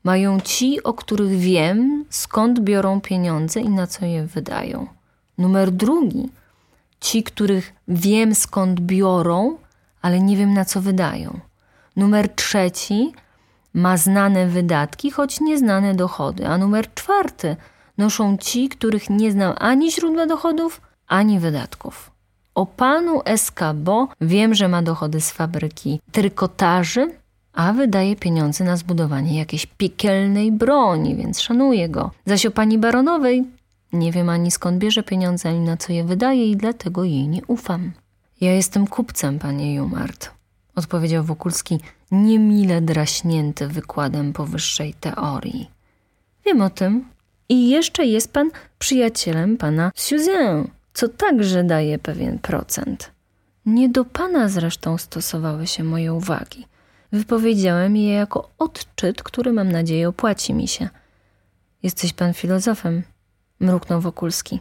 mają 0.04 0.40
ci, 0.40 0.82
o 0.82 0.92
których 0.92 1.38
wiem, 1.38 2.04
skąd 2.10 2.60
biorą 2.60 3.00
pieniądze 3.00 3.60
i 3.60 3.68
na 3.68 3.86
co 3.86 4.06
je 4.06 4.26
wydają. 4.26 4.86
Numer 5.38 5.70
drugi 5.70 6.28
ci, 7.00 7.22
których 7.22 7.72
wiem, 7.88 8.34
skąd 8.34 8.80
biorą, 8.80 9.56
ale 10.02 10.20
nie 10.20 10.36
wiem, 10.36 10.54
na 10.54 10.64
co 10.64 10.80
wydają. 10.80 11.40
Numer 11.96 12.34
trzeci 12.34 13.12
ma 13.74 13.96
znane 13.96 14.46
wydatki, 14.46 15.10
choć 15.10 15.40
nieznane 15.40 15.94
dochody. 15.94 16.46
A 16.46 16.58
numer 16.58 16.94
czwarty 16.94 17.56
noszą 17.98 18.36
ci, 18.36 18.68
których 18.68 19.10
nie 19.10 19.32
znam 19.32 19.54
ani 19.58 19.92
źródła 19.92 20.26
dochodów, 20.26 20.80
ani 21.08 21.38
wydatków. 21.38 22.10
O 22.54 22.66
panu 22.66 23.22
Eskabo 23.24 24.08
wiem, 24.20 24.54
że 24.54 24.68
ma 24.68 24.82
dochody 24.82 25.20
z 25.20 25.30
fabryki 25.30 26.00
trykotaży, 26.12 27.10
a 27.52 27.72
wydaje 27.72 28.16
pieniądze 28.16 28.64
na 28.64 28.76
zbudowanie 28.76 29.38
jakiejś 29.38 29.66
piekielnej 29.66 30.52
broni, 30.52 31.16
więc 31.16 31.40
szanuję 31.40 31.88
go. 31.88 32.10
Zaś 32.26 32.46
o 32.46 32.50
pani 32.50 32.78
baronowej 32.78 33.44
nie 33.92 34.12
wiem 34.12 34.28
ani 34.28 34.50
skąd 34.50 34.78
bierze 34.78 35.02
pieniądze, 35.02 35.48
ani 35.48 35.60
na 35.60 35.76
co 35.76 35.92
je 35.92 36.04
wydaje 36.04 36.50
i 36.50 36.56
dlatego 36.56 37.04
jej 37.04 37.28
nie 37.28 37.40
ufam. 37.46 37.92
Ja 38.40 38.52
jestem 38.52 38.86
kupcem, 38.86 39.38
panie 39.38 39.74
Jumart, 39.74 40.30
odpowiedział 40.76 41.24
Wokulski, 41.24 41.78
niemile 42.10 42.80
draśnięty 42.80 43.66
wykładem 43.66 44.32
powyższej 44.32 44.94
teorii. 44.94 45.70
Wiem 46.46 46.60
o 46.60 46.70
tym. 46.70 47.04
I 47.50 47.68
jeszcze 47.68 48.06
jest 48.06 48.32
pan 48.32 48.50
przyjacielem 48.78 49.56
pana 49.56 49.92
Suzanne, 49.94 50.64
co 50.94 51.08
także 51.08 51.64
daje 51.64 51.98
pewien 51.98 52.38
procent. 52.38 53.10
Nie 53.66 53.88
do 53.88 54.04
pana 54.04 54.48
zresztą 54.48 54.98
stosowały 54.98 55.66
się 55.66 55.84
moje 55.84 56.12
uwagi. 56.12 56.66
Wypowiedziałem 57.12 57.96
je 57.96 58.12
jako 58.12 58.50
odczyt, 58.58 59.22
który 59.22 59.52
mam 59.52 59.72
nadzieję 59.72 60.08
opłaci 60.08 60.54
mi 60.54 60.68
się. 60.68 60.88
Jesteś 61.82 62.12
pan 62.12 62.34
filozofem, 62.34 63.02
mruknął 63.60 64.00
Wokulski. 64.00 64.60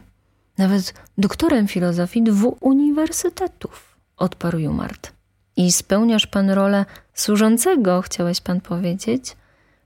Nawet 0.58 0.94
doktorem 1.18 1.68
filozofii 1.68 2.22
dwóch 2.22 2.62
uniwersytetów, 2.62 3.96
odparł 4.16 4.58
Jumart. 4.58 5.12
I 5.56 5.72
spełniasz 5.72 6.26
pan 6.26 6.50
rolę 6.50 6.84
służącego, 7.14 8.02
chciałeś 8.02 8.40
pan 8.40 8.60
powiedzieć? 8.60 9.36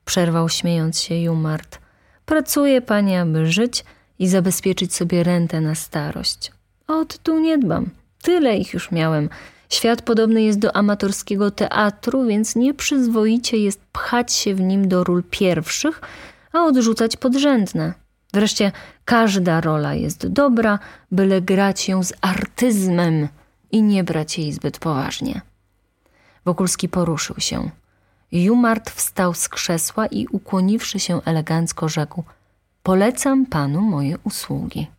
Przerwał 0.05 0.49
śmiejąc 0.49 1.01
się 1.01 1.15
Jumart. 1.15 1.84
Pracuje 2.27 2.83
pani, 2.83 3.17
aby 3.17 3.47
żyć 3.47 3.85
i 4.19 4.29
zabezpieczyć 4.29 4.95
sobie 4.95 5.23
rentę 5.23 5.61
na 5.61 5.75
starość. 5.75 6.53
O 6.87 7.05
tytuł 7.05 7.41
nie 7.41 7.59
dbam. 7.59 7.91
Tyle 8.23 8.57
ich 8.57 8.75
już 8.75 8.91
miałem. 8.91 9.29
Świat 9.69 10.03
podobny 10.03 10.43
jest 10.43 10.59
do 10.59 10.77
amatorskiego 10.77 11.51
teatru, 11.51 12.27
więc 12.27 12.57
nieprzyzwoicie 12.57 13.57
jest 13.59 13.81
pchać 13.93 14.33
się 14.33 14.55
w 14.55 14.61
nim 14.61 14.89
do 14.89 15.05
ról 15.05 15.23
pierwszych, 15.31 16.01
a 16.53 16.65
odrzucać 16.65 17.17
podrzędne. 17.17 17.95
Wreszcie 18.33 18.73
każda 19.05 19.61
rola 19.61 19.95
jest 19.95 20.27
dobra, 20.27 20.79
byle 21.11 21.43
grać 21.43 21.89
ją 21.89 22.03
z 22.03 22.13
artyzmem 22.21 23.29
i 23.73 23.83
nie 23.83 24.05
brać 24.05 24.39
jej 24.39 24.53
zbyt 24.53 24.79
poważnie. 24.79 25.41
Wokulski 26.45 26.89
poruszył 26.89 27.37
się. 27.39 27.71
Jumart 28.43 28.91
wstał 28.91 29.35
z 29.35 29.49
krzesła 29.49 30.07
i 30.07 30.27
ukłoniwszy 30.27 31.01
się 31.01 31.23
elegancko 31.25 31.89
rzekł 31.89 32.25
Polecam 32.83 33.47
panu 33.47 33.81
moje 33.81 34.19
usługi. 34.19 34.91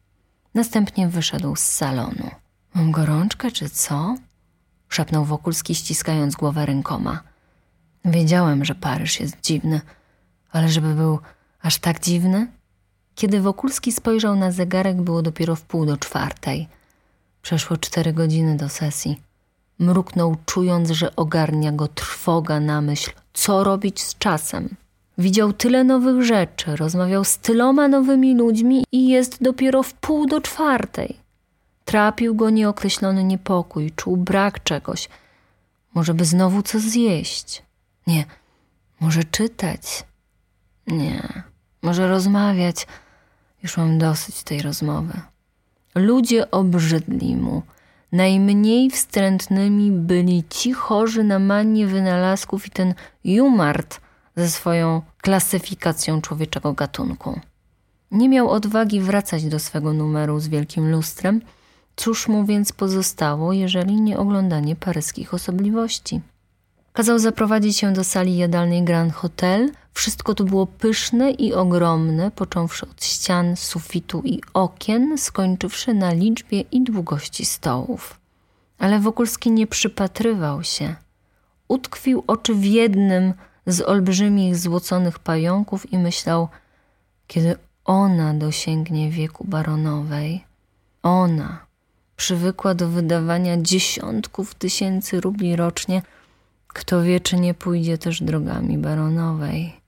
Następnie 0.53 1.07
wyszedł 1.07 1.55
z 1.55 1.59
salonu. 1.59 2.31
Mam 2.75 2.91
gorączkę, 2.91 3.51
czy 3.51 3.69
co? 3.69 4.15
szepnął 4.89 5.25
Wokulski, 5.25 5.75
ściskając 5.75 6.36
głowę 6.36 6.65
rękoma. 6.65 7.19
Wiedziałem, 8.05 8.65
że 8.65 8.75
Paryż 8.75 9.19
jest 9.19 9.41
dziwny, 9.41 9.81
ale 10.51 10.69
żeby 10.69 10.93
był 10.93 11.19
aż 11.61 11.77
tak 11.77 11.99
dziwny? 11.99 12.47
Kiedy 13.15 13.41
Wokulski 13.41 13.91
spojrzał 13.91 14.36
na 14.36 14.51
zegarek, 14.51 15.01
było 15.01 15.21
dopiero 15.21 15.55
w 15.55 15.61
pół 15.61 15.86
do 15.86 15.97
czwartej. 15.97 16.67
Przeszło 17.41 17.77
cztery 17.77 18.13
godziny 18.13 18.57
do 18.57 18.69
sesji. 18.69 19.21
Mruknął, 19.79 20.36
czując, 20.45 20.89
że 20.89 21.15
ogarnia 21.15 21.71
go 21.71 21.88
trwoga 21.88 22.59
na 22.59 22.81
myśl, 22.81 23.11
co 23.36 23.63
robić 23.63 24.01
z 24.01 24.17
czasem. 24.17 24.75
Widział 25.17 25.53
tyle 25.53 25.83
nowych 25.83 26.23
rzeczy, 26.23 26.75
rozmawiał 26.75 27.23
z 27.23 27.38
tyloma 27.38 27.88
nowymi 27.88 28.36
ludźmi 28.36 28.83
i 28.91 29.07
jest 29.07 29.43
dopiero 29.43 29.83
w 29.83 29.93
pół 29.93 30.25
do 30.25 30.41
czwartej. 30.41 31.15
Trapił 31.86 32.36
go 32.36 32.49
nieokreślony 32.49 33.23
niepokój, 33.23 33.91
czuł 33.95 34.17
brak 34.17 34.63
czegoś. 34.63 35.09
Może 35.93 36.13
by 36.13 36.25
znowu 36.25 36.61
co 36.61 36.79
zjeść? 36.79 37.63
Nie, 38.07 38.25
może 38.99 39.23
czytać? 39.23 40.05
Nie, 40.88 41.43
może 41.81 42.07
rozmawiać 42.07 42.88
już 43.65 43.77
mam 43.77 43.97
dosyć 43.97 44.43
tej 44.43 44.61
rozmowy. 44.61 45.21
Ludzie 45.95 46.51
obrzydli 46.51 47.36
mu. 47.36 47.61
Najmniej 48.16 48.89
wstrętnymi 48.89 49.91
byli 49.91 50.43
ci 50.49 50.74
chorzy 50.74 51.24
na 51.24 51.39
manię 51.39 51.88
wynalazków 51.88 52.68
i 52.68 52.70
ten 52.70 52.93
Jumart 53.24 54.01
ze 54.36 54.49
swoją 54.49 55.01
klasyfikacją 55.22 56.22
człowieczego 56.22 56.74
gatunku. 56.74 57.39
Nie 58.11 58.30
miał 58.30 58.49
odwagi 58.49 59.01
wracać 59.01 59.45
do 59.45 59.59
swego 59.59 59.93
numeru 59.93 60.39
z 60.39 60.47
wielkim 60.47 60.91
lustrem, 60.91 61.41
cóż 61.95 62.28
mu 62.28 62.45
więc 62.45 62.72
pozostało, 62.72 63.53
jeżeli 63.53 64.01
nie 64.01 64.18
oglądanie 64.18 64.76
paryskich 64.76 65.34
osobliwości. 65.34 66.22
Kazał 66.93 67.20
zaprowadzić 67.20 67.78
się 67.78 67.93
do 67.93 68.03
sali 68.03 68.38
jadalnej 68.38 68.84
Grand 68.84 69.13
Hotel 69.13 69.72
Wszystko 69.96 70.36
to 70.36 70.43
było 70.43 70.68
pyszne 70.68 71.32
i 71.32 71.54
ogromne, 71.54 72.32
począwszy 72.32 72.86
od 72.89 73.06
ścian, 73.06 73.56
sufitu 73.56 74.22
i 74.26 74.41
okien, 74.54 75.18
skończywszy 75.18 75.93
na 75.93 76.14
liczbie 76.14 76.62
i 76.62 76.84
długości 76.84 77.46
stołów. 77.46 78.20
Ale 78.80 79.00
Wokulski 79.00 79.52
nie 79.52 79.68
przypatrywał 79.68 80.64
się. 80.64 80.96
Utkwił 81.68 82.24
oczy 82.28 82.56
w 82.56 82.64
jednym 82.64 83.34
z 83.68 83.82
olbrzymich 83.82 84.58
złoconych 84.58 85.20
pająków 85.20 85.93
i 85.93 85.98
myślał, 85.98 86.48
kiedy 87.28 87.56
ona 87.86 88.34
dosięgnie 88.34 89.12
wieku 89.12 89.46
baronowej, 89.48 90.43
ona, 91.04 91.66
przywykła 92.16 92.76
do 92.76 92.89
wydawania 92.89 93.62
dziesiątków 93.62 94.56
tysięcy 94.56 95.22
rubli 95.22 95.56
rocznie, 95.56 96.02
kto 96.68 97.04
wie, 97.04 97.20
czy 97.20 97.36
nie 97.36 97.54
pójdzie 97.54 97.98
też 97.98 98.24
drogami 98.24 98.78
baronowej. 98.78 99.84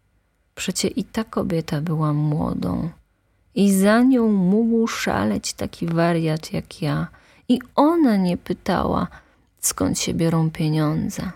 Przecie 0.57 0.87
i 0.87 1.03
ta 1.03 1.23
kobieta 1.23 1.81
była 1.81 2.13
młodą. 2.13 2.89
I 3.55 3.73
za 3.73 4.01
nią 4.01 4.27
mógł 4.31 4.87
szaleć 4.87 5.53
taki 5.53 5.87
wariat 5.87 6.53
jak 6.53 6.81
ja. 6.81 7.07
I 7.49 7.59
ona 7.75 8.15
nie 8.15 8.37
pytała, 8.37 9.07
skąd 9.59 9.99
się 9.99 10.13
biorą 10.13 10.51
pieniądze. 10.51 11.31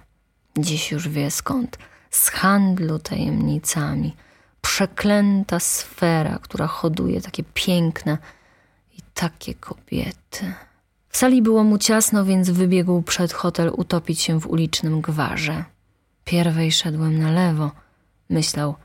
Dziś 0.58 0.92
już 0.92 1.10
wie 1.10 1.32
skąd. 1.32 1.78
Z 2.10 2.30
handlu 2.30 3.00
tajemnicami. 3.00 4.16
Przeklęta 4.62 5.60
sfera, 5.60 6.40
która 6.42 6.68
hoduje 6.68 7.22
takie 7.22 7.44
piękne 7.54 8.18
i 8.98 9.02
takie 9.14 9.54
kobiety. 9.54 10.54
W 11.10 11.18
sali 11.18 11.42
było 11.42 11.64
mu 11.64 11.78
ciasno, 11.78 12.26
więc 12.26 12.50
wybiegł 12.50 13.02
przed 13.02 13.34
hotel 13.34 13.72
utopić 13.78 14.22
się 14.22 14.40
w 14.40 14.48
ulicznym 14.48 15.02
gwarze. 15.02 15.64
Pierwej 16.26 16.72
szedłem 16.72 17.20
na 17.20 17.32
lewo. 17.32 17.72
Myślał– 18.30 18.76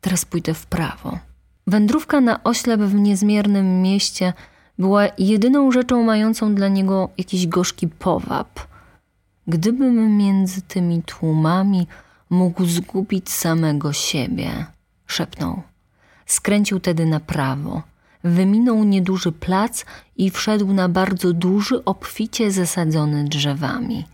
Teraz 0.00 0.24
pójdę 0.24 0.54
w 0.54 0.66
prawo. 0.66 1.18
Wędrówka 1.66 2.20
na 2.20 2.44
oślep 2.44 2.80
w 2.80 2.94
niezmiernym 2.94 3.82
mieście 3.82 4.32
była 4.78 5.02
jedyną 5.18 5.72
rzeczą 5.72 6.02
mającą 6.02 6.54
dla 6.54 6.68
niego 6.68 7.08
jakiś 7.18 7.46
gorzki 7.46 7.88
powab. 7.88 8.60
Gdybym 9.46 10.16
między 10.16 10.62
tymi 10.62 11.02
tłumami 11.02 11.86
mógł 12.30 12.64
zgubić 12.64 13.30
samego 13.30 13.92
siebie, 13.92 14.66
szepnął. 15.06 15.62
Skręcił 16.26 16.80
tedy 16.80 17.06
na 17.06 17.20
prawo, 17.20 17.82
wyminął 18.24 18.84
nieduży 18.84 19.32
plac 19.32 19.84
i 20.16 20.30
wszedł 20.30 20.72
na 20.72 20.88
bardzo 20.88 21.32
duży, 21.32 21.84
obficie 21.84 22.50
zasadzony 22.50 23.24
drzewami. 23.24 24.06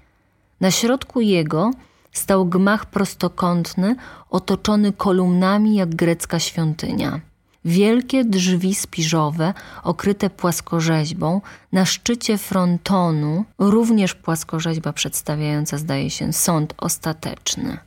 Na 0.60 0.70
środku 0.70 1.20
jego 1.20 1.70
stał 2.14 2.46
gmach 2.46 2.86
prostokątny, 2.86 3.96
otoczony 4.30 4.92
kolumnami 4.92 5.74
jak 5.74 5.94
grecka 5.94 6.38
świątynia. 6.38 7.20
Wielkie 7.64 8.24
drzwi 8.24 8.74
spiżowe, 8.74 9.54
okryte 9.82 10.30
płaskorzeźbą, 10.30 11.40
na 11.72 11.84
szczycie 11.84 12.38
frontonu 12.38 13.44
również 13.58 14.14
płaskorzeźba 14.14 14.92
przedstawiająca, 14.92 15.78
zdaje 15.78 16.10
się, 16.10 16.32
sąd 16.32 16.74
ostateczny. 16.78 17.78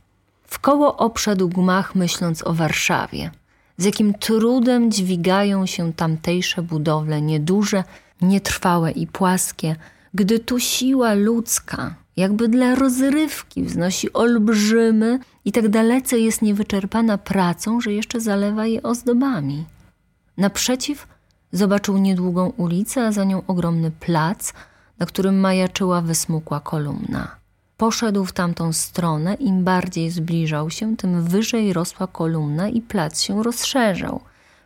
W 0.46 0.58
koło 0.58 0.96
obszedł 0.96 1.48
gmach, 1.48 1.94
myśląc 1.94 2.46
o 2.46 2.54
Warszawie. 2.54 3.30
Z 3.76 3.84
jakim 3.84 4.14
trudem 4.14 4.90
dźwigają 4.90 5.66
się 5.66 5.92
tamtejsze 5.92 6.62
budowle, 6.62 7.22
nieduże, 7.22 7.84
nietrwałe 8.22 8.90
i 8.90 9.06
płaskie, 9.06 9.76
gdy 10.14 10.38
tu 10.38 10.60
siła 10.60 11.14
ludzka, 11.14 11.94
jakby 12.18 12.48
dla 12.48 12.74
rozrywki 12.74 13.64
wznosi 13.64 14.12
olbrzymy 14.12 15.18
i 15.44 15.52
tak 15.52 15.68
dalece 15.68 16.18
jest 16.18 16.42
niewyczerpana 16.42 17.18
pracą, 17.18 17.80
że 17.80 17.92
jeszcze 17.92 18.20
zalewa 18.20 18.66
je 18.66 18.82
ozdobami. 18.82 19.64
Naprzeciw 20.36 21.06
zobaczył 21.52 21.98
niedługą 21.98 22.52
ulicę, 22.56 23.06
a 23.06 23.12
za 23.12 23.24
nią 23.24 23.42
ogromny 23.46 23.90
plac, 23.90 24.52
na 24.98 25.06
którym 25.06 25.40
majaczyła 25.40 26.00
wysmukła 26.00 26.60
kolumna. 26.60 27.36
Poszedł 27.76 28.24
w 28.24 28.32
tamtą 28.32 28.72
stronę, 28.72 29.34
im 29.34 29.64
bardziej 29.64 30.10
zbliżał 30.10 30.70
się, 30.70 30.96
tym 30.96 31.22
wyżej 31.22 31.72
rosła 31.72 32.06
kolumna 32.06 32.68
i 32.68 32.80
plac 32.80 33.20
się 33.20 33.42
rozszerzał. 33.42 34.20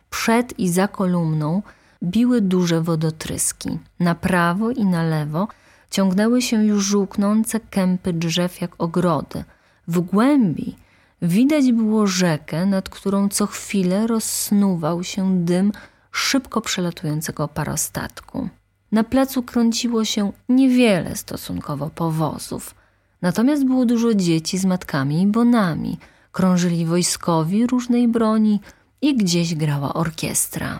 Przed 0.09 0.59
i 0.59 0.69
za 0.69 0.87
kolumną 0.87 1.61
biły 2.03 2.41
duże 2.41 2.81
wodotryski. 2.81 3.79
Na 3.99 4.15
prawo 4.15 4.71
i 4.71 4.85
na 4.85 5.03
lewo– 5.03 5.47
ciągnęły 5.93 6.41
się 6.41 6.65
już 6.65 6.83
żółknące 6.83 7.59
kępy 7.59 8.13
drzew 8.13 8.61
jak 8.61 8.71
ogrody. 8.77 9.43
W 9.87 9.99
głębi 9.99 10.75
widać 11.21 11.71
było 11.71 12.07
rzekę, 12.07 12.65
nad 12.65 12.89
którą 12.89 13.29
co 13.29 13.47
chwilę 13.47 14.07
rozsnuwał 14.07 15.03
się 15.03 15.45
dym 15.45 15.71
szybko 16.11 16.61
przelatującego 16.61 17.47
parostatku. 17.47 18.49
Na 18.91 19.03
placu 19.03 19.43
krąciło 19.43 20.05
się 20.05 20.31
niewiele 20.49 21.15
stosunkowo 21.15 21.89
powozów. 21.89 22.75
Natomiast 23.21 23.65
było 23.65 23.85
dużo 23.85 24.13
dzieci 24.13 24.57
z 24.57 24.65
matkami 24.65 25.21
i 25.21 25.27
bonami. 25.27 25.97
Krążyli 26.31 26.85
wojskowi 26.85 27.67
różnej 27.67 28.07
broni 28.07 28.59
i 29.01 29.17
gdzieś 29.17 29.55
grała 29.55 29.93
orkiestra. 29.93 30.79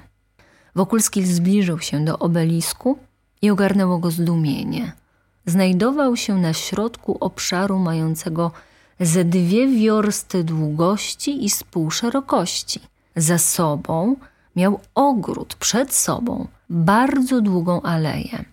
Wokulski 0.76 1.26
zbliżył 1.26 1.80
się 1.80 2.06
do 2.06 2.20
obelisku 2.20 2.98
i 3.42 3.50
ogarnęło 3.50 4.00
go 4.00 4.12
zdumienie– 4.12 4.92
znajdował 5.46 6.18
się 6.18 6.38
na 6.38 6.54
środku 6.54 7.18
obszaru 7.20 7.80
mającego 7.80 8.52
ze 9.00 9.26
dwie 9.26 9.68
wiorsty 9.68 10.44
długości 10.44 11.46
i 11.46 11.50
z 11.50 11.64
pół 11.64 11.92
szerokości. 11.92 12.80
Za 13.16 13.38
sobą 13.38 14.16
miał 14.56 14.80
ogród, 14.96 15.56
przed 15.56 15.94
sobą 15.94 16.48
bardzo 16.70 17.42
długą 17.42 17.82
aleję. 17.82 18.46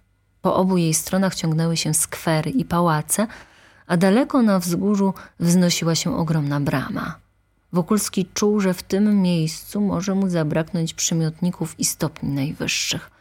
Po 0.42 0.56
obu 0.56 0.76
jej 0.76 0.94
stronach 0.94 1.34
ciągnęły 1.34 1.76
się 1.76 1.94
skwery 1.94 2.50
i 2.50 2.64
pałace, 2.64 3.26
a 3.86 3.96
daleko 3.96 4.42
na 4.42 4.58
wzgórzu 4.58 5.14
wznosiła 5.40 5.94
się 5.94 6.16
ogromna 6.16 6.60
brama. 6.60 7.18
Wokulski 7.72 8.26
czuł, 8.34 8.60
że 8.60 8.74
w 8.74 8.82
tym 8.82 9.22
miejscu 9.22 9.80
może 9.80 10.14
mu 10.14 10.28
zabraknąć 10.28 10.94
przymiotników 10.94 11.80
i 11.80 11.84
stopni 11.84 12.28
najwyższych– 12.28 13.10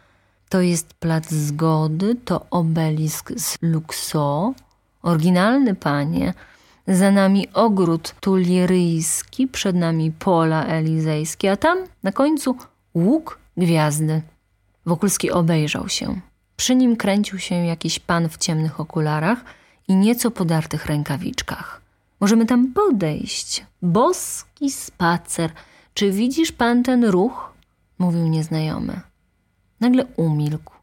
to 0.50 0.62
jest 0.62 0.94
plac 0.94 1.32
zgody, 1.32 2.16
to 2.16 2.46
obelisk 2.50 3.32
z 3.38 3.58
Luxo. 3.62 4.54
Oryginalny, 5.02 5.76
panie. 5.76 6.34
Za 6.88 7.12
nami 7.12 7.48
ogród 7.54 8.16
tulieryjski, 8.20 9.48
przed 9.48 9.76
nami 9.76 10.12
pola 10.12 10.66
elizejskie, 10.66 11.52
a 11.52 11.58
tam 11.58 11.78
na 12.04 12.12
końcu 12.12 12.56
łuk 12.96 13.40
gwiazdy. 13.58 14.22
Wokulski 14.86 15.32
obejrzał 15.32 15.90
się. 15.90 16.20
Przy 16.58 16.76
nim 16.76 16.96
kręcił 16.96 17.40
się 17.40 17.56
jakiś 17.56 18.00
pan 18.00 18.30
w 18.30 18.38
ciemnych 18.38 18.80
okularach 18.80 19.40
i 19.88 19.96
nieco 19.96 20.32
podartych 20.32 20.86
rękawiczkach. 20.86 21.82
Możemy 22.20 22.46
tam 22.46 22.74
podejść. 22.74 23.66
Boski 23.82 24.72
spacer. 24.72 25.52
Czy 25.94 26.12
widzisz 26.12 26.52
pan 26.52 26.84
ten 26.84 27.06
ruch? 27.06 27.54
Mówił 28.00 28.28
nieznajomy. 28.28 29.09
Nagle 29.80 30.06
umilkł, 30.16 30.74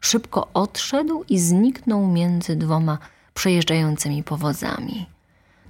szybko 0.00 0.48
odszedł 0.54 1.24
i 1.28 1.38
zniknął 1.38 2.06
między 2.06 2.56
dwoma 2.56 2.98
przejeżdżającymi 3.34 4.22
powozami. 4.22 5.06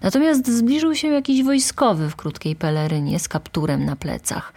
Natomiast 0.03 0.49
zbliżył 0.49 0.95
się 0.95 1.09
jakiś 1.09 1.43
wojskowy 1.43 2.11
w 2.11 2.16
krótkiej 2.16 2.57
pelerynie 2.57 3.18
z 3.18 3.28
kapturem 3.28 3.84
na 3.84 3.97
plecach. 3.97 4.53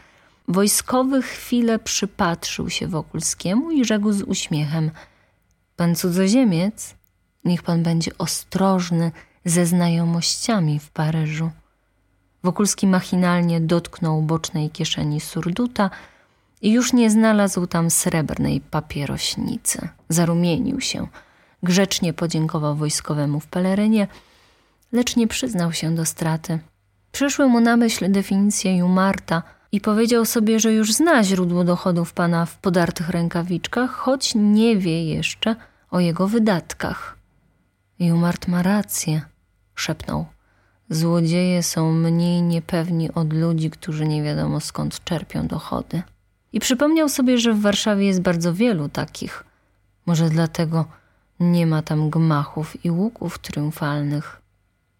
Wojskowy 0.47 1.21
chwilę 1.21 1.79
przypatrzył 1.79 2.69
się 2.69 2.87
Wokulskiemu 2.87 3.71
i 3.71 3.85
rzekł 3.85 4.11
z 4.11 4.21
uśmiechem: 4.21 4.91
Pan 5.75 5.95
cudzoziemiec, 5.95 6.95
niech 7.45 7.63
pan 7.63 7.83
będzie 7.83 8.17
ostrożny 8.17 9.11
ze 9.45 9.65
znajomościami 9.65 10.79
w 10.79 10.91
Paryżu. 10.91 11.51
Wokulski 12.43 12.87
machinalnie 12.87 13.61
dotknął 13.61 14.21
bocznej 14.21 14.69
kieszeni 14.69 15.19
surduta, 15.19 15.89
i 16.61 16.71
już 16.71 16.93
nie 16.93 17.09
znalazł 17.09 17.67
tam 17.67 17.89
srebrnej 17.89 18.61
papierośnicy. 18.61 19.89
Zarumienił 20.09 20.81
się. 20.81 21.07
Grzecznie 21.63 22.13
podziękował 22.13 22.75
wojskowemu 22.75 23.39
w 23.39 23.47
pelerynie, 23.47 24.07
lecz 24.91 25.15
nie 25.15 25.27
przyznał 25.27 25.73
się 25.73 25.95
do 25.95 26.05
straty. 26.05 26.59
Przyszły 27.11 27.47
mu 27.47 27.59
na 27.59 27.77
myśl 27.77 28.11
definicje 28.11 28.77
Jumarta 28.77 29.43
i 29.71 29.81
powiedział 29.81 30.25
sobie, 30.25 30.59
że 30.59 30.73
już 30.73 30.93
zna 30.93 31.23
źródło 31.23 31.63
dochodów 31.63 32.13
pana 32.13 32.45
w 32.45 32.57
podartych 32.57 33.09
rękawiczkach, 33.09 33.91
choć 33.91 34.35
nie 34.35 34.77
wie 34.77 35.05
jeszcze 35.05 35.55
o 35.91 35.99
jego 35.99 36.27
wydatkach. 36.27 37.17
Jumart 37.99 38.47
ma 38.47 38.63
rację, 38.63 39.21
szepnął. 39.75 40.25
Złodzieje 40.89 41.63
są 41.63 41.93
mniej 41.93 42.41
niepewni 42.41 43.11
od 43.13 43.33
ludzi, 43.33 43.69
którzy 43.69 44.07
nie 44.07 44.23
wiadomo 44.23 44.59
skąd 44.59 45.03
czerpią 45.03 45.47
dochody. 45.47 46.01
I 46.53 46.59
przypomniał 46.59 47.09
sobie, 47.09 47.37
że 47.37 47.53
w 47.53 47.61
Warszawie 47.61 48.05
jest 48.05 48.21
bardzo 48.21 48.53
wielu 48.53 48.89
takich. 48.89 49.43
Może 50.05 50.29
dlatego 50.29 50.85
nie 51.39 51.67
ma 51.67 51.81
tam 51.81 52.09
gmachów 52.09 52.85
i 52.85 52.91
łuków 52.91 53.39
triumfalnych. 53.39 54.41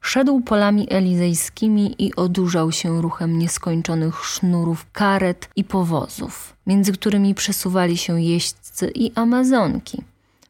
Szedł 0.01 0.41
polami 0.41 0.87
elizejskimi 0.89 1.95
i 2.05 2.15
odurzał 2.15 2.71
się 2.71 3.01
ruchem 3.01 3.39
nieskończonych 3.39 4.25
sznurów 4.25 4.85
karet 4.91 5.49
i 5.55 5.63
powozów, 5.63 6.55
między 6.67 6.93
którymi 6.93 7.35
przesuwali 7.35 7.97
się 7.97 8.21
jeźdźcy 8.21 8.91
i 8.95 9.11
amazonki. 9.15 10.03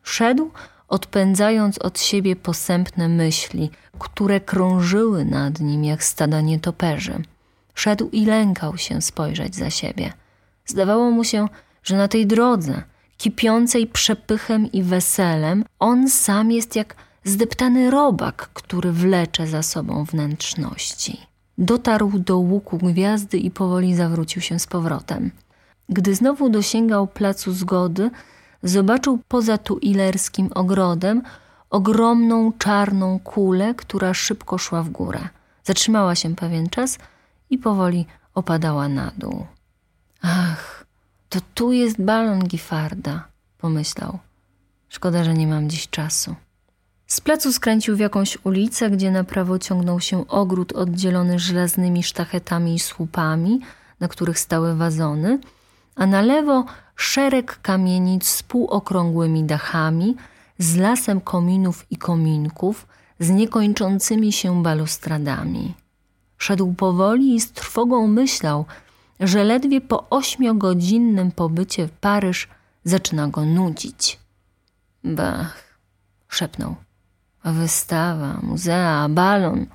Szedł, 0.04 0.52
odpędzając 0.88 1.78
od 1.78 2.00
siebie 2.00 2.36
posępne 2.36 3.08
myśli, 3.10 3.70
które 4.00 4.42
krążyły 4.42 5.26
nad 5.26 5.60
nim 5.60 5.84
jak 5.84 6.04
stada 6.04 6.42
nietoperzy. 6.42 7.24
Szedł 7.74 8.10
i 8.12 8.26
lękał 8.26 8.78
się 8.78 9.02
spojrzeć 9.02 9.56
za 9.56 9.70
siebie. 9.70 10.14
Zdawało 10.70 11.12
mu 11.12 11.24
się, 11.24 11.48
że 11.84 11.98
na 11.98 12.08
tej 12.08 12.28
drodze, 12.28 12.84
kipiącej 13.18 13.88
przepychem 13.88 14.72
i 14.72 14.84
weselem, 14.84 15.66
on 15.80 16.10
sam 16.10 16.52
jest 16.52 16.76
jak 16.76 16.96
zdeptany 17.24 17.92
robak, 17.92 18.50
który 18.54 18.92
wlecze 18.92 19.48
za 19.48 19.64
sobą 19.64 20.04
wnętrzności. 20.06 21.18
Dotarł 21.58 22.20
do 22.20 22.38
łuku 22.38 22.78
gwiazdy 22.78 23.38
i 23.38 23.52
powoli 23.52 23.96
zawrócił 23.96 24.42
się 24.42 24.60
z 24.60 24.68
powrotem. 24.68 25.32
Gdy 25.90 26.16
znowu 26.16 26.50
dosięgał 26.50 27.08
placu 27.08 27.54
zgody, 27.54 28.12
zobaczył 28.64 29.20
poza 29.28 29.58
tuilerskim 29.58 30.50
ogrodem 30.56 31.22
ogromną 31.70 32.52
czarną 32.58 33.20
kulę, 33.20 33.74
która 33.76 34.14
szybko 34.14 34.58
szła 34.58 34.84
w 34.84 34.90
górę. 34.90 35.20
Zatrzymała 35.64 36.16
się 36.16 36.36
pewien 36.36 36.70
czas 36.70 37.00
i 37.50 37.58
powoli 37.58 38.06
opadała 38.34 38.90
na 38.90 39.12
dół. 39.18 39.46
Ach, 40.22 40.86
to 41.30 41.40
tu 41.54 41.72
jest 41.72 42.02
balon 42.02 42.40
Gifarda, 42.40 43.28
pomyślał. 43.58 44.20
Szkoda, 44.90 45.24
że 45.24 45.34
nie 45.34 45.48
mam 45.48 45.70
dziś 45.70 45.90
czasu. 45.90 46.36
Z 47.08 47.22
placu 47.22 47.54
skręcił 47.54 47.96
w 47.96 48.00
jakąś 48.00 48.38
ulicę, 48.44 48.90
gdzie 48.90 49.12
na 49.12 49.24
prawo 49.24 49.60
ciągnął 49.60 50.00
się 50.00 50.28
ogród 50.28 50.74
oddzielony 50.74 51.40
żelaznymi 51.40 52.04
sztachetami 52.04 52.76
i 52.76 52.80
słupami, 52.80 53.60
na 54.00 54.08
których 54.08 54.40
stały 54.40 54.76
wazony, 54.76 55.40
a 55.96 56.06
na 56.06 56.22
lewo 56.22 56.66
szereg 56.96 57.60
kamienic 57.62 58.28
z 58.28 58.44
półokrągłymi 58.44 59.44
dachami, 59.44 60.16
z 60.58 60.76
lasem 60.76 61.22
kominów 61.22 61.86
i 61.92 61.98
kominków, 61.98 62.88
z 63.20 63.30
niekończącymi 63.30 64.34
się 64.34 64.64
balustradami. 64.64 65.74
Szedł 66.38 66.74
powoli 66.74 67.36
i 67.36 67.42
z 67.42 67.52
trwogą 67.52 68.08
myślał, 68.08 68.66
że 69.20 69.44
ledwie 69.44 69.82
po 69.82 70.10
ośmiogodzinnym 70.10 71.32
pobycie 71.32 71.88
w 71.88 71.92
Paryż 71.92 72.48
zaczyna 72.84 73.28
go 73.28 73.46
nudzić. 73.46 74.20
Bach, 75.04 75.64
szepnął. 76.28 76.76
Wystawa, 77.44 78.40
muzea, 78.44 79.10
balon. 79.10 79.66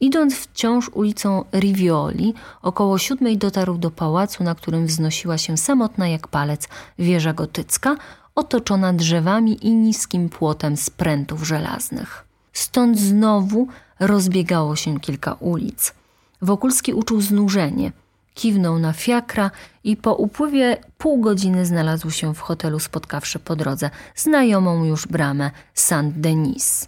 Idąc 0.00 0.34
wciąż 0.34 0.88
ulicą 0.88 1.44
Rivioli, 1.52 2.34
około 2.62 2.98
siódmej 2.98 3.38
dotarł 3.38 3.78
do 3.78 3.90
pałacu, 3.90 4.44
na 4.44 4.54
którym 4.54 4.86
wznosiła 4.86 5.38
się 5.38 5.56
samotna 5.56 6.08
jak 6.08 6.28
palec 6.28 6.68
wieża 6.98 7.32
gotycka, 7.32 7.96
otoczona 8.34 8.92
drzewami 8.92 9.66
i 9.66 9.70
niskim 9.70 10.28
płotem 10.28 10.76
z 10.76 10.90
prętów 10.90 11.46
żelaznych. 11.46 12.24
Stąd 12.52 12.98
znowu 12.98 13.68
rozbiegało 14.00 14.76
się 14.76 15.00
kilka 15.00 15.32
ulic. 15.32 15.94
Wokulski 16.42 16.94
uczuł 16.94 17.20
znużenie. 17.20 17.92
Kiwnął 18.38 18.78
na 18.78 18.92
fiakra 18.92 19.50
i 19.84 19.96
po 19.96 20.14
upływie 20.14 20.76
pół 20.98 21.20
godziny 21.20 21.66
znalazł 21.66 22.10
się 22.10 22.34
w 22.34 22.40
hotelu, 22.40 22.78
spotkawszy 22.78 23.38
po 23.38 23.56
drodze 23.56 23.90
znajomą 24.16 24.84
już 24.84 25.06
bramę 25.06 25.50
Saint-Denis. 25.74 26.86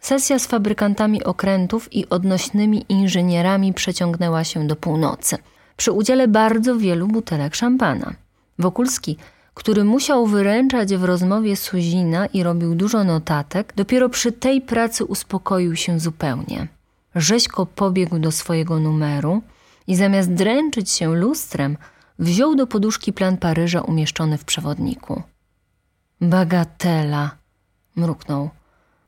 Sesja 0.00 0.38
z 0.38 0.46
fabrykantami 0.46 1.24
okrętów 1.24 1.92
i 1.92 2.08
odnośnymi 2.08 2.84
inżynierami 2.88 3.72
przeciągnęła 3.74 4.44
się 4.44 4.66
do 4.66 4.76
północy, 4.76 5.38
przy 5.76 5.92
udziale 5.92 6.28
bardzo 6.28 6.76
wielu 6.76 7.08
butelek 7.08 7.54
szampana. 7.54 8.12
Wokulski, 8.58 9.16
który 9.54 9.84
musiał 9.84 10.26
wyręczać 10.26 10.96
w 10.96 11.04
rozmowie 11.04 11.56
Suzina 11.56 12.26
i 12.26 12.42
robił 12.42 12.74
dużo 12.74 13.04
notatek, 13.04 13.72
dopiero 13.76 14.08
przy 14.08 14.32
tej 14.32 14.60
pracy 14.60 15.04
uspokoił 15.04 15.76
się 15.76 16.00
zupełnie. 16.00 16.68
Rzeźko 17.14 17.66
pobiegł 17.66 18.18
do 18.18 18.32
swojego 18.32 18.78
numeru 18.78 19.42
i 19.86 19.96
zamiast 19.96 20.34
dręczyć 20.34 20.90
się 20.90 21.14
lustrem, 21.14 21.76
wziął 22.18 22.54
do 22.54 22.66
poduszki 22.66 23.12
plan 23.12 23.36
Paryża 23.36 23.80
umieszczony 23.80 24.38
w 24.38 24.44
przewodniku. 24.44 25.22
Bagatela, 26.20 27.30
mruknął. 27.96 28.50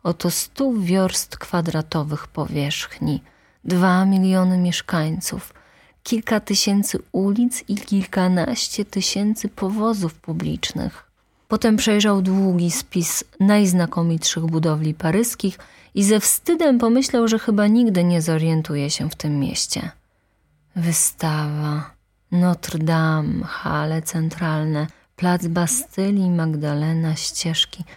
Oto 0.03 0.31
stu 0.31 0.81
wiorst 0.81 1.37
kwadratowych 1.37 2.27
powierzchni, 2.27 3.23
dwa 3.65 4.05
miliony 4.05 4.59
mieszkańców, 4.59 5.55
kilka 6.03 6.41
tysięcy 6.41 6.99
ulic 7.13 7.65
i 7.69 7.77
kilkanaście 7.77 8.85
tysięcy 8.85 9.49
powozów 9.49 10.15
publicznych. 10.15 11.05
Potem 11.49 11.77
przejrzał 11.77 12.23
długi 12.23 12.71
spis 12.71 13.25
najznakomitszych 13.41 14.47
budowli 14.47 14.95
paryskich 14.95 15.59
i 15.95 16.05
ze 16.05 16.21
wstydem 16.21 16.79
pomyślał, 16.79 17.29
że 17.29 17.39
chyba 17.39 17.67
nigdy 17.67 18.05
nie 18.05 18.23
zorientuje 18.23 18.91
się 18.91 19.11
w 19.11 19.15
tym 19.15 19.41
mieście. 19.41 19.91
Wystawa, 20.79 21.91
Notre 22.31 22.79
Dame, 22.79 23.45
hale 23.45 24.03
centralne, 24.03 24.87
plac 25.17 25.47
Bastylii, 25.47 26.31
Magdalena, 26.31 27.17
ścieżki– 27.17 27.85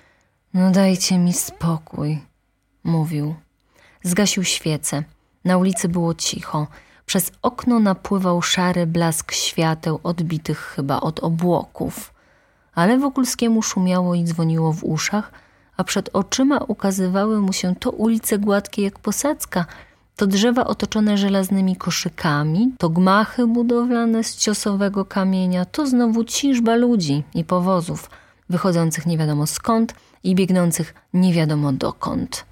no 0.53 0.71
dajcie 0.71 1.17
mi 1.17 1.33
spokój, 1.33 2.19
mówił. 2.83 3.35
Zgasił 4.03 4.43
świecę. 4.43 5.03
Na 5.45 5.57
ulicy 5.57 5.89
było 5.89 6.13
cicho. 6.13 6.67
Przez 7.05 7.31
okno 7.41 7.79
napływał 7.79 8.41
szary 8.41 8.87
blask 8.87 9.31
świateł 9.31 9.99
odbitych 10.03 10.59
chyba 10.59 10.99
od 10.99 11.19
obłoków. 11.19 12.13
Ale 12.75 12.97
Wokulskiemu 12.99 13.61
szumiało 13.61 14.15
i 14.15 14.23
dzwoniło 14.23 14.73
w 14.73 14.83
uszach, 14.83 15.31
a 15.77 15.83
przed 15.83 16.09
oczyma 16.13 16.57
ukazywały 16.57 17.41
mu 17.41 17.53
się 17.53 17.75
to 17.75 17.91
ulice 17.91 18.37
gładkie 18.39 18.81
jak 18.83 18.99
posadzka, 18.99 19.65
to 20.21 20.27
drzewa 20.27 20.67
otoczone 20.67 21.17
żelaznymi 21.17 21.75
koszykami, 21.75 22.71
to 22.77 22.89
gmachy 22.89 23.47
budowlane 23.47 24.23
z 24.23 24.37
ciosowego 24.37 25.05
kamienia, 25.05 25.65
to 25.65 25.87
znowu 25.87 26.23
ciżba 26.23 26.75
ludzi 26.75 27.23
i 27.33 27.43
powozów, 27.43 28.09
wychodzących 28.49 29.05
nie 29.05 29.17
wiadomo 29.17 29.47
skąd– 29.47 29.93
i 30.23 30.35
biegnących 30.35 30.93
nie 31.13 31.33
wiadomo 31.33 31.73
dokąd. 31.73 32.45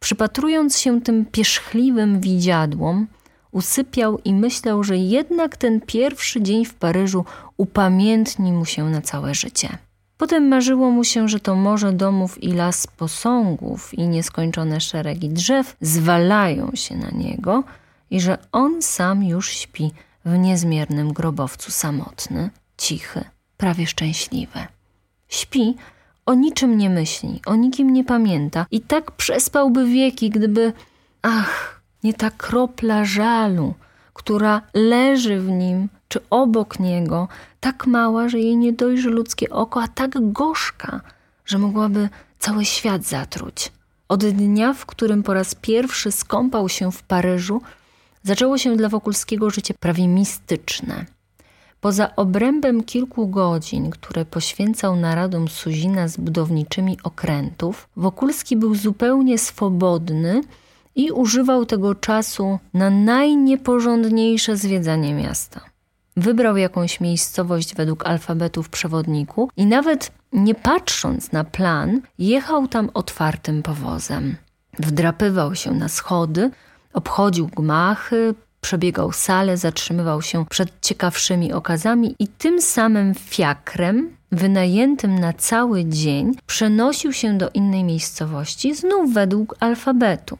Przypatrując 0.00 0.78
się 0.78 1.00
tym 1.00 1.26
pierzchliwym 1.26 2.20
widziadłom, 2.20 3.06
usypiał 3.50 4.18
i 4.18 4.34
myślał, 4.34 4.84
że 4.84 4.96
jednak 4.96 5.56
ten 5.56 5.80
pierwszy 5.80 6.42
dzień 6.42 6.64
w 6.64 6.74
Paryżu 6.74 7.24
upamiętni 7.56 8.52
mu 8.52 8.64
się 8.64 8.90
na 8.90 9.00
całe 9.00 9.34
życie. 9.34 9.78
Potem 10.18 10.48
marzyło 10.48 10.90
mu 10.90 11.04
się, 11.04 11.28
że 11.28 11.40
to 11.40 11.54
morze 11.54 11.92
domów 11.92 12.42
i 12.42 12.52
las 12.52 12.86
posągów 12.86 13.94
i 13.94 14.08
nieskończone 14.08 14.80
szeregi 14.80 15.28
drzew 15.28 15.76
zwalają 15.80 16.70
się 16.74 16.96
na 16.96 17.10
niego 17.10 17.64
i 18.10 18.20
że 18.20 18.38
on 18.52 18.82
sam 18.82 19.24
już 19.24 19.50
śpi 19.50 19.90
w 20.24 20.38
niezmiernym 20.38 21.12
grobowcu 21.12 21.70
samotny, 21.70 22.50
cichy, 22.76 23.24
prawie 23.56 23.86
szczęśliwy. 23.86 24.58
Śpi, 25.28 25.76
o 26.26 26.34
niczym 26.34 26.78
nie 26.78 26.90
myśli, 26.90 27.40
o 27.46 27.54
nikim 27.56 27.92
nie 27.92 28.04
pamięta 28.04 28.66
i 28.70 28.80
tak 28.80 29.12
przespałby 29.12 29.86
wieki, 29.86 30.30
gdyby, 30.30 30.72
ach, 31.22 31.82
nie 32.04 32.14
ta 32.14 32.30
kropla 32.30 33.04
żalu, 33.04 33.74
która 34.12 34.62
leży 34.74 35.40
w 35.40 35.48
nim 35.48 35.88
czy 36.14 36.20
obok 36.30 36.80
niego, 36.80 37.28
tak 37.60 37.86
mała, 37.86 38.28
że 38.28 38.38
jej 38.38 38.56
nie 38.56 38.72
dojrzy 38.72 39.10
ludzkie 39.10 39.50
oko, 39.50 39.82
a 39.82 39.88
tak 39.88 40.32
gorzka, 40.32 41.00
że 41.46 41.58
mogłaby 41.58 42.08
cały 42.38 42.64
świat 42.64 43.04
zatruć. 43.04 43.72
Od 44.08 44.24
dnia, 44.24 44.74
w 44.74 44.86
którym 44.86 45.22
po 45.22 45.34
raz 45.34 45.54
pierwszy 45.54 46.12
skąpał 46.12 46.68
się 46.68 46.92
w 46.92 47.02
Paryżu, 47.02 47.62
zaczęło 48.22 48.58
się 48.58 48.76
dla 48.76 48.88
Wokulskiego 48.88 49.50
życie 49.50 49.74
prawie 49.74 50.08
mistyczne. 50.08 51.04
Poza 51.80 52.16
obrębem 52.16 52.84
kilku 52.84 53.28
godzin, 53.28 53.90
które 53.90 54.24
poświęcał 54.24 54.96
naradom 54.96 55.48
Suzina 55.48 56.08
z 56.08 56.16
budowniczymi 56.16 56.98
okrętów, 57.02 57.88
Wokulski 57.96 58.56
był 58.56 58.74
zupełnie 58.74 59.38
swobodny 59.38 60.40
i 60.94 61.10
używał 61.10 61.66
tego 61.66 61.94
czasu 61.94 62.58
na 62.74 62.90
najnieporządniejsze 62.90 64.56
zwiedzanie 64.56 65.14
miasta. 65.14 65.73
Wybrał 66.16 66.56
jakąś 66.56 67.00
miejscowość 67.00 67.74
według 67.74 68.06
alfabetu 68.06 68.62
w 68.62 68.68
przewodniku 68.68 69.50
i 69.56 69.66
nawet 69.66 70.12
nie 70.32 70.54
patrząc 70.54 71.32
na 71.32 71.44
plan, 71.44 72.00
jechał 72.18 72.68
tam 72.68 72.90
otwartym 72.94 73.62
powozem. 73.62 74.36
Wdrapywał 74.78 75.54
się 75.54 75.70
na 75.70 75.88
schody, 75.88 76.50
obchodził 76.92 77.46
gmachy, 77.46 78.34
przebiegał 78.60 79.12
salę, 79.12 79.56
zatrzymywał 79.56 80.22
się 80.22 80.46
przed 80.46 80.80
ciekawszymi 80.80 81.52
okazami 81.52 82.14
i 82.18 82.28
tym 82.28 82.60
samym 82.60 83.14
fiakrem, 83.14 84.16
wynajętym 84.32 85.18
na 85.18 85.32
cały 85.32 85.84
dzień, 85.84 86.32
przenosił 86.46 87.12
się 87.12 87.38
do 87.38 87.50
innej 87.50 87.84
miejscowości, 87.84 88.74
znów 88.74 89.14
według 89.14 89.56
alfabetu. 89.60 90.38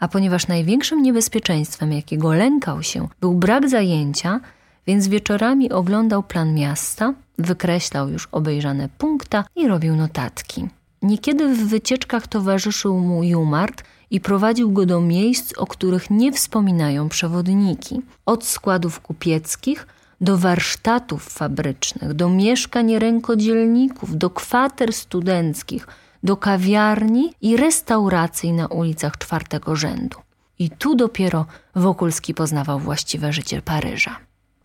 A 0.00 0.08
ponieważ 0.08 0.48
największym 0.48 1.02
niebezpieczeństwem, 1.02 1.92
jakiego 1.92 2.32
lękał 2.32 2.82
się, 2.82 3.08
był 3.20 3.34
brak 3.34 3.68
zajęcia, 3.68 4.40
więc 4.86 5.08
wieczorami 5.08 5.70
oglądał 5.70 6.22
plan 6.22 6.54
miasta, 6.54 7.14
wykreślał 7.38 8.08
już 8.08 8.28
obejrzane 8.32 8.88
punkta 8.98 9.44
i 9.56 9.68
robił 9.68 9.96
notatki. 9.96 10.68
Niekiedy 11.02 11.54
w 11.54 11.68
wycieczkach 11.68 12.26
towarzyszył 12.26 12.98
mu 12.98 13.24
Jumart 13.24 13.84
i 14.10 14.20
prowadził 14.20 14.72
go 14.72 14.86
do 14.86 15.00
miejsc, 15.00 15.58
o 15.58 15.66
których 15.66 16.10
nie 16.10 16.32
wspominają 16.32 17.08
przewodniki. 17.08 18.00
Od 18.26 18.44
składów 18.44 19.00
kupieckich 19.00 19.86
do 20.20 20.38
warsztatów 20.38 21.28
fabrycznych, 21.28 22.14
do 22.14 22.28
mieszkań 22.28 22.98
rękodzielników, 22.98 24.18
do 24.18 24.30
kwater 24.30 24.92
studenckich, 24.92 25.86
do 26.22 26.36
kawiarni 26.36 27.34
i 27.40 27.56
restauracji 27.56 28.52
na 28.52 28.66
ulicach 28.66 29.18
czwartego 29.18 29.76
rzędu. 29.76 30.18
I 30.58 30.70
tu 30.70 30.94
dopiero 30.94 31.46
Wokulski 31.74 32.34
poznawał 32.34 32.78
właściwe 32.78 33.32
życie 33.32 33.62
Paryża. 33.62 34.16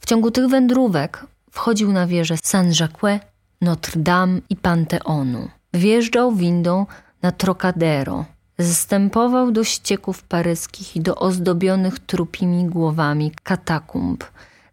W 0.08 0.10
ciągu 0.10 0.32
tych 0.32 0.47
wędrówek 0.47 1.26
wchodził 1.51 1.91
na 1.91 2.08
wieże 2.08 2.36
Saint-Jacques, 2.38 3.20
Notre 3.62 4.01
Dame 4.01 4.39
i 4.49 4.55
Panteonu. 4.55 5.49
Wjeżdżał 5.74 6.36
windą 6.36 6.86
na 7.22 7.32
Trocadero, 7.32 8.26
zstępował 8.62 9.51
do 9.51 9.64
ścieków 9.64 10.24
paryskich 10.24 10.95
i 10.95 11.01
do 11.01 11.16
ozdobionych 11.16 11.99
trupimi 11.99 12.66
głowami 12.66 13.32
katakumb. 13.43 14.24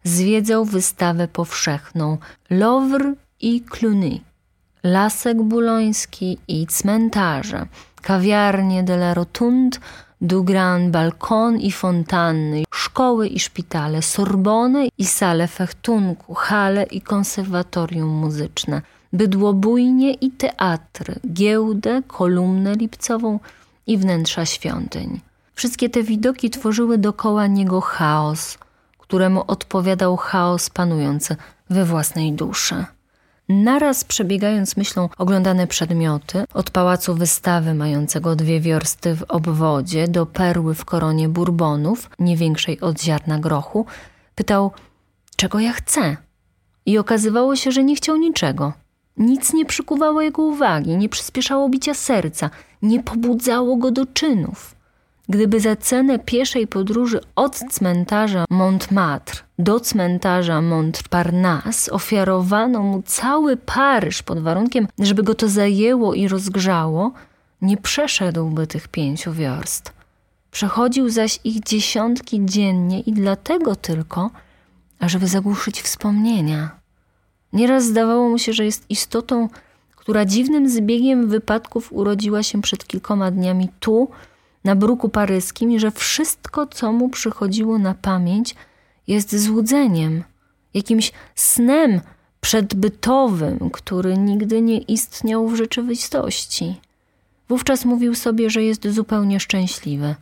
Zwiedzał 0.03 0.65
wystawę 0.65 1.27
powszechną 1.27 2.17
Louvre 2.49 3.13
i 3.41 3.61
Cluny, 3.61 4.19
lasek 4.83 5.41
buloński 5.41 6.37
i 6.47 6.67
cmentarze, 6.67 7.65
kawiarnie 8.01 8.83
de 8.83 8.93
la 8.93 9.13
Rotunde, 9.13 9.77
du 10.25 10.43
Grand 10.43 10.91
Balcon 10.91 11.59
i 11.59 11.71
fontanny, 11.71 12.63
szkoły 12.73 13.27
i 13.27 13.39
szpitale, 13.39 14.01
Sorbonę 14.01 14.87
i 14.97 15.05
sale 15.05 15.47
fechtunku, 15.47 16.33
hale 16.33 16.83
i 16.83 17.01
konserwatorium 17.01 18.09
muzyczne, 18.09 18.81
bydłobójnie 19.13 20.13
i 20.13 20.31
teatry, 20.31 21.15
giełdę, 21.33 22.01
kolumnę 22.07 22.75
lipcową 22.75 23.39
i 23.87 23.97
wnętrza 23.97 24.45
świątyń. 24.45 25.19
Wszystkie 25.55 25.89
te 25.89 26.03
widoki 26.03 26.49
tworzyły 26.49 26.97
dokoła 26.97 27.47
niego 27.47 27.81
chaos, 27.81 28.57
któremu 28.97 29.43
odpowiadał 29.47 30.17
chaos 30.17 30.69
panujący 30.69 31.35
we 31.69 31.85
własnej 31.85 32.33
duszy. 32.33 32.85
Naraz 33.49 34.03
przebiegając 34.03 34.77
myślą 34.77 35.09
oglądane 35.17 35.67
przedmioty, 35.67 36.43
od 36.53 36.69
pałacu 36.69 37.15
wystawy 37.15 37.73
mającego 37.73 38.35
dwie 38.35 38.59
wiorsty 38.59 39.15
w 39.15 39.23
obwodzie 39.23 40.07
do 40.07 40.25
perły 40.25 40.75
w 40.75 40.85
koronie 40.85 41.29
Burbonów, 41.29 42.09
nie 42.19 42.37
większej 42.37 42.79
od 42.81 43.01
ziarna 43.01 43.39
grochu, 43.39 43.85
pytał, 44.35 44.71
czego 45.35 45.59
ja 45.59 45.73
chcę. 45.73 46.17
I 46.85 46.97
okazywało 46.97 47.55
się, 47.55 47.71
że 47.71 47.83
nie 47.83 47.95
chciał 47.95 48.17
niczego. 48.17 48.73
Nic 49.17 49.53
nie 49.53 49.65
przykuwało 49.65 50.21
jego 50.21 50.41
uwagi, 50.41 50.97
nie 50.97 51.09
przyspieszało 51.09 51.69
bicia 51.69 51.93
serca, 51.93 52.49
nie 52.81 53.03
pobudzało 53.03 53.77
go 53.77 53.91
do 53.91 54.05
czynów. 54.05 54.74
Gdyby 55.29 55.59
za 55.59 55.75
cenę 55.75 56.19
pieszej 56.19 56.67
podróży 56.67 57.19
od 57.35 57.55
cmentarza 57.71 58.45
Montmartre 58.49 59.45
do 59.59 59.79
cmentarza 59.79 60.61
Montparnasse 60.61 61.91
ofiarowano 61.91 62.83
mu 62.83 63.01
cały 63.01 63.57
Paryż 63.57 64.23
pod 64.23 64.39
warunkiem, 64.39 64.87
żeby 64.99 65.23
go 65.23 65.35
to 65.35 65.49
zajęło 65.49 66.13
i 66.13 66.27
rozgrzało, 66.27 67.11
nie 67.61 67.77
przeszedłby 67.77 68.67
tych 68.67 68.87
pięciu 68.87 69.33
wiorst. 69.33 69.93
Przechodził 70.51 71.09
zaś 71.09 71.39
ich 71.43 71.63
dziesiątki 71.63 72.45
dziennie 72.45 72.99
i 72.99 73.13
dlatego 73.13 73.75
tylko, 73.75 74.29
ażeby 74.99 75.27
zagłuszyć 75.27 75.81
wspomnienia. 75.81 76.69
Nieraz 77.53 77.85
zdawało 77.85 78.29
mu 78.29 78.37
się, 78.39 78.53
że 78.53 78.65
jest 78.65 78.85
istotą, 78.89 79.49
która 79.95 80.25
dziwnym 80.25 80.69
zbiegiem 80.69 81.29
wypadków 81.29 81.93
urodziła 81.93 82.43
się 82.43 82.61
przed 82.61 82.87
kilkoma 82.87 83.31
dniami 83.31 83.69
tu, 83.79 84.09
na 84.65 84.75
bruku 84.75 85.09
paryskim, 85.09 85.71
i 85.71 85.79
że 85.79 85.91
wszystko, 85.91 86.67
co 86.67 86.91
mu 86.91 87.09
przychodziło 87.09 87.77
na 87.77 87.93
pamięć, 87.93 88.55
jest 89.07 89.35
złudzeniem, 89.35 90.23
jakimś 90.73 91.11
snem 91.35 92.01
przedbytowym, 92.41 93.69
który 93.69 94.17
nigdy 94.17 94.61
nie 94.61 94.77
istniał 94.77 95.47
w 95.47 95.55
rzeczywistości. 95.55 96.75
Wówczas 97.49 97.85
mówił 97.85 98.15
sobie, 98.15 98.49
że 98.49 98.63
jest 98.63 98.87
zupełnie 98.87 99.39
szczęśliwy. 99.39 100.15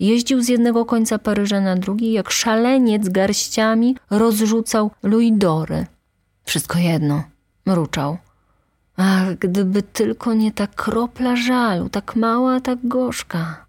Jeździł 0.00 0.42
z 0.42 0.48
jednego 0.48 0.84
końca 0.84 1.18
Paryża 1.18 1.60
na 1.60 1.76
drugi, 1.76 2.12
jak 2.12 2.30
szaleniec 2.30 3.08
garściami 3.08 3.96
rozrzucał 4.10 4.90
luidory. 5.02 5.86
Wszystko 6.44 6.78
jedno, 6.78 7.22
mruczał. 7.66 8.18
Ach, 8.96 9.34
gdyby 9.38 9.82
tylko 9.82 10.34
nie 10.34 10.52
ta 10.52 10.66
kropla 10.66 11.36
żalu, 11.36 11.88
tak 11.88 12.16
mała, 12.16 12.60
tak 12.60 12.78
gorzka. 12.88 13.63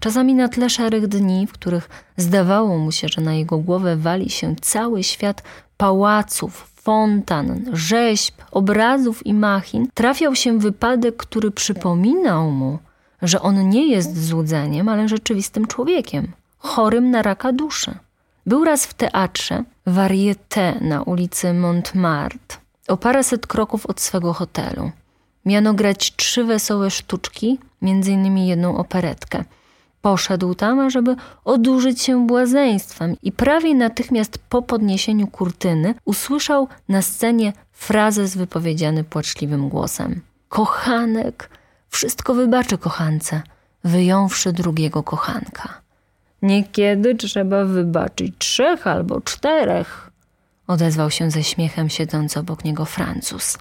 Czasami 0.00 0.34
na 0.34 0.48
tle 0.48 0.70
szarych 0.70 1.06
dni, 1.06 1.46
w 1.46 1.52
których 1.52 1.88
zdawało 2.16 2.78
mu 2.78 2.92
się, 2.92 3.08
że 3.08 3.20
na 3.20 3.34
jego 3.34 3.58
głowę 3.58 3.96
wali 3.96 4.30
się 4.30 4.56
cały 4.60 5.02
świat 5.02 5.42
pałaców, 5.76 6.70
fontan, 6.82 7.64
rzeźb, 7.72 8.34
obrazów 8.50 9.26
i 9.26 9.34
machin, 9.34 9.88
trafiał 9.94 10.34
się 10.34 10.58
wypadek, 10.58 11.16
który 11.16 11.50
przypominał 11.50 12.50
mu, 12.50 12.78
że 13.22 13.42
on 13.42 13.68
nie 13.68 13.88
jest 13.88 14.26
złudzeniem, 14.26 14.88
ale 14.88 15.08
rzeczywistym 15.08 15.66
człowiekiem, 15.66 16.32
chorym 16.58 17.10
na 17.10 17.22
raka 17.22 17.52
duszy. 17.52 17.94
Był 18.46 18.64
raz 18.64 18.86
w 18.86 18.94
teatrze 18.94 19.64
Varieté 19.86 20.80
na 20.80 21.02
ulicy 21.02 21.54
Montmartre, 21.54 22.58
o 22.88 22.96
paręset 22.96 23.46
kroków 23.46 23.86
od 23.86 24.00
swego 24.00 24.32
hotelu. 24.32 24.90
Miano 25.44 25.74
grać 25.74 26.16
trzy 26.16 26.44
wesołe 26.44 26.90
sztuczki, 26.90 27.58
między 27.82 28.12
innymi 28.12 28.48
jedną 28.48 28.76
operetkę. 28.76 29.44
Poszedł 30.02 30.54
tam, 30.54 30.80
ażeby 30.80 31.16
odurzyć 31.44 32.02
się 32.02 32.26
błazeństwem 32.26 33.16
i 33.22 33.32
prawie 33.32 33.74
natychmiast 33.74 34.38
po 34.48 34.62
podniesieniu 34.62 35.26
kurtyny 35.26 35.94
usłyszał 36.04 36.68
na 36.88 37.02
scenie 37.02 37.52
frazę 37.72 38.26
z 38.26 38.36
wypowiedziany 38.36 39.04
płaczliwym 39.04 39.68
głosem. 39.68 40.20
Kochanek, 40.48 41.50
wszystko 41.88 42.34
wybaczy 42.34 42.78
kochance, 42.78 43.42
wyjąwszy 43.84 44.52
drugiego 44.52 45.02
kochanka. 45.02 45.80
Niekiedy 46.42 47.14
trzeba 47.14 47.64
wybaczyć 47.64 48.34
trzech 48.38 48.86
albo 48.86 49.20
czterech, 49.20 50.10
odezwał 50.66 51.10
się 51.10 51.30
ze 51.30 51.44
śmiechem 51.44 51.88
siedzący 51.88 52.40
obok 52.40 52.64
niego 52.64 52.84
Francuz. 52.84 53.58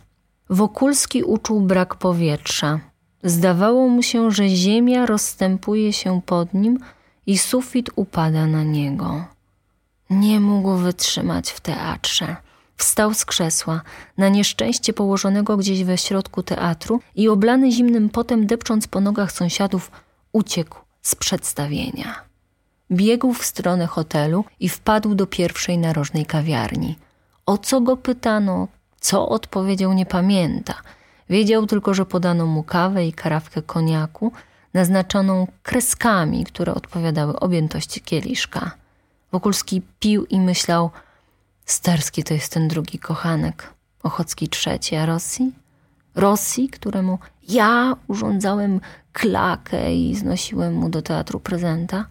Wokulski 0.49 1.23
uczuł 1.23 1.61
brak 1.61 1.95
powietrza. 1.95 2.79
Zdawało 3.23 3.87
mu 3.87 4.03
się, 4.03 4.31
że 4.31 4.49
ziemia 4.49 5.05
rozstępuje 5.05 5.93
się 5.93 6.21
pod 6.25 6.53
nim 6.53 6.79
i 7.25 7.37
sufit 7.37 7.89
upada 7.95 8.47
na 8.47 8.63
niego. 8.63 9.25
Nie 10.09 10.39
mógł 10.39 10.75
wytrzymać 10.75 11.51
w 11.51 11.59
teatrze. 11.59 12.35
Wstał 12.77 13.13
z 13.13 13.25
krzesła, 13.25 13.81
na 14.17 14.29
nieszczęście 14.29 14.93
położonego 14.93 15.57
gdzieś 15.57 15.83
we 15.83 15.97
środku 15.97 16.43
teatru 16.43 16.99
i 17.15 17.29
oblany 17.29 17.71
zimnym 17.71 18.09
potem 18.09 18.47
depcząc 18.47 18.87
po 18.87 19.01
nogach 19.01 19.31
sąsiadów, 19.31 19.91
uciekł 20.31 20.77
z 21.01 21.15
przedstawienia. 21.15 22.15
Biegł 22.91 23.33
w 23.33 23.45
stronę 23.45 23.87
hotelu 23.87 24.45
i 24.59 24.69
wpadł 24.69 25.15
do 25.15 25.27
pierwszej 25.27 25.77
narożnej 25.77 26.25
kawiarni. 26.25 26.97
O 27.45 27.57
co 27.57 27.81
go 27.81 27.97
pytano, 27.97 28.67
co 28.99 29.29
odpowiedział, 29.29 29.93
nie 29.93 30.05
pamięta. 30.05 30.73
Wiedział 31.29 31.67
tylko, 31.67 31.93
że 31.93 32.05
podano 32.05 32.45
mu 32.45 32.63
kawę 32.63 33.07
i 33.07 33.13
karawkę 33.13 33.61
koniaku, 33.61 34.31
naznaczoną 34.73 35.47
kreskami, 35.63 36.43
które 36.43 36.73
odpowiadały 36.73 37.39
objętości 37.39 38.01
kieliszka. 38.01 38.71
Wokulski 39.31 39.81
pił 39.99 40.25
i 40.25 40.39
myślał, 40.39 40.91
Sterski 41.65 42.23
to 42.23 42.33
jest 42.33 42.53
ten 42.53 42.67
drugi 42.67 42.99
kochanek, 42.99 43.73
Ochocki 44.03 44.49
trzeci, 44.49 44.95
a 44.95 45.05
Rosji? 45.05 45.51
Rosji, 46.15 46.69
któremu 46.69 47.19
ja 47.49 47.95
urządzałem 48.07 48.81
klakę 49.13 49.95
i 49.95 50.15
znosiłem 50.15 50.73
mu 50.73 50.89
do 50.89 51.01
teatru 51.01 51.39
prezenta? 51.39 52.05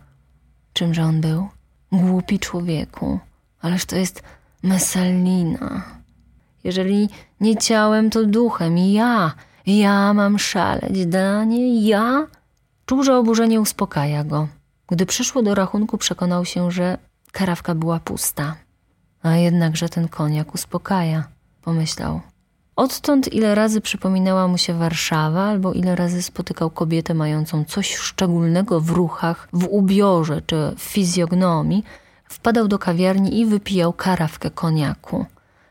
Czymże 0.73 1.03
on 1.03 1.21
był? 1.21 1.49
Głupi 1.93 2.39
człowieku, 2.39 3.19
ależ 3.61 3.85
to 3.85 3.97
jest 3.97 4.23
Messalina. 4.63 5.98
Jeżeli 6.65 7.09
nie 7.41 7.57
ciałem, 7.57 8.11
to 8.11 8.25
duchem. 8.25 8.79
Ja, 8.79 9.33
ja 9.67 10.15
mam 10.15 10.39
szaleć, 10.39 11.07
Danie, 11.07 11.89
ja? 11.89 12.27
Czuł, 12.87 13.03
że 13.03 13.17
oburzenie 13.17 13.61
uspokaja 13.61 14.25
go. 14.25 14.49
Gdy 14.89 15.07
przyszło 15.07 15.43
do 15.43 15.55
rachunku, 15.55 15.99
przekonał 15.99 16.45
się, 16.45 16.71
że 16.71 16.99
karawka 17.33 17.75
była 17.75 18.01
pusta. 18.01 18.55
A 19.23 19.37
jednakże 19.37 19.89
ten 19.89 20.09
koniak 20.09 20.55
uspokaja, 20.55 21.25
pomyślał. 21.63 22.21
Odtąd 22.77 23.33
ile 23.33 23.55
razy 23.55 23.81
przypominała 23.81 24.49
mu 24.49 24.59
się 24.59 24.75
Warszawa, 24.75 25.43
albo 25.43 25.73
ile 25.73 25.97
razy 25.97 26.23
spotykał 26.23 26.71
kobietę 26.71 27.15
mającą 27.15 27.65
coś 27.65 27.97
szczególnego 27.97 28.81
w 28.81 28.91
ruchach, 28.91 29.49
w 29.53 29.67
ubiorze 29.71 30.43
czy 30.47 30.75
w 30.77 30.83
fizjognomii, 30.83 31.85
wpadał 32.29 32.69
do 32.69 32.79
kawiarni 32.79 33.41
i 33.41 33.47
wypijał 33.47 33.93
karawkę 33.93 34.51
koniaku. 34.51 35.27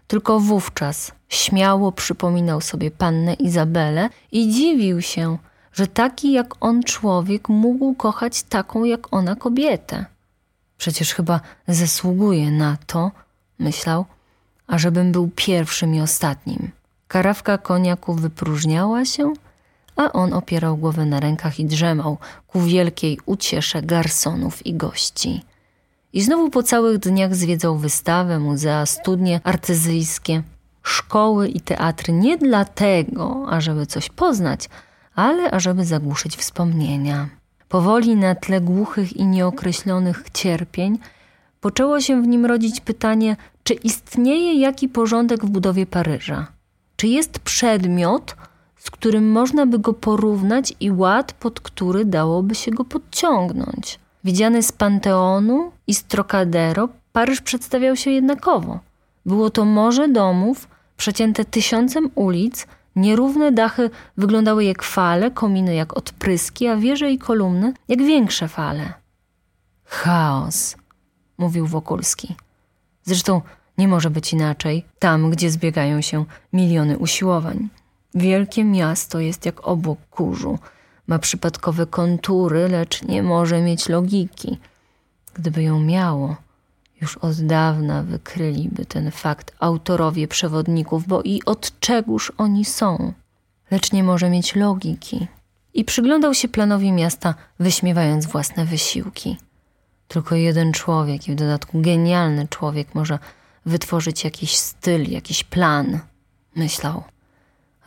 Tylko 0.08 0.40
wówczas 0.40 1.12
śmiało 1.30 1.92
przypominał 1.92 2.62
sobie 2.62 2.92
pannę 2.92 3.34
Izabelę 3.34 4.10
i 4.32 4.54
dziwił 4.54 5.02
się, 5.02 5.38
że 5.74 5.88
taki 5.88 6.32
jak 6.32 6.54
on 6.60 6.84
człowiek 6.84 7.50
mógł 7.50 7.96
kochać 7.96 8.44
taką 8.44 8.84
jak 8.84 9.14
ona 9.14 9.36
kobietę. 9.36 10.06
Przecież 10.78 11.14
chyba 11.14 11.40
zasługuje 11.68 12.52
na 12.52 12.78
to, 12.88 13.12
myślał, 13.60 14.06
ażebym 14.68 15.12
był 15.12 15.30
pierwszym 15.36 15.96
i 15.96 16.02
ostatnim. 16.02 16.72
Karawka 17.08 17.58
koniaku 17.58 18.14
wypróżniała 18.14 19.06
się, 19.06 19.34
a 19.96 20.12
on 20.12 20.34
opierał 20.34 20.78
głowę 20.78 21.06
na 21.06 21.20
rękach 21.20 21.60
i 21.60 21.66
drzemał 21.66 22.18
ku 22.48 22.62
wielkiej 22.62 23.20
uciesze 23.26 23.82
garsonów 23.82 24.66
i 24.66 24.74
gości. 24.74 25.42
I 26.14 26.22
znowu 26.22 26.50
po 26.50 26.64
całych 26.64 26.98
dniach 26.98 27.36
zwiedzał 27.36 27.78
wystawę, 27.78 28.40
muzea, 28.40 28.86
studnie 28.86 29.42
artyzyjskie, 29.44 30.44
szkoły 30.84 31.48
i 31.48 31.62
teatry 31.62 32.14
nie 32.14 32.38
dlatego, 32.38 33.46
ażeby 33.50 33.86
coś 33.86 34.10
poznać, 34.10 34.70
ale 35.16 35.52
ażeby 35.52 35.86
zagłuszyć 35.86 36.38
wspomnienia. 36.38 37.30
Powoli 37.70 38.16
na 38.16 38.36
tle 38.36 38.62
głuchych 38.62 39.18
i 39.18 39.26
nieokreślonych 39.26 40.24
cierpień 40.34 41.00
poczęło 41.62 42.02
się 42.02 42.22
w 42.22 42.28
nim 42.28 42.46
rodzić 42.46 42.82
pytanie, 42.82 43.36
czy 43.64 43.74
istnieje 43.74 44.60
jaki 44.60 44.90
porządek 44.90 45.46
w 45.46 45.50
budowie 45.50 45.86
Paryża? 45.86 46.48
Czy 46.96 47.08
jest 47.08 47.40
przedmiot, 47.40 48.36
z 48.78 48.92
którym 48.92 49.32
można 49.32 49.66
by 49.66 49.80
go 49.80 49.94
porównać 49.94 50.74
i 50.80 50.92
ład, 50.92 51.34
pod 51.34 51.60
który 51.60 52.06
dałoby 52.06 52.56
się 52.56 52.72
go 52.72 52.86
podciągnąć? 52.86 54.00
Widziany 54.28 54.64
z 54.64 54.72
Panteonu 54.72 55.72
i 55.88 55.96
z 55.96 56.04
Trocadero, 56.04 56.90
Paryż 57.14 57.42
przedstawiał 57.42 57.96
się 57.96 58.12
jednakowo. 58.12 58.80
Było 59.26 59.50
to 59.50 59.66
morze 59.66 60.10
domów, 60.10 60.68
przecięte 60.98 61.46
tysiącem 61.46 62.10
ulic, 62.16 62.68
nierówne 62.96 63.52
dachy 63.52 63.90
wyglądały 64.18 64.64
jak 64.64 64.84
fale, 64.84 65.32
kominy 65.32 65.76
jak 65.76 65.98
odpryski, 65.98 66.68
a 66.68 66.78
wieże 66.78 67.12
i 67.12 67.18
kolumny 67.18 67.74
jak 67.88 68.00
większe 68.00 68.48
fale. 68.48 68.94
Chaos, 69.86 70.76
mówił 71.38 71.68
Wokulski. 71.68 72.36
Zresztą 73.04 73.42
nie 73.78 73.88
może 73.88 74.10
być 74.10 74.34
inaczej 74.34 74.86
tam, 75.00 75.32
gdzie 75.32 75.52
zbiegają 75.52 76.02
się 76.02 76.26
miliony 76.54 76.98
usiłowań. 76.98 77.70
Wielkie 78.16 78.64
miasto 78.64 79.20
jest 79.20 79.46
jak 79.46 79.68
obłok 79.68 80.00
kurzu. 80.10 80.60
Ma 81.08 81.20
przypadkowe 81.20 81.86
kontury, 81.86 82.68
lecz 82.68 83.04
nie 83.04 83.24
może 83.24 83.62
mieć 83.62 83.90
logiki. 83.90 84.58
Gdyby 85.34 85.64
ją 85.64 85.80
miało, 85.80 86.36
już 87.02 87.18
od 87.18 87.42
dawna 87.42 88.04
wykryliby 88.04 88.86
ten 88.86 89.12
fakt 89.12 89.56
autorowie 89.60 90.28
przewodników, 90.28 91.08
bo 91.08 91.22
i 91.22 91.42
od 91.46 91.80
czegóż 91.80 92.32
oni 92.38 92.66
są. 92.66 93.14
Lecz 93.72 93.92
nie 93.92 94.04
może 94.04 94.30
mieć 94.30 94.56
logiki. 94.56 95.28
I 95.74 95.86
przyglądał 95.86 96.34
się 96.34 96.48
planowi 96.48 96.92
miasta, 96.92 97.36
wyśmiewając 97.60 98.26
własne 98.26 98.66
wysiłki. 98.66 99.38
Tylko 100.08 100.36
jeden 100.36 100.74
człowiek, 100.74 101.28
i 101.28 101.32
w 101.32 101.36
dodatku 101.36 101.82
genialny 101.82 102.48
człowiek, 102.48 102.96
może 102.96 103.20
wytworzyć 103.66 104.24
jakiś 104.24 104.56
styl, 104.56 105.12
jakiś 105.12 105.44
plan, 105.44 106.00
myślał. 106.56 107.04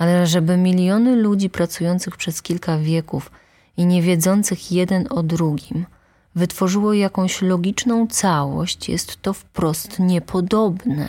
Ale 0.00 0.26
żeby 0.26 0.56
miliony 0.56 1.16
ludzi 1.16 1.50
pracujących 1.50 2.16
przez 2.16 2.42
kilka 2.42 2.78
wieków 2.78 3.30
i 3.76 3.86
nie 3.86 4.02
wiedzących 4.02 4.72
jeden 4.72 5.06
o 5.10 5.22
drugim 5.22 5.86
wytworzyło 6.34 6.92
jakąś 6.92 7.42
logiczną 7.42 8.06
całość, 8.06 8.88
jest 8.88 9.22
to 9.22 9.32
wprost 9.32 9.98
niepodobne. 9.98 11.08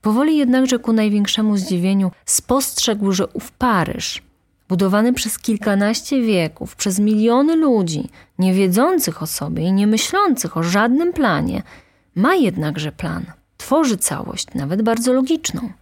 Powoli 0.00 0.36
jednakże 0.36 0.78
ku 0.78 0.92
największemu 0.92 1.56
zdziwieniu 1.56 2.10
spostrzegł, 2.26 3.12
że 3.12 3.26
ów 3.26 3.52
Paryż, 3.52 4.22
budowany 4.68 5.12
przez 5.12 5.38
kilkanaście 5.38 6.22
wieków, 6.22 6.76
przez 6.76 6.98
miliony 6.98 7.56
ludzi, 7.56 8.08
nie 8.38 8.54
wiedzących 8.54 9.22
o 9.22 9.26
sobie 9.26 9.62
i 9.62 9.72
nie 9.72 9.86
myślących 9.86 10.56
o 10.56 10.62
żadnym 10.62 11.12
planie, 11.12 11.62
ma 12.14 12.34
jednakże 12.34 12.92
plan– 12.92 13.24
tworzy 13.58 13.96
całość, 13.96 14.46
nawet 14.54 14.82
bardzo 14.82 15.12
logiczną. 15.12 15.72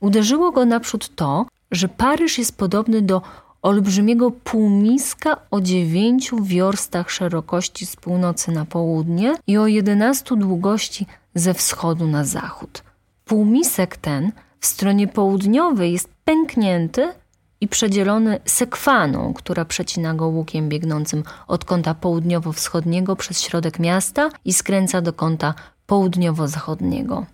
Uderzyło 0.00 0.52
go 0.52 0.64
naprzód 0.64 1.14
to, 1.14 1.46
że 1.70 1.88
Paryż 1.88 2.38
jest 2.38 2.58
podobny 2.58 3.02
do 3.02 3.22
olbrzymiego 3.62 4.30
półmiska 4.30 5.36
o 5.50 5.60
dziewięciu 5.60 6.44
wiorstach 6.44 7.10
szerokości 7.10 7.86
z 7.86 7.96
północy 7.96 8.52
na 8.52 8.64
południe 8.64 9.34
i 9.46 9.58
o 9.58 9.66
jedenastu 9.66 10.36
długości 10.36 11.06
ze 11.34 11.54
wschodu 11.54 12.06
na 12.06 12.24
zachód. 12.24 12.82
Półmisek 13.24 13.96
ten 13.96 14.32
w 14.60 14.66
stronie 14.66 15.08
południowej 15.08 15.92
jest 15.92 16.08
pęknięty 16.24 17.12
i 17.60 17.68
przedzielony 17.68 18.40
sekwaną, 18.44 19.34
która 19.34 19.64
przecina 19.64 20.14
go 20.14 20.28
łukiem 20.28 20.68
biegnącym 20.68 21.24
od 21.48 21.64
kąta 21.64 21.94
południowo-wschodniego 21.94 23.16
przez 23.16 23.40
środek 23.40 23.78
miasta 23.78 24.30
i 24.44 24.52
skręca 24.52 25.00
do 25.00 25.12
kąta 25.12 25.54
południowo-zachodniego. 25.86 27.26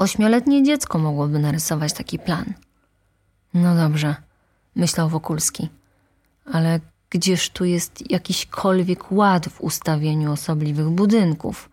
Ośmioletnie 0.00 0.62
dziecko 0.62 0.98
mogłoby 0.98 1.38
narysować 1.38 1.92
taki 1.92 2.18
plan. 2.18 2.44
No 3.54 3.76
dobrze, 3.76 4.16
myślał 4.76 5.08
Wokulski, 5.08 5.68
ale 6.52 6.80
gdzież 7.10 7.50
tu 7.50 7.64
jest 7.64 8.10
jakiśkolwiek 8.10 9.12
ład 9.12 9.48
w 9.48 9.60
ustawieniu 9.60 10.32
osobliwych 10.32 10.88
budynków? 10.88 11.70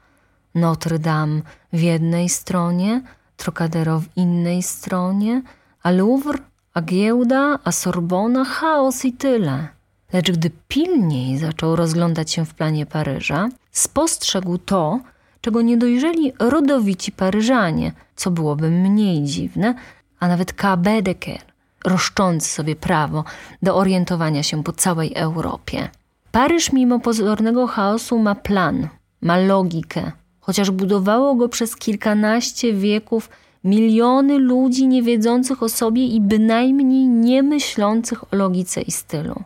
Notre 0.55 0.99
Dame 0.99 1.41
w 1.73 1.81
jednej 1.81 2.29
stronie, 2.29 3.01
Trocadero 3.37 3.99
w 3.99 4.05
innej 4.15 4.63
stronie, 4.63 5.41
a 5.83 5.91
Louvre, 5.91 6.39
a 6.73 6.81
giełda, 6.81 7.59
a 7.63 7.71
Sorbona, 7.71 8.45
chaos 8.45 9.05
i 9.05 9.13
tyle. 9.13 9.67
Lecz 10.13 10.31
gdy 10.31 10.51
pilniej 10.67 11.37
zaczął 11.37 11.75
rozglądać 11.75 12.31
się 12.31 12.45
w 12.45 12.53
planie 12.53 12.85
Paryża, 12.85 13.49
spostrzegł 13.71 14.57
to, 14.57 14.99
czego 15.47 15.61
nie 15.61 15.77
dojrzeli 15.77 16.33
rodowici 16.39 17.11
Paryżanie, 17.11 17.91
co 18.15 18.31
byłoby 18.31 18.69
mniej 18.69 19.23
dziwne, 19.23 19.75
a 20.19 20.27
nawet 20.27 20.53
K. 20.53 20.77
Bedeker, 20.77 21.39
roszczący 21.85 22.49
sobie 22.49 22.75
prawo 22.75 23.23
do 23.61 23.75
orientowania 23.75 24.43
się 24.43 24.63
po 24.63 24.71
całej 24.71 25.13
Europie. 25.15 25.89
Paryż 26.31 26.71
mimo 26.71 26.99
pozornego 26.99 27.67
chaosu 27.67 28.19
ma 28.19 28.35
plan, 28.35 28.87
ma 29.21 29.37
logikę, 29.37 30.11
chociaż 30.39 30.71
budowało 30.71 31.35
go 31.35 31.49
przez 31.49 31.75
kilkanaście 31.75 32.73
wieków 32.73 33.29
miliony 33.63 34.39
ludzi 34.39 34.87
niewiedzących 34.87 35.63
o 35.63 35.69
sobie 35.69 36.05
i 36.05 36.21
bynajmniej 36.21 37.07
nie 37.07 37.43
myślących 37.43 38.33
o 38.33 38.35
logice 38.35 38.81
i 38.81 38.91
stylu. 38.91 39.43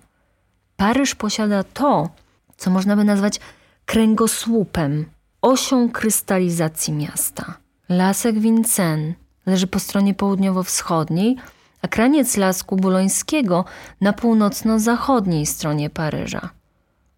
Paryż 0.78 1.16
posiada 1.16 1.64
to, 1.64 2.10
co 2.58 2.72
można 2.72 2.95
by 2.95 3.04
nazwać 3.04 3.39
kręgosłupem, 3.86 5.06
osią 5.42 5.89
krystalizacji 5.89 6.94
miasta. 6.94 7.58
Lasek 7.89 8.39
Vincennes 8.39 9.16
leży 9.46 9.68
po 9.68 9.80
stronie 9.80 10.14
południowo-wschodniej, 10.14 11.38
a 11.82 11.88
kraniec 11.88 12.38
Lasku 12.38 12.76
Bulońskiego 12.76 13.66
na 14.02 14.14
północno-zachodniej 14.14 15.46
stronie 15.46 15.89
Paryża. 15.89 16.50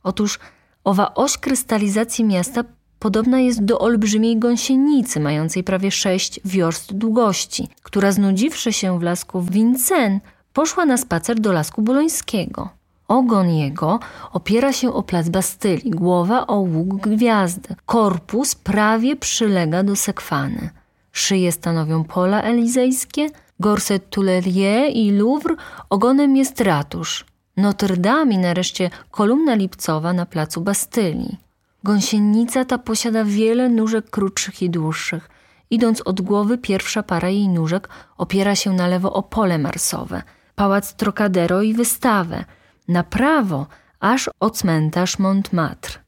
Otóż 0.04 0.40
owa 0.84 1.14
oś 1.14 1.38
krystalizacji 1.38 2.26
miasta 2.26 2.64
podobna 3.00 3.40
jest 3.40 3.66
do 3.66 3.80
olbrzymiej 3.80 4.40
gąsienicy, 4.40 5.20
mającej 5.20 5.64
prawie 5.64 5.92
sześć 5.92 6.40
wiorst 6.46 6.94
długości, 6.94 7.68
która 7.82 8.12
znudziwszy 8.12 8.74
się 8.74 9.00
w 9.00 9.04
lasku 9.04 9.42
Vincennes, 9.42 10.22
poszła 10.54 10.86
na 10.86 10.98
spacer 10.98 11.40
do 11.40 11.52
lasku 11.52 11.82
bulońskiego. 11.82 12.70
Ogon 13.14 13.50
jego 13.50 14.00
opiera 14.32 14.74
się 14.74 14.94
o 14.94 15.04
plac 15.04 15.30
Bastylii, 15.30 15.92
głowa 15.92 16.48
o 16.48 16.56
łuk 16.56 17.08
gwiazdy. 17.08 17.76
Korpus 17.86 18.56
prawie 18.56 19.16
przylega 19.16 19.84
do 19.84 19.96
sekwany. 19.96 20.70
Szyje 21.12 21.52
stanowią 21.52 22.04
pola 22.04 22.42
elizejskie, 22.42 23.30
gorset 23.60 24.10
Tuileries 24.10 24.96
i 24.96 25.12
Louvre 25.12 25.56
ogonem 25.90 26.38
jest 26.38 26.62
ratusz. 26.62 27.26
Notre 27.58 27.98
Dame 27.98 28.34
i 28.34 28.38
nareszcie 28.38 28.90
kolumna 29.12 29.56
lipcowa 29.56 30.14
na 30.14 30.26
placu 30.26 30.62
Bastylii. 30.62 31.38
Gąsienica 31.84 32.66
ta 32.66 32.78
posiada 32.78 33.24
wiele 33.24 33.70
nóżek 33.70 34.10
krótszych 34.10 34.62
i 34.62 34.70
dłuższych. 34.70 35.30
Idąc 35.70 36.02
od 36.02 36.22
głowy, 36.22 36.58
pierwsza 36.58 37.04
para 37.04 37.30
jej 37.30 37.48
nóżek 37.50 37.90
opiera 38.18 38.56
się 38.56 38.74
na 38.74 38.88
lewo 38.88 39.14
o 39.14 39.24
pole 39.24 39.58
marsowe, 39.58 40.24
pałac 40.56 40.94
Trocadero 40.94 41.62
i 41.62 41.74
wystawę– 41.74 42.46
na 42.88 43.04
prawo 43.04 43.68
aż 44.00 44.30
o 44.40 44.50
cmentarz 44.50 45.20
Montmartre. 45.20 46.00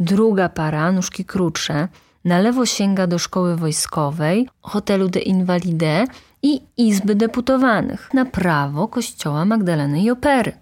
Druga 0.00 0.48
para, 0.48 0.92
nóżki 0.92 1.24
krótsze, 1.24 1.88
na 2.24 2.38
lewo 2.38 2.66
sięga 2.66 3.06
do 3.06 3.18
szkoły 3.18 3.56
wojskowej, 3.56 4.48
hotelu 4.62 5.08
de 5.08 5.20
Invalide 5.20 6.06
i 6.42 6.60
Izby 6.76 7.14
Deputowanych 7.14 8.14
na 8.14 8.24
prawo 8.24 8.88
Kościoła 8.88 9.44
Magdaleny 9.44 10.02
i 10.02 10.10
Opery. 10.10 10.52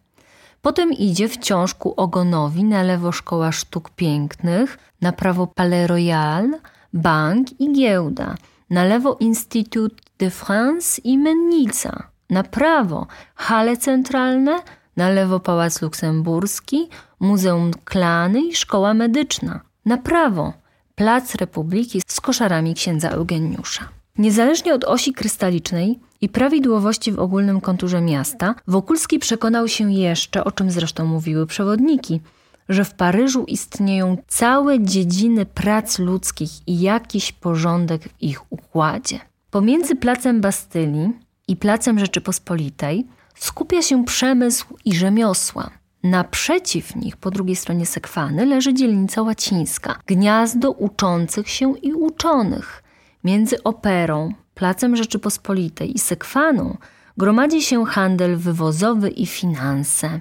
Potem 0.62 0.92
idzie 0.92 1.28
wciąż 1.28 1.74
ku 1.74 1.94
ogonowi 1.96 2.64
na 2.64 2.82
lewo 2.82 3.12
Szkoła 3.12 3.52
Sztuk 3.52 3.90
Pięknych, 3.90 4.78
na 5.00 5.12
prawo 5.12 5.46
Palais 5.46 5.88
Royal, 5.88 6.50
bank 6.92 7.61
i 7.61 7.72
giełda, 7.72 8.34
na 8.70 8.84
lewo 8.84 9.16
Institut 9.20 10.00
de 10.18 10.30
France 10.30 11.00
i 11.04 11.18
Mennica, 11.18 12.02
na 12.30 12.42
prawo 12.42 13.06
hale 13.34 13.76
centralne, 13.76 14.62
na 15.01 15.09
lewo 15.09 15.40
Pałac 15.40 15.82
Luksemburski, 15.82 16.88
Muzeum 17.20 17.70
Klany 17.84 18.40
i 18.40 18.55
Szkoła 18.55 18.94
Medyczna, 18.94 19.61
na 19.84 19.96
prawo 19.96 20.53
Plac 20.94 21.34
Republiki 21.34 22.03
z 22.07 22.20
koszarami 22.20 22.74
księdza 22.74 23.09
Eugeniusza. 23.09 23.88
Niezależnie 24.18 24.74
od 24.74 24.84
osi 24.84 25.12
krystalicznej 25.12 25.98
i 26.20 26.28
prawidłowości 26.28 27.12
w 27.12 27.18
ogólnym 27.18 27.61
konturze 27.61 28.01
miasta, 28.01 28.55
Wokulski 28.66 29.18
przekonał 29.18 29.68
się 29.68 29.92
jeszcze, 29.92 30.44
o 30.44 30.53
czym 30.53 30.70
zresztą 30.70 31.07
mówiły 31.07 31.46
przewodniki, 31.46 32.20
że 32.68 32.84
w 32.84 32.94
Paryżu 32.94 33.44
istnieją 33.44 34.16
całe 34.28 34.80
dziedziny 34.80 35.46
prac 35.46 35.98
ludzkich 35.98 36.51
i 36.66 36.80
jakiś 36.80 37.32
porządek 37.32 38.03
w 38.03 38.22
ich 38.22 38.53
układzie. 38.53 39.20
Pomiędzy 39.51 39.96
placem 39.96 40.40
Bastylii 40.40 41.12
i 41.48 41.57
placem 41.57 41.98
Rzeczypospolitej 41.98 43.07
skupia 43.45 43.82
się 43.82 44.05
przemysł 44.05 44.66
i 44.84 44.95
rzemiosła. 44.95 45.70
Naprzeciw 46.03 46.97
nich, 46.97 47.16
po 47.16 47.30
drugiej 47.30 47.57
stronie 47.57 47.86
sekwany, 47.86 48.47
leży 48.47 48.74
dzielnica 48.74 49.22
łacińska, 49.22 49.99
gniazdo 50.07 50.70
uczących 50.70 51.49
się 51.49 51.78
i 51.78 51.93
uczonych. 51.93 52.82
Między 53.24 53.62
operą, 53.62 54.32
placem 54.55 54.97
Rzeczypospolitej 54.97 55.95
i 55.95 55.99
sekwaną 55.99 56.76
gromadzi 57.16 57.62
się 57.62 57.86
handel 57.86 58.36
wywozowy 58.36 59.09
i 59.09 59.26
finanse. 59.26 60.20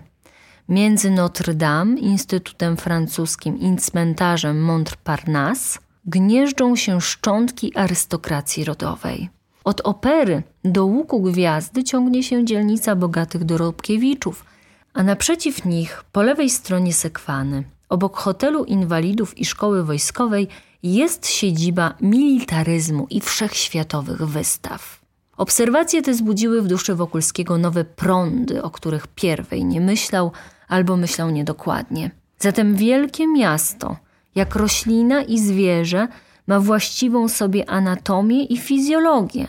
Między 0.70 1.12
Notre 1.12 1.54
Dame, 1.54 2.00
Instytutem 2.00 2.78
Francuskim 2.78 3.60
i 3.60 3.78
cmentarzem 3.78 4.62
Montparnasse 4.62 5.80
gnieżdżą 6.06 6.76
się 6.76 7.02
szczątki 7.02 7.76
arystokracji 7.76 8.66
rodowej. 8.66 9.30
Od 9.64 9.82
opery 9.82 10.44
do 10.64 10.86
łuku 10.86 11.22
gwiazdy 11.22 11.84
ciągnie 11.84 12.24
się 12.24 12.46
dzielnica 12.46 12.96
bogatych 12.96 13.44
dorobkiewiczów, 13.44 14.46
a 14.94 15.04
naprzeciw 15.04 15.66
nich, 15.66 16.04
po 16.12 16.24
lewej 16.24 16.50
stronie 16.50 16.94
sekwany, 16.94 17.64
obok 17.90 18.18
hotelu 18.18 18.64
inwalidów 18.64 19.38
i 19.38 19.46
szkoły 19.46 19.84
wojskowej, 19.84 20.48
jest 20.84 21.28
siedziba 21.28 21.94
militaryzmu 22.02 23.08
i 23.10 23.22
wszechświatowych 23.22 24.28
wystaw. 24.28 25.00
Obserwacje 25.38 26.02
te 26.02 26.14
zbudziły 26.14 26.62
w 26.62 26.68
duszy 26.68 26.96
Wokulskiego 26.96 27.58
nowe 27.58 27.86
prądy, 27.86 28.64
o 28.64 28.70
których 28.70 29.08
pierwej 29.08 29.66
nie 29.66 29.82
myślał 29.82 30.32
albo 30.68 30.98
myślał 30.98 31.30
niedokładnie. 31.30 32.12
Zatem 32.40 32.76
wielkie 32.76 33.28
miasto, 33.28 33.98
jak 34.36 34.56
roślina 34.56 35.22
i 35.22 35.40
zwierzę, 35.40 36.08
ma 36.50 36.60
właściwą 36.60 37.28
sobie 37.28 37.70
anatomię 37.70 38.44
i 38.44 38.58
fizjologię. 38.58 39.48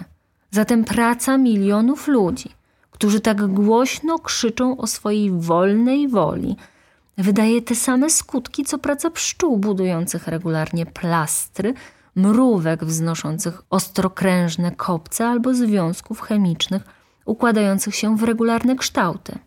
Zatem 0.50 0.84
praca 0.84 1.38
milionów 1.38 2.08
ludzi, 2.08 2.50
którzy 2.90 3.20
tak 3.20 3.46
głośno 3.46 4.18
krzyczą 4.18 4.76
o 4.76 4.86
swojej 4.86 5.30
wolnej 5.30 6.08
woli, 6.08 6.56
wydaje 7.18 7.62
te 7.62 7.74
same 7.74 8.10
skutki, 8.10 8.64
co 8.64 8.78
praca 8.78 9.10
pszczół 9.10 9.56
budujących 9.56 10.28
regularnie 10.28 10.86
plastry, 10.86 11.74
mrówek 12.14 12.84
wznoszących 12.84 13.62
ostrokrężne 13.70 14.70
kopce 14.70 15.26
albo 15.28 15.54
związków 15.54 16.20
chemicznych 16.20 16.82
układających 17.24 17.94
się 17.94 18.16
w 18.16 18.22
regularne 18.22 18.76
kształty. 18.76 19.38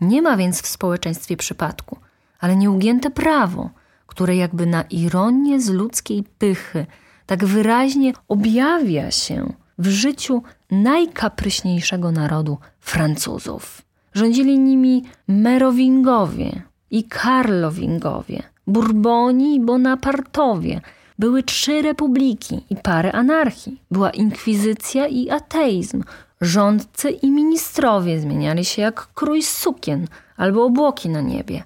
Nie 0.00 0.22
ma 0.22 0.36
więc 0.36 0.62
w 0.62 0.66
społeczeństwie 0.66 1.36
przypadku, 1.36 1.96
ale 2.40 2.56
nieugięte 2.56 3.10
prawo, 3.10 3.70
które 4.18 4.36
jakby 4.36 4.66
na 4.66 4.82
ironię 4.82 5.60
z 5.60 5.70
ludzkiej 5.70 6.24
pychy 6.38 6.86
tak 7.26 7.44
wyraźnie 7.44 8.12
objawia 8.28 9.10
się 9.10 9.52
w 9.78 9.86
życiu 9.88 10.42
najkapryśniejszego 10.70 12.12
narodu 12.12 12.58
Francuzów. 12.80 13.82
Rządzili 14.14 14.58
nimi 14.58 15.04
Merowingowie 15.28 16.62
i 16.90 17.04
Karlowingowie, 17.04 18.42
Bourboni 18.66 19.54
i 19.54 19.60
Bonapartowie. 19.60 20.80
Były 21.18 21.42
trzy 21.42 21.82
republiki 21.82 22.64
i 22.70 22.76
parę 22.76 23.12
anarchii. 23.12 23.82
Była 23.90 24.10
inkwizycja 24.10 25.06
i 25.06 25.30
ateizm. 25.30 26.04
Rządcy 26.40 27.10
i 27.10 27.30
ministrowie 27.30 28.20
zmieniali 28.20 28.64
się 28.64 28.82
jak 28.82 29.08
krój 29.14 29.42
sukien 29.42 30.06
albo 30.36 30.64
obłoki 30.64 31.08
na 31.08 31.20
niebie. 31.20 31.62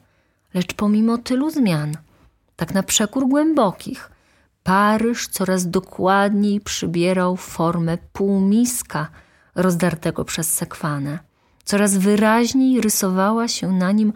Lecz 0.55 0.75
pomimo 0.75 1.19
tylu 1.19 1.51
zmian, 1.51 1.97
tak 2.63 2.75
na 2.75 2.83
przekór 2.83 3.29
głębokich, 3.29 4.11
Paryż 4.63 5.29
coraz 5.29 5.71
dokładniej 5.71 6.61
przybierał 6.61 7.37
formę 7.37 7.99
półmiska 8.13 9.09
rozdartego 9.55 10.25
przez 10.25 10.55
sekwanę. 10.55 11.19
Coraz 11.65 11.97
wyraźniej 11.97 12.81
rysowała 12.81 13.49
się 13.49 13.73
na 13.73 13.93
nim 13.93 14.13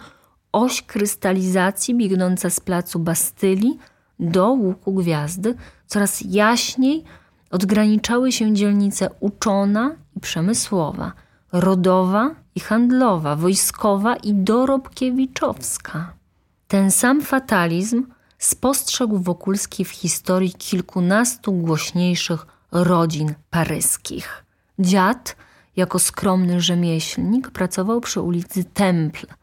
oś 0.53 0.83
krystalizacji 0.83 1.95
biegnąca 1.95 2.51
z 2.51 2.61
placu 2.61 2.99
Bastylii 2.99 3.79
do 4.21 4.51
łuku 4.51 4.95
gwiazdy, 4.95 5.55
coraz 5.87 6.21
jaśniej 6.21 7.05
odgraniczały 7.51 8.33
się 8.33 8.55
dzielnice 8.55 9.09
uczona 9.21 9.97
i 10.17 10.21
przemysłowa, 10.21 11.13
rodowa 11.53 12.35
i 12.55 12.61
handlowa, 12.61 13.37
wojskowa 13.37 14.17
i 14.17 14.35
dorobkiewiczowska. 14.35 16.13
Ten 16.69 16.91
sam 16.91 17.21
fatalizm 17.21 18.16
spostrzegł 18.39 19.18
Wokulski 19.18 19.84
w 19.84 19.91
historii 19.91 20.53
kilkunastu 20.53 21.53
głośniejszych 21.53 22.47
rodzin 22.72 23.34
paryskich. 23.51 24.45
Dziad, 24.78 25.37
jako 25.76 25.99
skromny 25.99 26.61
rzemieślnik, 26.61 27.51
pracował 27.51 28.01
przy 28.01 28.20
ulicy 28.20 28.64
Temple 28.64 29.34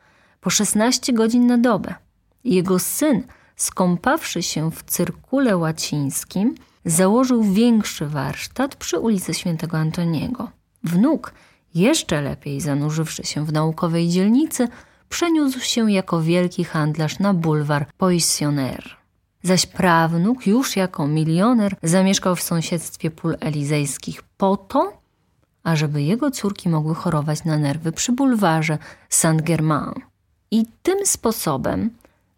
po 0.42 0.50
16 0.50 1.14
godzin 1.14 1.48
na 1.48 1.58
dobę. 1.58 1.96
Jego 2.44 2.80
syn, 2.80 3.24
skąpawszy 3.56 4.44
się 4.44 4.72
w 4.72 4.84
cyrkule 4.84 5.58
łacińskim, 5.58 6.56
założył 6.86 7.44
większy 7.44 8.06
warsztat 8.06 8.76
przy 8.76 9.00
ulicy 9.00 9.34
Świętego 9.34 9.78
Antoniego. 9.78 10.52
Wnuk, 10.84 11.34
jeszcze 11.76 12.22
lepiej 12.22 12.62
zanurzywszy 12.62 13.24
się 13.24 13.46
w 13.46 13.54
naukowej 13.54 14.10
dzielnicy, 14.10 14.68
przeniósł 15.14 15.60
się 15.60 15.92
jako 15.92 16.22
wielki 16.22 16.64
handlarz 16.64 17.20
na 17.20 17.34
bulwar 17.34 17.86
Poissonner. 17.98 18.84
Zaś 19.44 19.66
prawnuk, 19.66 20.48
już 20.48 20.76
jako 20.76 21.08
milioner, 21.08 21.76
zamieszkał 21.84 22.36
w 22.36 22.42
sąsiedztwie 22.42 23.12
pól 23.12 23.38
elizejskich 23.40 24.24
po 24.38 24.58
to, 24.58 24.98
ażeby 25.64 26.02
jego 26.02 26.32
córki 26.32 26.70
mogły 26.70 26.96
chorować 26.96 27.44
na 27.44 27.58
nerwy 27.58 27.92
przy 27.92 28.12
bulwarze 28.12 28.78
Saint-Germain. 29.10 29.94
I 30.52 30.66
tym 30.84 31.06
sposobem 31.06 31.90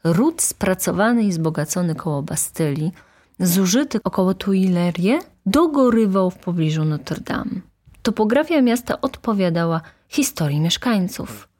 ród 0.03 0.41
spracowany 0.41 1.23
i 1.23 1.31
zbogacony 1.31 1.95
koło 1.95 2.21
Bastylii, 2.21 2.91
zużyty 3.39 3.99
około 4.03 4.33
Tuileries, 4.33 5.23
dogorywał 5.45 6.31
w 6.31 6.37
pobliżu 6.37 6.85
Notre 6.85 7.21
Dame. 7.21 7.61
Topografia 8.01 8.61
miasta 8.61 9.01
odpowiadała 9.01 9.81
historii 10.09 10.59
mieszkańców. 10.59 11.54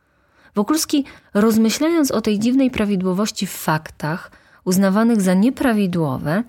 Wokulski, 0.56 1.06
rozmyślając 1.34 2.11
o 2.11 2.22
tej 2.22 2.40
dziwnej 2.40 2.72
prawidłowości 2.72 3.48
w 3.48 3.52
faktach, 3.52 4.32
uznawanych 4.65 5.22
za 5.22 5.34
nieprawidłowe, 5.34 6.44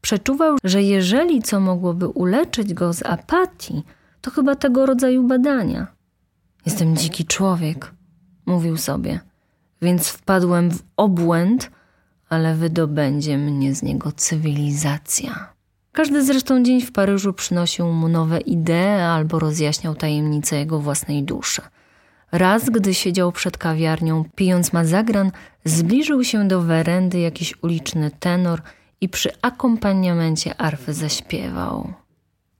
przeczuwał, 0.00 0.56
że 0.64 0.82
jeżeli 0.82 1.42
co 1.42 1.60
mogłoby 1.60 2.08
uleczyć 2.08 2.74
go 2.74 2.92
z 2.92 3.02
apatii, 3.02 3.82
to 4.20 4.30
chyba 4.30 4.54
tego 4.54 4.86
rodzaju 4.86 5.22
badania. 5.22 5.86
Jestem 6.66 6.96
dziki 6.96 7.24
człowiek, 7.24 7.92
mówił 8.46 8.76
sobie, 8.76 9.20
więc 9.82 10.08
wpadłem 10.08 10.70
w 10.70 10.82
obłęd, 10.96 11.70
ale 12.28 12.54
wydobędzie 12.54 13.38
mnie 13.38 13.74
z 13.74 13.82
niego 13.82 14.12
cywilizacja. 14.12 15.52
Każdy 15.92 16.24
zresztą 16.24 16.62
dzień 16.62 16.80
w 16.80 16.92
Paryżu 16.92 17.32
przynosił 17.32 17.86
mu 17.86 18.08
nowe 18.08 18.40
idee 18.40 19.02
albo 19.02 19.38
rozjaśniał 19.38 19.94
tajemnice 19.94 20.56
jego 20.56 20.80
własnej 20.80 21.22
duszy– 21.22 21.62
Raz, 22.32 22.70
gdy 22.70 22.94
siedział 22.94 23.32
przed 23.32 23.58
kawiarnią, 23.58 24.24
pijąc 24.34 24.72
mazagran, 24.72 25.30
zbliżył 25.64 26.24
się 26.24 26.48
do 26.48 26.62
werendy 26.62 27.20
jakiś 27.20 27.62
uliczny 27.62 28.10
tenor 28.10 28.62
i 29.00 29.08
przy 29.08 29.30
akompaniamencie 29.42 30.60
arfy 30.60 30.94
zaśpiewał. 30.94 31.92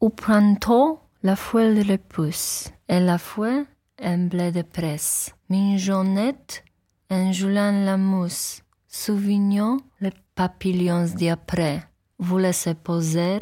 U 0.01 0.11
printemps, 0.11 1.01
la 1.23 1.37
foule 1.37 1.83
repousse, 1.83 2.71
et 2.89 3.03
la 3.03 3.19
fouet 3.19 3.67
un 4.03 4.29
blé 4.29 4.53
de 4.53 4.63
presse. 4.63 5.35
Minjonette, 5.49 6.65
un 7.11 7.33
joulin 7.33 7.85
la 7.85 7.97
mousse, 7.97 8.63
Sauvignon, 8.89 9.79
les 10.01 10.13
papillons 10.35 11.15
d'après. 11.15 11.85
Vous 12.19 12.39
laissez 12.39 12.75
poser 12.75 13.39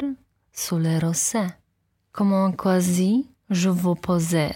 sous 0.53 0.77
les 0.77 0.99
rosets. 0.99 1.55
Comme 2.11 2.33
un 2.33 2.51
quasi, 2.51 3.29
je 3.49 3.69
vous 3.69 3.95
poser, 3.95 4.51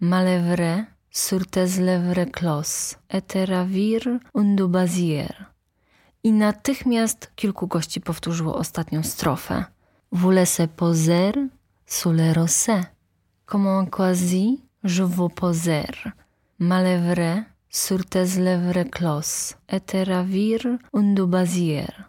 malevre 0.00 0.86
sur 1.14 1.46
tes 1.46 1.78
lèvres 1.78 2.26
clos, 2.32 2.96
et 3.08 3.22
te 3.22 3.38
ravir 3.38 4.00
un 4.34 4.56
du 4.56 4.66
bazier. 4.68 5.30
I 6.24 6.32
natychmiast 6.32 7.30
kilku 7.36 7.66
gości 7.66 8.00
powtórzyło 8.00 8.54
ostatnią 8.54 9.02
strofę. 9.02 9.64
Vous 10.12 10.32
laissez 10.32 10.68
poser 10.68 11.32
sous 11.86 12.16
le 12.16 12.32
rosé. 12.32 12.84
Comment 13.46 13.90
quasi 13.90 14.62
je 14.84 15.04
vous 15.04 15.34
poser, 15.34 16.12
malevre 16.58 17.44
sur 17.68 18.04
tes 18.04 18.38
lèvres 18.38 18.90
clos, 18.90 19.54
et 19.68 19.86
te 19.86 20.04
ravir 20.04 20.78
un 20.92 21.14
du 21.14 21.26
bazier. 21.26 22.04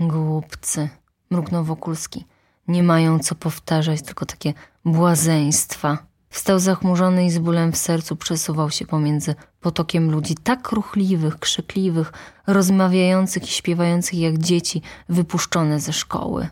Głupcy, 0.00 0.88
mruknął 1.30 1.64
Wokulski. 1.64 2.24
Nie 2.68 2.82
mają 2.82 3.18
co 3.18 3.34
powtarzać, 3.34 4.02
tylko 4.02 4.26
takie 4.26 4.54
błazeństwa. 4.84 6.06
Wstał 6.36 6.58
zachmurzony 6.58 7.26
i 7.26 7.30
z 7.30 7.38
bólem 7.38 7.72
w 7.72 7.76
sercu 7.76 8.16
przesuwał 8.16 8.70
się 8.70 8.86
pomiędzy 8.86 9.34
potokiem 9.60 10.10
ludzi 10.10 10.34
tak 10.34 10.72
ruchliwych, 10.72 11.38
krzykliwych, 11.38 12.12
rozmawiających 12.46 13.42
i 13.44 13.52
śpiewających 13.52 14.18
jak 14.18 14.38
dzieci 14.38 14.82
wypuszczone 15.08 15.80
ze 15.80 15.92
szkoły. 15.92 16.48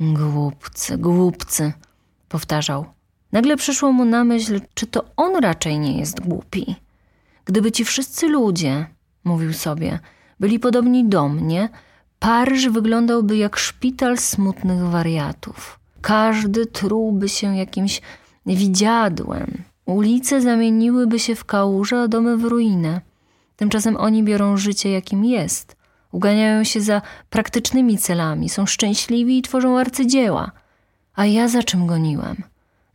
Głupcy, 0.00 0.98
głupcy, 0.98 1.72
powtarzał. 2.28 2.86
Nagle 3.32 3.56
przyszło 3.56 3.92
mu 3.92 4.04
na 4.04 4.24
myśl, 4.24 4.60
czy 4.74 4.86
to 4.86 5.04
on 5.16 5.36
raczej 5.36 5.78
nie 5.78 5.98
jest 5.98 6.20
głupi. 6.20 6.76
Gdyby 7.44 7.72
ci 7.72 7.84
wszyscy 7.84 8.28
ludzie, 8.28 8.86
mówił 9.24 9.52
sobie, 9.52 9.98
byli 10.40 10.58
podobni 10.60 11.08
do 11.08 11.28
mnie, 11.28 11.68
Paryż 12.18 12.68
wyglądałby 12.68 13.36
jak 13.36 13.56
szpital 13.56 14.18
smutnych 14.18 14.82
wariatów. 14.82 15.80
Każdy 16.00 16.66
trułby 16.66 17.28
się 17.28 17.56
jakimś 17.56 18.00
widziadłem. 18.46 19.62
Ulice 19.86 20.40
zamieniłyby 20.40 21.18
się 21.18 21.34
w 21.34 21.44
kałuże, 21.44 22.00
a 22.00 22.08
domy 22.08 22.36
w 22.36 22.44
ruinę. 22.44 23.00
Tymczasem 23.56 23.96
oni 23.96 24.22
biorą 24.22 24.56
życie, 24.56 24.90
jakim 24.90 25.24
jest. 25.24 25.76
Uganiają 26.12 26.64
się 26.64 26.80
za 26.80 27.02
praktycznymi 27.30 27.98
celami, 27.98 28.48
są 28.48 28.66
szczęśliwi 28.66 29.38
i 29.38 29.42
tworzą 29.42 29.78
arcydzieła. 29.78 30.50
A 31.14 31.26
ja 31.26 31.48
za 31.48 31.62
czym 31.62 31.86
goniłem? 31.86 32.36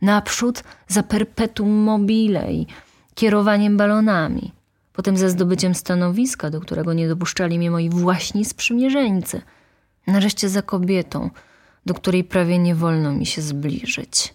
Naprzód 0.02 0.64
za 0.88 1.02
perpetuum 1.02 1.70
mobile 1.70 2.52
i 2.52 2.66
kierowaniem 3.14 3.76
balonami 3.76 4.52
potem 5.00 5.16
za 5.16 5.28
zdobyciem 5.28 5.74
stanowiska, 5.74 6.50
do 6.50 6.60
którego 6.60 6.92
nie 6.92 7.08
dopuszczali 7.08 7.58
mnie 7.58 7.70
moi 7.70 7.90
właśni 7.90 8.44
sprzymierzeńcy, 8.44 9.42
nareszcie 10.06 10.48
za 10.48 10.62
kobietą, 10.62 11.30
do 11.86 11.94
której 11.94 12.24
prawie 12.24 12.58
nie 12.58 12.74
wolno 12.74 13.12
mi 13.12 13.26
się 13.26 13.42
zbliżyć. 13.42 14.34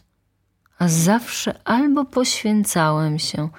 A 0.79 0.87
zawsze 0.87 1.59
albo 1.63 2.05
poświęcałem 2.05 3.19
się, 3.19 3.49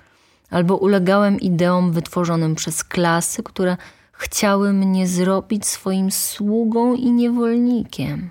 albo 0.50 0.76
ulegałem 0.76 1.40
ideom 1.40 1.92
wytworzonym 1.92 2.54
przez 2.54 2.84
klasy, 2.84 3.42
które 3.42 3.76
chciały 4.12 4.72
mnie 4.72 5.08
zrobić 5.08 5.66
swoim 5.66 6.10
sługą 6.10 6.94
i 6.94 7.10
niewolnikiem. 7.12 8.30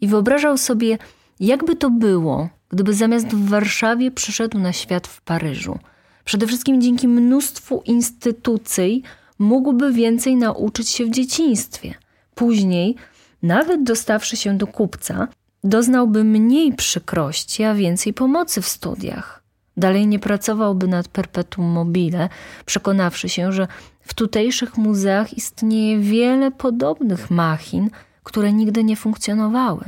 I 0.00 0.08
wyobrażał 0.08 0.58
sobie, 0.58 0.98
jakby 1.40 1.76
to 1.76 1.90
było, 1.90 2.48
gdyby 2.68 2.94
zamiast 2.94 3.28
w 3.28 3.48
Warszawie 3.48 4.10
przyszedł 4.10 4.58
na 4.58 4.72
świat 4.72 5.06
w 5.06 5.20
Paryżu– 5.20 5.78
Przede 6.30 6.46
wszystkim 6.46 6.80
dzięki 6.82 7.08
mnóstwu 7.08 7.82
instytucji 7.84 9.02
mógłby 9.38 9.92
więcej 9.92 10.36
nauczyć 10.36 10.88
się 10.88 11.04
w 11.04 11.10
dzieciństwie. 11.10 11.94
Później, 12.34 12.96
nawet 13.42 13.82
dostawszy 13.82 14.36
się 14.36 14.58
do 14.58 14.66
kupca, 14.66 15.28
doznałby 15.64 16.24
mniej 16.24 16.72
przykrości, 16.72 17.64
a 17.64 17.74
więcej 17.74 18.14
pomocy 18.14 18.62
w 18.62 18.68
studiach. 18.68 19.42
Dalej 19.76 20.06
nie 20.06 20.18
pracowałby 20.18 20.88
nad 20.88 21.08
perpetuum 21.08 21.66
mobile, 21.66 22.28
przekonawszy 22.66 23.28
się, 23.28 23.52
że 23.52 23.68
w 24.00 24.14
tutejszych 24.14 24.76
muzeach 24.76 25.34
istnieje 25.34 25.98
wiele 25.98 26.50
podobnych 26.50 27.30
machin, 27.30 27.90
które 28.22 28.52
nigdy 28.52 28.84
nie 28.84 28.96
funkcjonowały. 28.96 29.84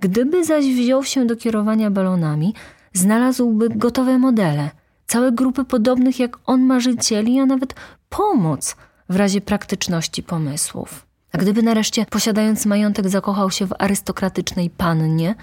Gdyby 0.00 0.44
zaś 0.44 0.64
wziął 0.64 1.04
się 1.04 1.26
do 1.26 1.36
kierowania 1.36 1.90
balonami, 1.90 2.54
znalazłby 2.92 3.68
gotowe 3.68 4.18
modele– 4.18 4.70
całe 5.10 5.32
grupy 5.32 5.64
podobnych 5.64 6.18
jak 6.18 6.38
on 6.46 6.62
marzycieli, 6.62 7.40
a 7.40 7.46
nawet 7.46 7.74
pomoc 8.08 8.76
w 9.08 9.16
razie 9.16 9.40
praktyczności 9.40 10.22
pomysłów. 10.22 11.06
A 11.32 11.38
gdyby 11.38 11.62
nareszcie, 11.62 12.06
posiadając 12.10 12.66
majątek, 12.66 13.08
zakochał 13.08 13.50
się 13.50 13.66
w 13.66 13.74
arystokratycznej 13.78 14.70
pannie, 14.70 15.34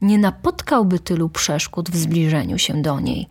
nie 0.00 0.18
napotkałby 0.18 0.98
tylu 0.98 1.28
przeszkód 1.28 1.90
w 1.90 1.96
zbliżeniu 1.96 2.58
się 2.58 2.82
do 2.82 3.00
niej. 3.00 3.28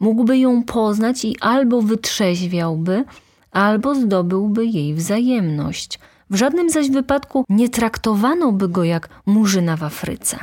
Mógłby 0.00 0.38
ją 0.38 0.62
poznać 0.62 1.24
i 1.24 1.36
albo 1.40 1.82
wytrzeźwiałby, 1.82 3.04
albo 3.50 3.94
zdobyłby 3.94 4.66
jej 4.66 4.94
wzajemność. 4.94 5.98
W 6.30 6.36
żadnym 6.36 6.70
zaś 6.70 6.90
wypadku 6.90 7.44
nie 7.48 7.68
traktowano 7.68 8.52
by 8.52 8.68
go 8.68 8.84
jak 8.84 9.08
murzyna 9.26 9.76
w 9.76 9.82
Afryce. 9.82 10.38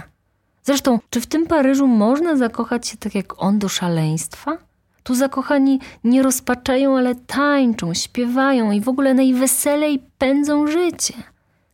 Zresztą, 0.63 0.99
czy 1.09 1.21
w 1.21 1.27
tym 1.27 1.47
Paryżu 1.47 1.87
można 1.87 2.37
zakochać 2.37 2.87
się 2.87 2.97
tak 2.97 3.15
jak 3.15 3.43
on 3.43 3.59
do 3.59 3.69
szaleństwa? 3.69 4.57
Tu 5.03 5.15
zakochani 5.15 5.79
nie 6.03 6.23
rozpaczają, 6.23 6.97
ale 6.97 7.15
tańczą, 7.15 7.93
śpiewają 7.93 8.71
i 8.71 8.81
w 8.81 8.89
ogóle 8.89 9.13
najweselej 9.13 10.03
pędzą 10.17 10.67
życie. 10.67 11.13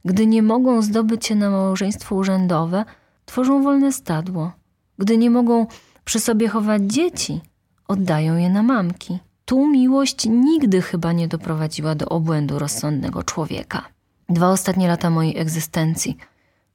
Gdy 0.06 0.28
nie 0.28 0.44
mogą 0.44 0.82
zdobyć 0.82 1.26
się 1.26 1.36
na 1.36 1.50
małżeństwo 1.50 2.16
urzędowe, 2.16 2.86
tworzą 3.26 3.64
wolne 3.64 3.92
stadło. 3.92 4.52
Gdy 4.98 5.18
nie 5.18 5.30
mogą 5.30 5.68
przy 6.06 6.20
sobie 6.20 6.48
chować 6.48 6.82
dzieci, 6.82 7.42
oddają 7.88 8.38
je 8.38 8.50
na 8.50 8.64
mamki. 8.64 9.20
Tu 9.46 9.68
miłość 9.68 10.26
nigdy 10.26 10.82
chyba 10.82 11.14
nie 11.14 11.28
doprowadziła 11.28 11.96
do 11.96 12.10
obłędu 12.10 12.60
rozsądnego 12.60 13.24
człowieka. 13.24 13.82
Dwa 14.30 14.50
ostatnie 14.50 14.88
lata 14.88 15.10
mojej 15.10 15.38
egzystencji, 15.38 16.18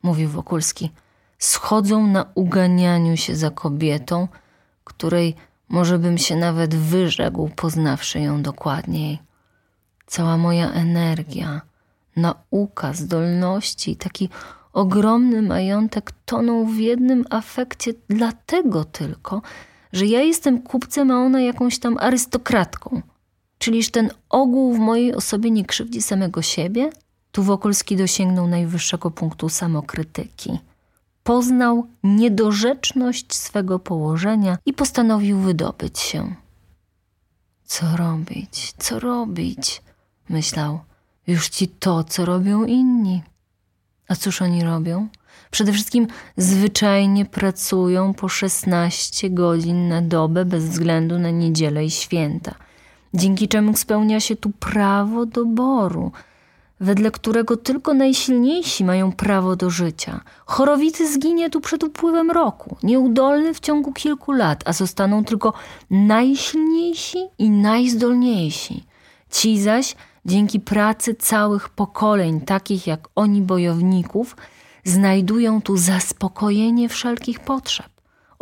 mówił 0.03 0.29
Wokulski, 0.29 0.91
schodzą 1.39 2.07
na 2.07 2.25
uganianiu 2.35 3.17
się 3.17 3.37
za 3.37 3.51
kobietą, 3.51 4.29
której 4.85 5.35
może 5.73 5.99
bym 5.99 6.19
się 6.19 6.37
nawet 6.37 6.75
wyrzekł, 6.75 7.51
poznawszy 7.57 8.21
ją 8.21 8.43
dokładniej. 8.43 9.19
Cała 10.07 10.37
moja 10.37 10.73
energia, 10.73 11.61
nauka, 12.17 12.93
zdolności, 12.93 13.97
taki 13.97 14.29
ogromny 14.73 15.43
majątek 15.43 16.13
toną 16.25 16.67
w 16.67 16.77
jednym 16.77 17.25
afekcie, 17.31 17.93
dlatego 18.09 18.85
tylko, 18.85 19.43
że 19.93 20.07
ja 20.07 20.21
jestem 20.21 20.63
kupcem, 20.63 21.11
a 21.11 21.17
ona 21.17 21.41
jakąś 21.41 21.79
tam 21.79 21.99
arystokratką. 21.99 23.03
Czyliż 23.59 23.91
ten 23.91 24.11
ogół 24.29 24.75
w 24.75 24.79
mojej 24.79 25.15
osobie 25.15 25.51
nie 25.51 25.65
krzywdzi 25.65 26.03
samego 26.03 26.43
siebie? 26.43 26.91
Tu 27.33 27.43
Wokulski 27.43 27.97
dosięgnął 27.97 28.47
najwyższego 28.47 29.11
punktu 29.11 29.49
samokrytyki 29.49 30.59
poznał 31.23 31.87
niedorzeczność 32.03 33.35
swego 33.35 33.79
położenia 33.79 34.59
i 34.67 34.73
postanowił 34.73 35.39
wydobyć 35.39 35.99
się. 35.99 36.35
Co 37.65 37.97
robić, 37.97 38.75
co 38.79 39.01
robić? 39.01 39.83
myślał. 40.29 40.81
Już 41.27 41.49
ci 41.49 41.69
to, 41.69 42.05
co 42.05 42.25
robią 42.25 42.65
inni. 42.65 43.23
A 44.09 44.15
cóż 44.15 44.43
oni 44.43 44.65
robią? 44.65 45.09
Przede 45.51 45.73
wszystkim 45.73 46.07
zwyczajnie 46.37 47.25
pracują 47.25 48.15
po 48.15 48.29
16 48.29 49.31
godzin 49.31 49.89
na 49.89 50.03
dobę 50.03 50.45
bez 50.45 50.65
względu 50.65 51.19
na 51.19 51.31
niedzielę 51.31 51.85
i 51.85 51.91
święta, 51.91 52.55
dzięki 53.15 53.49
czemu 53.49 53.77
spełnia 53.77 54.21
się 54.21 54.37
tu 54.37 54.51
prawo 54.51 55.27
doboru– 55.27 56.13
wedle 56.83 57.11
którego 57.11 57.57
tylko 57.57 57.95
najsilniejsi 57.95 58.85
mają 58.85 59.13
prawo 59.13 59.57
do 59.57 59.71
życia. 59.71 60.21
Chorowity 60.47 61.13
zginie 61.13 61.51
tu 61.51 61.61
przed 61.61 61.85
upływem 61.85 62.31
roku, 62.31 62.77
nieudolny 62.83 63.55
w 63.55 63.61
ciągu 63.61 63.93
kilku 63.93 64.33
lat, 64.33 64.63
a 64.65 64.73
zostaną 64.73 65.25
tylko 65.25 65.53
najsilniejsi 65.91 67.19
i 67.39 67.51
najzdolniejsi. 67.51 68.85
Ci 69.31 69.61
zaś, 69.61 69.97
dzięki 70.25 70.61
pracy 70.61 71.15
całych 71.15 71.69
pokoleń, 71.69 72.41
takich 72.41 72.87
jak 72.87 73.09
oni 73.15 73.43
bojowników, 73.43 74.37
znajdują 74.85 75.63
tu 75.63 75.77
zaspokojenie 75.77 76.89
wszelkich 76.89 77.41
potrzeb. 77.41 77.92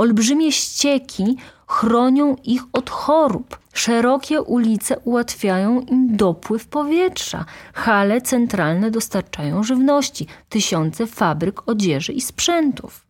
Olbrzymie 0.01 0.53
ścieki 0.53 1.37
chronią 1.67 2.37
ich 2.45 2.63
od 2.73 2.91
chorób. 2.91 3.59
Szerokie 3.73 4.43
ulice 4.43 4.99
ułatwiają 4.99 5.81
im 5.81 6.17
dopływ 6.17 6.67
powietrza. 6.67 7.45
Hale 7.75 8.21
centralne 8.21 8.91
dostarczają 8.91 9.63
żywności. 9.63 10.27
Tysiące 10.49 11.07
fabryk 11.07 11.69
odzieży 11.69 12.13
i 12.13 12.21
sprzętów. 12.21 13.07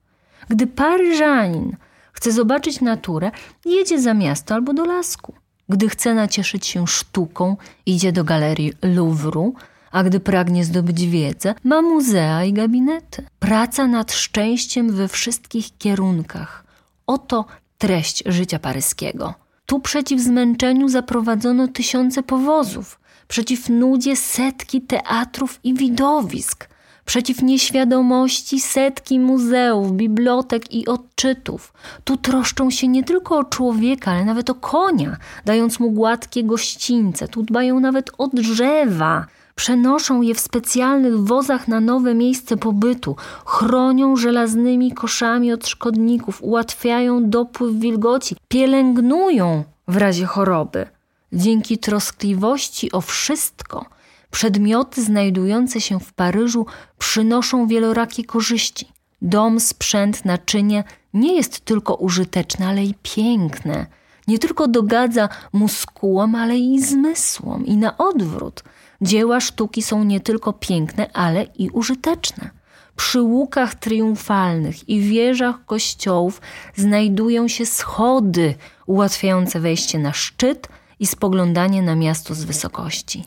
Gdy 0.49 0.67
Paryżanin 0.67 1.77
chce 2.13 2.33
zobaczyć 2.33 2.81
naturę, 2.81 3.31
jedzie 3.65 4.01
za 4.01 4.15
miasto 4.15 4.55
albo 4.55 4.73
do 4.73 4.85
lasku. 4.85 5.35
Gdy 5.69 5.89
chce 5.89 6.15
nacieszyć 6.15 6.67
się 6.67 6.87
sztuką, 6.87 7.57
idzie 7.87 8.13
do 8.13 8.25
galerii 8.25 8.73
Louvru, 8.83 9.55
a 9.93 10.03
gdy 10.03 10.21
pragnie 10.21 10.65
zdobyć 10.65 11.07
wiedzę, 11.07 11.55
ma 11.65 11.83
muzea 11.83 12.45
i 12.45 12.53
gabinety. 12.53 13.27
Praca 13.39 13.87
nad 13.87 14.13
szczęściem 14.13 14.93
we 14.93 15.09
wszystkich 15.09 15.79
kierunkach– 15.79 16.61
Oto 17.11 17.45
treść 17.79 18.23
życia 18.27 18.59
paryskiego. 18.59 19.35
Tu 19.67 19.81
przeciw 19.81 20.21
zmęczeniu 20.21 20.89
zaprowadzono 20.89 21.69
tysiące 21.69 22.23
powozów, 22.23 23.01
przeciw 23.29 23.69
nudzie 23.69 24.17
setki 24.17 24.81
teatrów 24.81 25.61
i 25.65 25.75
widowisk, 25.75 26.69
przeciw 27.05 27.43
nieświadomości 27.43 28.61
setki 28.61 29.21
muzeów, 29.21 29.93
bibliotek 29.93 30.75
i 30.75 30.87
odczytów. 30.87 31.73
Tu 32.05 32.17
troszczą 32.17 32.71
się 32.71 32.89
nie 32.89 33.05
tylko 33.05 33.39
o 33.39 33.45
człowieka, 33.45 34.11
ale 34.11 34.25
nawet 34.25 34.51
o 34.51 34.55
konia, 34.55 35.17
dając 35.45 35.81
mu 35.81 35.91
gładkie 35.91 36.45
gościńce. 36.45 37.29
Tu 37.29 37.43
dbają 37.43 37.81
nawet 37.81 38.11
o 38.19 38.29
drzewa, 38.29 39.27
przenoszą 39.55 40.23
je 40.23 40.35
w 40.35 40.41
specjalnych 40.41 41.19
wozach 41.19 41.69
na 41.69 41.81
nowe 41.81 42.15
miejsce 42.15 42.57
pobytu, 42.57 43.17
chronią 43.45 44.17
żelaznymi 44.17 44.93
koszami 44.93 45.53
od 45.53 45.69
szkodników, 45.69 46.43
ułatwiają 46.43 47.31
dopływ 47.31 47.75
wilgoci, 47.75 48.37
pielęgnują 48.49 49.65
w 49.89 49.97
razie 49.97 50.27
choroby. 50.27 50.87
Dzięki 51.33 51.79
troskliwości 51.79 52.93
o 52.93 53.01
wszystko, 53.01 53.87
przedmioty 54.31 55.03
znajdujące 55.03 55.81
się 55.81 56.01
w 56.01 56.13
Paryżu 56.13 56.67
przynoszą 56.99 57.67
wielorakie 57.67 58.25
korzyści. 58.25 58.89
Dom, 59.23 59.61
sprzęt, 59.61 60.25
naczynie 60.25 60.85
nie 61.15 61.35
jest 61.35 61.61
tylko 61.61 61.95
użyteczne, 61.95 62.69
ale 62.69 62.85
i 62.85 62.95
piękne. 63.03 63.87
Nie 64.29 64.39
tylko 64.39 64.69
dogadza 64.69 65.29
muskułom, 65.53 66.35
ale 66.35 66.59
i 66.59 66.83
zmysłom, 66.83 67.67
i 67.67 67.77
na 67.77 67.99
odwrót– 67.99 68.63
Dzieła 69.03 69.41
sztuki 69.41 69.83
są 69.83 70.05
nie 70.05 70.21
tylko 70.21 70.53
piękne, 70.53 71.13
ale 71.13 71.47
i 71.59 71.71
użyteczne. 71.71 72.51
Przy 72.97 73.23
łukach 73.23 73.75
triumfalnych 73.75 74.89
i 74.89 75.01
wieżach 75.01 75.65
kościołów 75.67 76.41
znajdują 76.77 77.49
się 77.49 77.67
schody 77.67 78.55
ułatwiające 78.87 79.61
wejście 79.61 79.99
na 79.99 80.13
szczyt 80.13 80.69
i 80.99 81.07
spoglądanie 81.07 81.83
na 81.83 81.95
miasto 81.95 82.35
z 82.35 82.45
wysokości. 82.45 83.25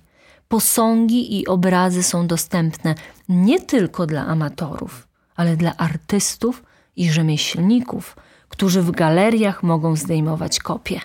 Posągi 0.47 1.39
i 1.39 1.47
obrazy 1.47 2.03
są 2.03 2.27
dostępne 2.27 2.95
nie 3.29 3.61
tylko 3.61 4.05
dla 4.05 4.25
amatorów, 4.25 5.07
ale 5.35 5.57
dla 5.57 5.77
artystów 5.77 6.63
i 6.95 7.11
rzemieślników, 7.11 8.15
którzy 8.49 8.81
w 8.81 8.91
galeriach 8.91 9.63
mogą 9.63 9.95
zdejmować 9.95 10.59
kopie. 10.59 11.01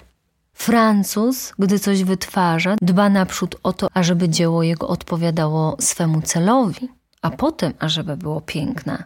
Francuz, 0.59 1.53
gdy 1.59 1.79
coś 1.79 2.05
wytwarza, 2.05 2.77
dba 2.83 3.09
naprzód 3.09 3.57
o 3.63 3.73
to, 3.73 3.89
ażeby 3.95 4.29
dzieło 4.29 4.63
jego 4.63 4.89
odpowiadało 4.89 5.77
swemu 5.81 6.23
celowi, 6.23 6.89
a 7.23 7.31
potem, 7.31 7.73
ażeby 7.79 8.17
było 8.17 8.41
piękne. 8.41 9.05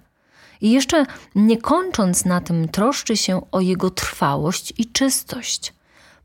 I 0.61 0.71
jeszcze 0.71 1.07
nie 1.35 1.57
kończąc 1.57 2.25
na 2.25 2.41
tym, 2.41 2.69
troszczy 2.69 3.17
się 3.17 3.41
o 3.51 3.61
jego 3.61 3.91
trwałość 3.91 4.73
i 4.79 4.87
czystość. 4.87 5.75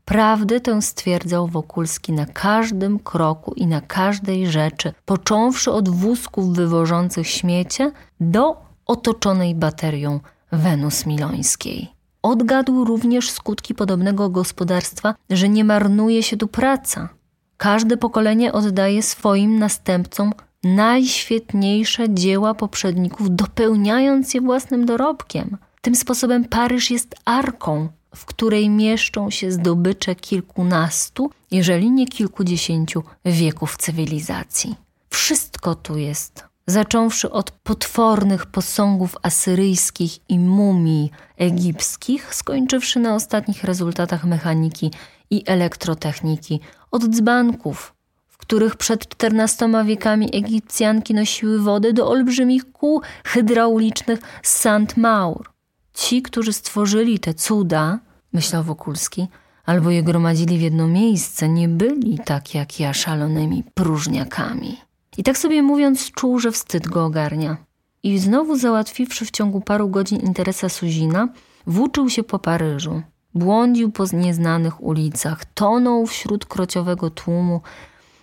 Prawdę 0.04 0.60
tę 0.60 0.82
stwierdzał 0.82 1.46
Wokulski 1.48 2.12
na 2.12 2.26
każdym 2.26 2.98
kroku 2.98 3.52
i 3.56 3.66
na 3.66 3.80
każdej 3.80 4.50
rzeczy, 4.50 4.92
począwszy 5.04 5.72
od 5.72 5.88
wózków 5.88 6.54
wywożących 6.54 7.28
śmiecie 7.28 7.92
do 8.20 8.56
otoczonej 8.86 9.54
baterią 9.54 10.20
Wenus 10.52 11.06
Milońskiej. 11.06 11.97
Odgadł 12.22 12.84
również 12.84 13.30
skutki 13.30 13.74
podobnego 13.74 14.30
gospodarstwa, 14.30 15.14
że 15.30 15.48
nie 15.48 15.64
marnuje 15.64 16.22
się 16.22 16.36
tu 16.36 16.48
praca. 16.48 17.08
Każde 17.56 17.96
pokolenie 17.96 18.52
oddaje 18.52 19.02
swoim 19.02 19.58
następcom 19.58 20.32
najświetniejsze 20.64 22.14
dzieła 22.14 22.54
poprzedników, 22.54 23.26
dopełniając 23.30 24.34
je 24.34 24.40
własnym 24.40 24.86
dorobkiem. 24.86 25.56
Tym 25.80 25.94
sposobem 25.94 26.44
Paryż 26.44 26.90
jest 26.90 27.14
arką, 27.24 27.88
w 28.14 28.24
której 28.24 28.70
mieszczą 28.70 29.30
się 29.30 29.52
zdobycze 29.52 30.14
kilkunastu, 30.14 31.30
jeżeli 31.50 31.90
nie 31.90 32.06
kilkudziesięciu 32.06 33.02
wieków 33.24 33.76
cywilizacji. 33.76 34.74
Wszystko 35.10 35.74
tu 35.74 35.98
jest 35.98 36.47
zacząwszy 36.70 37.30
od 37.30 37.50
potwornych 37.50 38.46
posągów 38.46 39.16
asyryjskich 39.22 40.18
i 40.28 40.38
mumii 40.38 41.10
egipskich, 41.36 42.34
skończywszy 42.34 43.00
na 43.00 43.14
ostatnich 43.14 43.64
rezultatach 43.64 44.24
mechaniki 44.24 44.90
i 45.30 45.42
elektrotechniki, 45.46 46.60
od 46.90 47.04
dzbanków, 47.04 47.94
w 48.28 48.36
których 48.36 48.76
przed 48.76 49.08
czternastoma 49.08 49.84
wiekami 49.84 50.36
Egipcjanki 50.36 51.14
nosiły 51.14 51.60
wodę 51.60 51.92
do 51.92 52.08
olbrzymich 52.08 52.72
kół 52.72 53.02
hydraulicznych 53.24 54.20
St. 54.42 54.96
Maur. 54.96 55.50
Ci, 55.94 56.22
którzy 56.22 56.52
stworzyli 56.52 57.18
te 57.18 57.34
cuda, 57.34 57.98
myślał 58.32 58.62
Wokulski, 58.62 59.26
albo 59.66 59.90
je 59.90 60.02
gromadzili 60.02 60.58
w 60.58 60.60
jedno 60.60 60.86
miejsce, 60.86 61.48
nie 61.48 61.68
byli 61.68 62.18
tak 62.24 62.54
jak 62.54 62.80
ja 62.80 62.94
szalonymi 62.94 63.64
próżniakami. 63.74 64.87
I 65.18 65.22
tak 65.22 65.38
sobie 65.38 65.62
mówiąc, 65.62 66.10
czuł, 66.10 66.38
że 66.38 66.52
wstyd 66.52 66.88
go 66.88 67.04
ogarnia. 67.04 67.56
I 68.02 68.18
znowu 68.18 68.56
załatwiwszy 68.56 69.24
w 69.24 69.30
ciągu 69.30 69.60
paru 69.60 69.88
godzin 69.88 70.20
interesa 70.20 70.68
Suzina, 70.68 71.28
włóczył 71.66 72.10
się 72.10 72.22
po 72.22 72.38
Paryżu. 72.38 73.02
Błądził 73.34 73.90
po 73.90 74.04
nieznanych 74.12 74.82
ulicach, 74.82 75.44
tonął 75.44 76.06
wśród 76.06 76.46
krociowego 76.46 77.10
tłumu, 77.10 77.60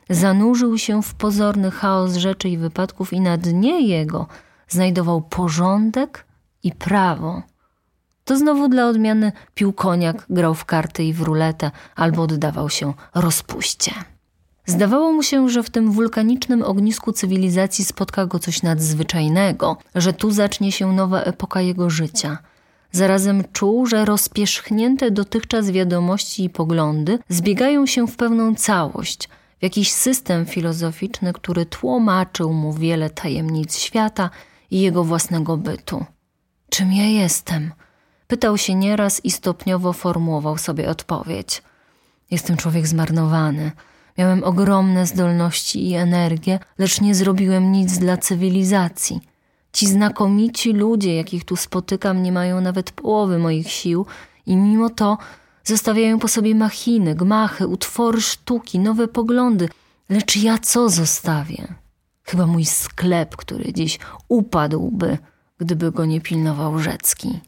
zanurzył 0.09 0.77
się 0.77 1.03
w 1.03 1.13
pozorny 1.13 1.71
chaos 1.71 2.15
rzeczy 2.15 2.49
i 2.49 2.57
wypadków 2.57 3.13
i 3.13 3.21
na 3.21 3.37
dnie 3.37 3.87
jego 3.87 4.27
znajdował 4.67 5.21
porządek 5.21 6.25
i 6.63 6.71
prawo. 6.71 7.41
To 8.25 8.37
znowu 8.37 8.67
dla 8.69 8.87
odmiany 8.87 9.31
pił 9.55 9.73
koniak, 9.73 10.25
grał 10.29 10.53
w 10.53 10.65
karty 10.65 11.03
i 11.03 11.13
w 11.13 11.21
ruletę 11.21 11.71
albo 11.95 12.21
oddawał 12.21 12.69
się 12.69 12.93
rozpuście. 13.15 14.14
Zdawało 14.65 15.13
mu 15.13 15.23
się, 15.23 15.49
że 15.49 15.63
w 15.63 15.69
tym 15.69 15.91
wulkanicznym 15.91 16.63
ognisku 16.63 17.11
cywilizacji 17.11 17.85
spotka 17.85 18.25
go 18.25 18.39
coś 18.39 18.63
nadzwyczajnego, 18.63 19.77
że 19.95 20.13
tu 20.13 20.31
zacznie 20.31 20.71
się 20.71 20.93
nowa 20.93 21.21
epoka 21.21 21.61
jego 21.61 21.89
życia. 21.89 22.37
Zarazem 22.91 23.43
czuł, 23.53 23.85
że 23.85 24.05
rozpierzchnięte 24.05 25.11
dotychczas 25.11 25.71
wiadomości 25.71 26.43
i 26.43 26.49
poglądy 26.49 27.19
zbiegają 27.29 27.85
się 27.85 28.07
w 28.07 28.15
pewną 28.15 28.55
całość, 28.55 29.29
w 29.59 29.63
jakiś 29.63 29.91
system 29.91 30.45
filozoficzny, 30.45 31.33
który 31.33 31.65
tłumaczył 31.65 32.53
mu 32.53 32.73
wiele 32.73 33.09
tajemnic 33.09 33.77
świata 33.77 34.29
i 34.71 34.81
jego 34.81 35.03
własnego 35.03 35.57
bytu. 35.57 36.05
Czym 36.69 36.93
ja 36.93 37.05
jestem? 37.05 37.71
Pytał 38.27 38.57
się 38.57 38.75
nieraz 38.75 39.25
i 39.25 39.31
stopniowo 39.31 39.93
formułował 39.93 40.57
sobie 40.57 40.89
odpowiedź. 40.89 41.63
Jestem 42.31 42.57
człowiek 42.57 42.87
zmarnowany– 42.87 43.71
Miałem 44.17 44.43
ogromne 44.43 45.07
zdolności 45.07 45.89
i 45.89 45.93
energię, 45.93 46.59
lecz 46.77 47.01
nie 47.01 47.15
zrobiłem 47.15 47.71
nic 47.71 47.97
dla 47.97 48.17
cywilizacji. 48.17 49.21
Ci 49.73 49.87
znakomici 49.87 50.73
ludzie, 50.73 51.15
jakich 51.15 51.45
tu 51.45 51.55
spotykam, 51.55 52.23
nie 52.23 52.31
mają 52.31 52.61
nawet 52.61 52.91
połowy 52.91 53.39
moich 53.39 53.71
sił 53.71 54.05
i 54.45 54.55
mimo 54.55 54.89
to 54.89 55.17
zostawiają 55.63 56.19
po 56.19 56.27
sobie 56.27 56.55
machiny, 56.55 57.15
gmachy, 57.15 57.67
utwory 57.67 58.21
sztuki, 58.21 58.79
nowe 58.79 59.07
poglądy. 59.07 59.69
Lecz 60.09 60.35
ja 60.35 60.57
co 60.57 60.89
zostawię? 60.89 61.67
Chyba 62.23 62.45
mój 62.45 62.65
sklep, 62.65 63.35
który 63.35 63.73
dziś 63.73 63.99
upadłby, 64.27 65.17
gdyby 65.57 65.91
go 65.91 66.05
nie 66.05 66.21
pilnował 66.21 66.79
Rzecki. 66.79 67.39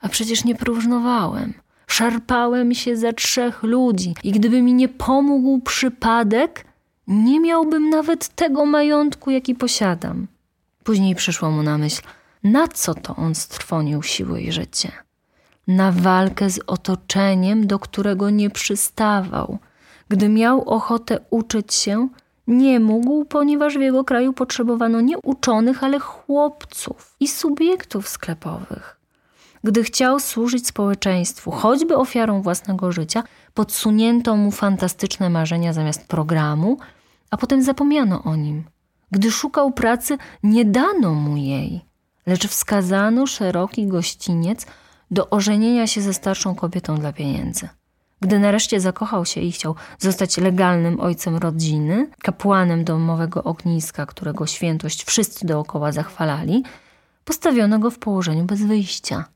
A 0.00 0.08
przecież 0.08 0.44
nie 0.44 0.54
próżnowałem. 0.54 1.54
Szarpałem 1.86 2.74
się 2.74 2.96
za 2.96 3.12
trzech 3.12 3.62
ludzi 3.62 4.14
i 4.24 4.32
gdyby 4.32 4.62
mi 4.62 4.74
nie 4.74 4.88
pomógł 4.88 5.60
przypadek, 5.60 6.64
nie 7.06 7.40
miałbym 7.40 7.90
nawet 7.90 8.28
tego 8.28 8.66
majątku, 8.66 9.30
jaki 9.30 9.54
posiadam. 9.54 10.26
Później 10.84 11.14
przyszło 11.14 11.50
mu 11.50 11.62
na 11.62 11.78
myśl, 11.78 12.02
na 12.44 12.68
co 12.68 12.94
to 12.94 13.16
on 13.16 13.34
strwonił 13.34 14.02
siłę 14.02 14.40
i 14.40 14.52
życie? 14.52 14.92
Na 15.66 15.92
walkę 15.92 16.50
z 16.50 16.60
otoczeniem, 16.66 17.66
do 17.66 17.78
którego 17.78 18.30
nie 18.30 18.50
przystawał. 18.50 19.58
Gdy 20.08 20.28
miał 20.28 20.68
ochotę 20.68 21.18
uczyć 21.30 21.74
się, 21.74 22.08
nie 22.46 22.80
mógł, 22.80 23.24
ponieważ 23.24 23.78
w 23.78 23.80
jego 23.80 24.04
kraju 24.04 24.32
potrzebowano 24.32 25.00
nie 25.00 25.18
uczonych, 25.18 25.84
ale 25.84 25.98
chłopców 25.98 27.16
i 27.20 27.28
subiektów 27.28 28.08
sklepowych 28.08 29.03
gdy 29.64 29.84
chciał 29.84 30.20
służyć 30.20 30.66
społeczeństwu, 30.66 31.50
choćby 31.50 31.96
ofiarą 31.96 32.42
własnego 32.42 32.92
życia, 32.92 33.22
podsunięto 33.54 34.36
mu 34.36 34.50
fantastyczne 34.50 35.30
marzenia 35.30 35.72
zamiast 35.72 36.08
programu, 36.08 36.78
a 37.30 37.36
potem 37.36 37.62
zapomniano 37.62 38.22
o 38.22 38.36
nim. 38.36 38.64
Gdy 39.10 39.30
szukał 39.30 39.72
pracy, 39.72 40.18
nie 40.42 40.64
dano 40.64 41.14
mu 41.14 41.36
jej, 41.36 41.84
lecz 42.26 42.48
wskazano 42.48 43.26
szeroki 43.26 43.86
gościniec 43.86 44.66
do 45.10 45.30
ożenienia 45.30 45.86
się 45.86 46.00
ze 46.00 46.14
starszą 46.14 46.54
kobietą 46.54 46.98
dla 46.98 47.12
pieniędzy. 47.12 47.68
Gdy 48.20 48.38
nareszcie 48.38 48.80
zakochał 48.80 49.24
się 49.24 49.40
i 49.40 49.52
chciał 49.52 49.74
zostać 49.98 50.38
legalnym 50.38 51.00
ojcem 51.00 51.36
rodziny, 51.36 52.10
kapłanem 52.22 52.84
domowego 52.84 53.44
ogniska, 53.44 54.06
którego 54.06 54.46
świętość 54.46 55.04
wszyscy 55.04 55.46
dookoła 55.46 55.92
zachwalali, 55.92 56.64
postawiono 57.24 57.78
go 57.78 57.90
w 57.90 57.98
położeniu 57.98 58.44
bez 58.44 58.62
wyjścia. 58.62 59.33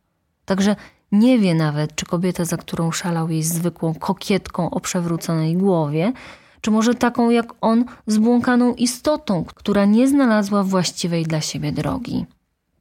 Także 0.49 0.77
Nie 1.13 1.39
wie 1.39 1.55
nawet, 1.55 1.95
czy 1.95 2.07
kobieta, 2.07 2.45
za 2.45 2.57
którą 2.57 2.93
szalał, 2.93 3.31
jest 3.31 3.55
zwykłą 3.55 3.95
kokietką 3.95 4.71
o 4.71 4.81
przewróconej 4.81 5.57
głowie, 5.57 6.13
czy 6.61 6.71
może 6.71 6.95
taką 6.95 7.31
jak 7.31 7.55
on 7.61 7.85
zbłąkaną 8.07 8.75
istotą, 8.75 9.45
która 9.45 9.85
nie 9.85 10.09
znalazła 10.09 10.65
właściwej 10.65 11.25
dla 11.25 11.41
siebie 11.41 11.73
drogi. 11.73 12.27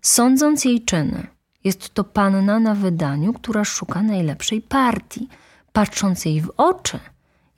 Sądząc 0.02 0.66
jej 0.66 0.82
czyny, 0.82 1.28
jest 1.64 1.94
to 1.94 2.04
panna 2.04 2.60
na 2.60 2.76
wydaniu, 2.76 3.34
która 3.34 3.64
szuka 3.66 4.04
najlepszej 4.04 4.62
partii. 4.62 5.28
Patrząc 5.74 6.26
jej 6.26 6.42
w 6.42 6.52
oczy, 6.58 7.00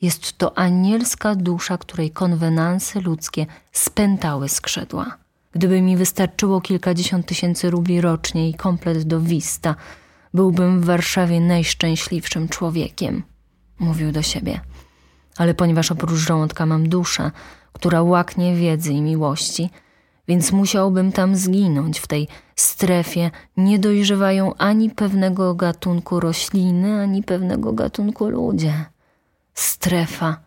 jest 0.01 0.37
to 0.37 0.57
anielska 0.57 1.35
dusza, 1.35 1.77
której 1.77 2.11
konwenanse 2.11 3.01
ludzkie 3.01 3.45
spętały 3.71 4.49
skrzydła. 4.49 5.17
Gdyby 5.51 5.81
mi 5.81 5.97
wystarczyło 5.97 6.61
kilkadziesiąt 6.61 7.25
tysięcy 7.25 7.69
rubli 7.69 8.01
rocznie 8.01 8.49
i 8.49 8.53
komplet 8.53 9.03
do 9.03 9.21
Wista, 9.21 9.75
byłbym 10.33 10.81
w 10.81 10.85
Warszawie 10.85 11.39
najszczęśliwszym 11.39 12.47
człowiekiem, 12.47 13.23
mówił 13.79 14.11
do 14.11 14.21
siebie. 14.21 14.61
Ale 15.37 15.53
ponieważ 15.53 15.91
oprócz 15.91 16.19
żołądka 16.19 16.65
mam 16.65 16.89
duszę, 16.89 17.31
która 17.73 18.03
łaknie 18.03 18.55
wiedzy 18.55 18.93
i 18.93 19.01
miłości, 19.01 19.69
więc 20.27 20.51
musiałbym 20.51 21.11
tam 21.11 21.35
zginąć. 21.35 21.99
W 21.99 22.07
tej 22.07 22.27
strefie 22.55 23.31
nie 23.57 23.79
dojrzewają 23.79 24.55
ani 24.55 24.89
pewnego 24.89 25.55
gatunku 25.55 26.19
rośliny, 26.19 27.01
ani 27.01 27.23
pewnego 27.23 27.73
gatunku 27.73 28.29
ludzie. 28.29 28.85
Strefa. 29.53 30.37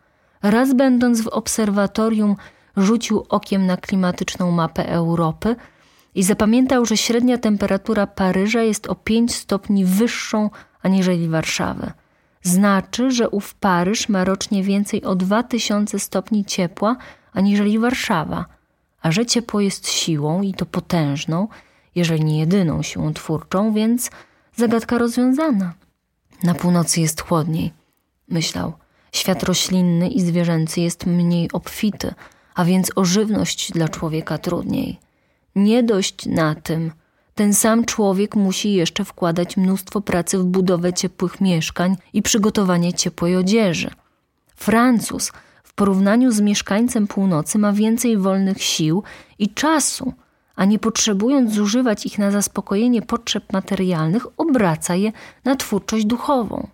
Raz 0.42 0.74
będąc 0.74 1.22
w 1.22 1.28
obserwatorium, 1.28 2.36
rzucił 2.76 3.26
okiem 3.28 3.66
na 3.66 3.76
klimatyczną 3.76 4.50
mapę 4.50 4.88
Europy 4.88 5.56
i 6.14 6.22
zapamiętał, 6.22 6.86
że 6.86 6.96
średnia 6.96 7.38
temperatura 7.38 8.06
Paryża 8.06 8.62
jest 8.62 8.86
o 8.86 8.94
5 8.94 9.34
stopni 9.34 9.84
wyższą 9.84 10.50
aniżeli 10.82 11.28
Warszawy. 11.28 11.92
Znaczy, 12.42 13.10
że 13.10 13.30
ów 13.30 13.54
Paryż 13.54 14.08
ma 14.08 14.24
rocznie 14.24 14.62
więcej 14.62 15.04
o 15.04 15.14
2000 15.14 15.98
stopni 15.98 16.44
ciepła 16.44 16.96
aniżeli 17.32 17.78
Warszawa, 17.78 18.46
a 19.02 19.12
że 19.12 19.26
ciepło 19.26 19.60
jest 19.60 19.88
siłą 19.88 20.42
i 20.42 20.54
to 20.54 20.66
potężną, 20.66 21.48
jeżeli 21.94 22.24
nie 22.24 22.38
jedyną 22.38 22.82
siłą 22.82 23.14
twórczą, 23.14 23.72
więc 23.72 24.10
zagadka 24.56 24.98
rozwiązana. 24.98 25.72
Na 26.42 26.54
północy 26.54 27.00
jest 27.00 27.22
chłodniej, 27.22 27.72
myślał. 28.28 28.72
Świat 29.12 29.42
roślinny 29.42 30.08
i 30.08 30.20
zwierzęcy 30.20 30.80
jest 30.80 31.06
mniej 31.06 31.52
obfity, 31.52 32.14
a 32.54 32.64
więc 32.64 32.90
o 32.96 33.04
żywność 33.04 33.72
dla 33.72 33.88
człowieka 33.88 34.38
trudniej. 34.38 34.98
Nie 35.54 35.82
dość 35.82 36.26
na 36.26 36.54
tym, 36.54 36.92
ten 37.34 37.54
sam 37.54 37.84
człowiek 37.84 38.36
musi 38.36 38.72
jeszcze 38.72 39.04
wkładać 39.04 39.56
mnóstwo 39.56 40.00
pracy 40.00 40.38
w 40.38 40.44
budowę 40.44 40.92
ciepłych 40.92 41.40
mieszkań 41.40 41.96
i 42.12 42.22
przygotowanie 42.22 42.92
ciepłej 42.92 43.36
odzieży. 43.36 43.90
Francuz 44.56 45.32
w 45.62 45.74
porównaniu 45.74 46.32
z 46.32 46.40
mieszkańcem 46.40 47.06
północy 47.06 47.58
ma 47.58 47.72
więcej 47.72 48.16
wolnych 48.16 48.62
sił 48.62 49.02
i 49.38 49.48
czasu, 49.48 50.12
a 50.56 50.64
nie 50.64 50.78
potrzebując 50.78 51.52
zużywać 51.52 52.06
ich 52.06 52.18
na 52.18 52.30
zaspokojenie 52.30 53.02
potrzeb 53.02 53.52
materialnych, 53.52 54.26
obraca 54.36 54.94
je 54.94 55.12
na 55.44 55.56
twórczość 55.56 56.04
duchową. 56.04 56.68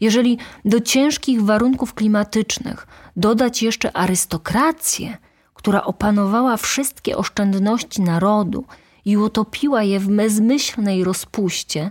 Jeżeli 0.00 0.38
do 0.64 0.80
ciężkich 0.80 1.42
warunków 1.42 1.94
klimatycznych 1.94 2.86
dodać 3.16 3.62
jeszcze 3.62 3.96
arystokrację, 3.96 5.18
która 5.54 5.84
opanowała 5.84 6.56
wszystkie 6.56 7.16
oszczędności 7.16 8.02
narodu 8.02 8.64
i 9.04 9.16
utopiła 9.16 9.82
je 9.82 10.00
w 10.00 10.08
bezmyślnej 10.08 11.04
rozpuście, 11.04 11.90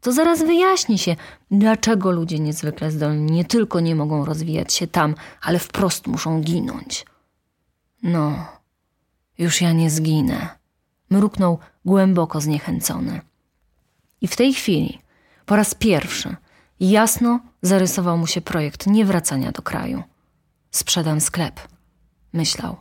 to 0.00 0.12
zaraz 0.12 0.42
wyjaśni 0.42 0.98
się, 0.98 1.16
dlaczego 1.50 2.10
ludzie 2.10 2.38
niezwykle 2.38 2.90
zdolni 2.90 3.32
nie 3.32 3.44
tylko 3.44 3.80
nie 3.80 3.94
mogą 3.94 4.24
rozwijać 4.24 4.74
się 4.74 4.86
tam, 4.86 5.14
ale 5.42 5.58
wprost 5.58 6.06
muszą 6.06 6.40
ginąć. 6.40 7.06
No, 8.02 8.46
już 9.38 9.60
ja 9.60 9.72
nie 9.72 9.90
zginę, 9.90 10.48
mruknął 11.10 11.58
głęboko 11.84 12.40
zniechęcony. 12.40 13.20
I 14.20 14.28
w 14.28 14.36
tej 14.36 14.54
chwili, 14.54 14.98
po 15.46 15.56
raz 15.56 15.74
pierwszy, 15.74 16.36
jasno 16.80 17.40
zarysował 17.62 18.18
mu 18.18 18.26
się 18.26 18.40
projekt 18.40 18.86
niewracania 18.86 19.52
do 19.52 19.62
kraju. 19.62 20.02
Sprzedam 20.72 21.20
sklep, 21.20 21.60
myślał. 22.32 22.76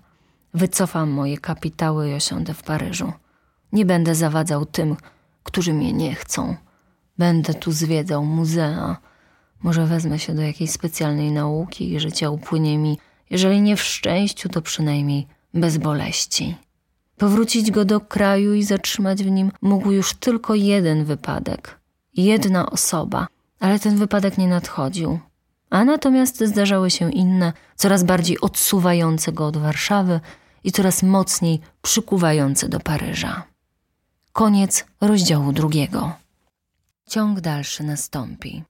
Wycofam 0.54 1.10
moje 1.10 1.38
kapitały 1.38 2.10
i 2.10 2.14
osiądę 2.14 2.54
w 2.54 2.64
Paryżu. 2.64 3.14
Nie 3.74 3.86
będę 3.86 4.16
zawadzał 4.16 4.66
tym, 4.66 4.98
którzy 5.44 5.74
mnie 5.74 5.94
nie 5.94 6.16
chcą. 6.16 6.56
Będę 7.18 7.54
tu 7.54 7.72
zwiedzał 7.72 8.26
muzea. 8.26 8.98
Może 9.64 9.86
wezmę 9.86 10.20
się 10.20 10.36
do 10.36 10.42
jakiejś 10.42 10.72
specjalnej 10.72 11.32
nauki 11.32 11.94
i 11.94 12.00
życie 12.00 12.32
upłynie 12.32 12.78
mi, 12.78 12.98
jeżeli 13.30 13.62
nie 13.62 13.76
w 13.76 13.82
szczęściu, 13.82 14.50
to 14.50 14.62
przynajmniej 14.62 15.28
bez 15.54 15.78
boleści. 15.78 16.56
Powrócić 17.18 17.72
go 17.72 17.86
do 17.86 18.00
kraju 18.00 18.54
i 18.54 18.64
zatrzymać 18.64 19.24
w 19.24 19.32
nim 19.32 19.52
mógł 19.62 19.92
już 19.92 20.14
tylko 20.14 20.56
jeden 20.56 21.06
wypadek. 21.06 21.80
Jedna 22.14 22.70
osoba, 22.70 23.28
ale 23.60 23.80
ten 23.80 23.98
wypadek 23.98 24.38
nie 24.38 24.48
nadchodził. 24.48 25.20
A 25.72 25.86
natomiast 25.86 26.44
zdarzały 26.44 26.92
się 26.92 27.12
inne, 27.12 27.54
coraz 27.76 28.04
bardziej 28.04 28.42
odsuwające 28.42 29.32
go 29.32 29.48
od 29.48 29.58
Warszawy 29.58 30.20
i 30.64 30.72
coraz 30.72 31.04
mocniej 31.04 31.62
przykuwające 31.82 32.70
do 32.70 32.80
Paryża. 32.80 33.44
Koniec 34.34 34.86
rozdziału 35.02 35.52
drugiego. 35.52 36.14
Ciąg 37.10 37.42
dalszy 37.42 37.84
nastąpi. 37.84 38.64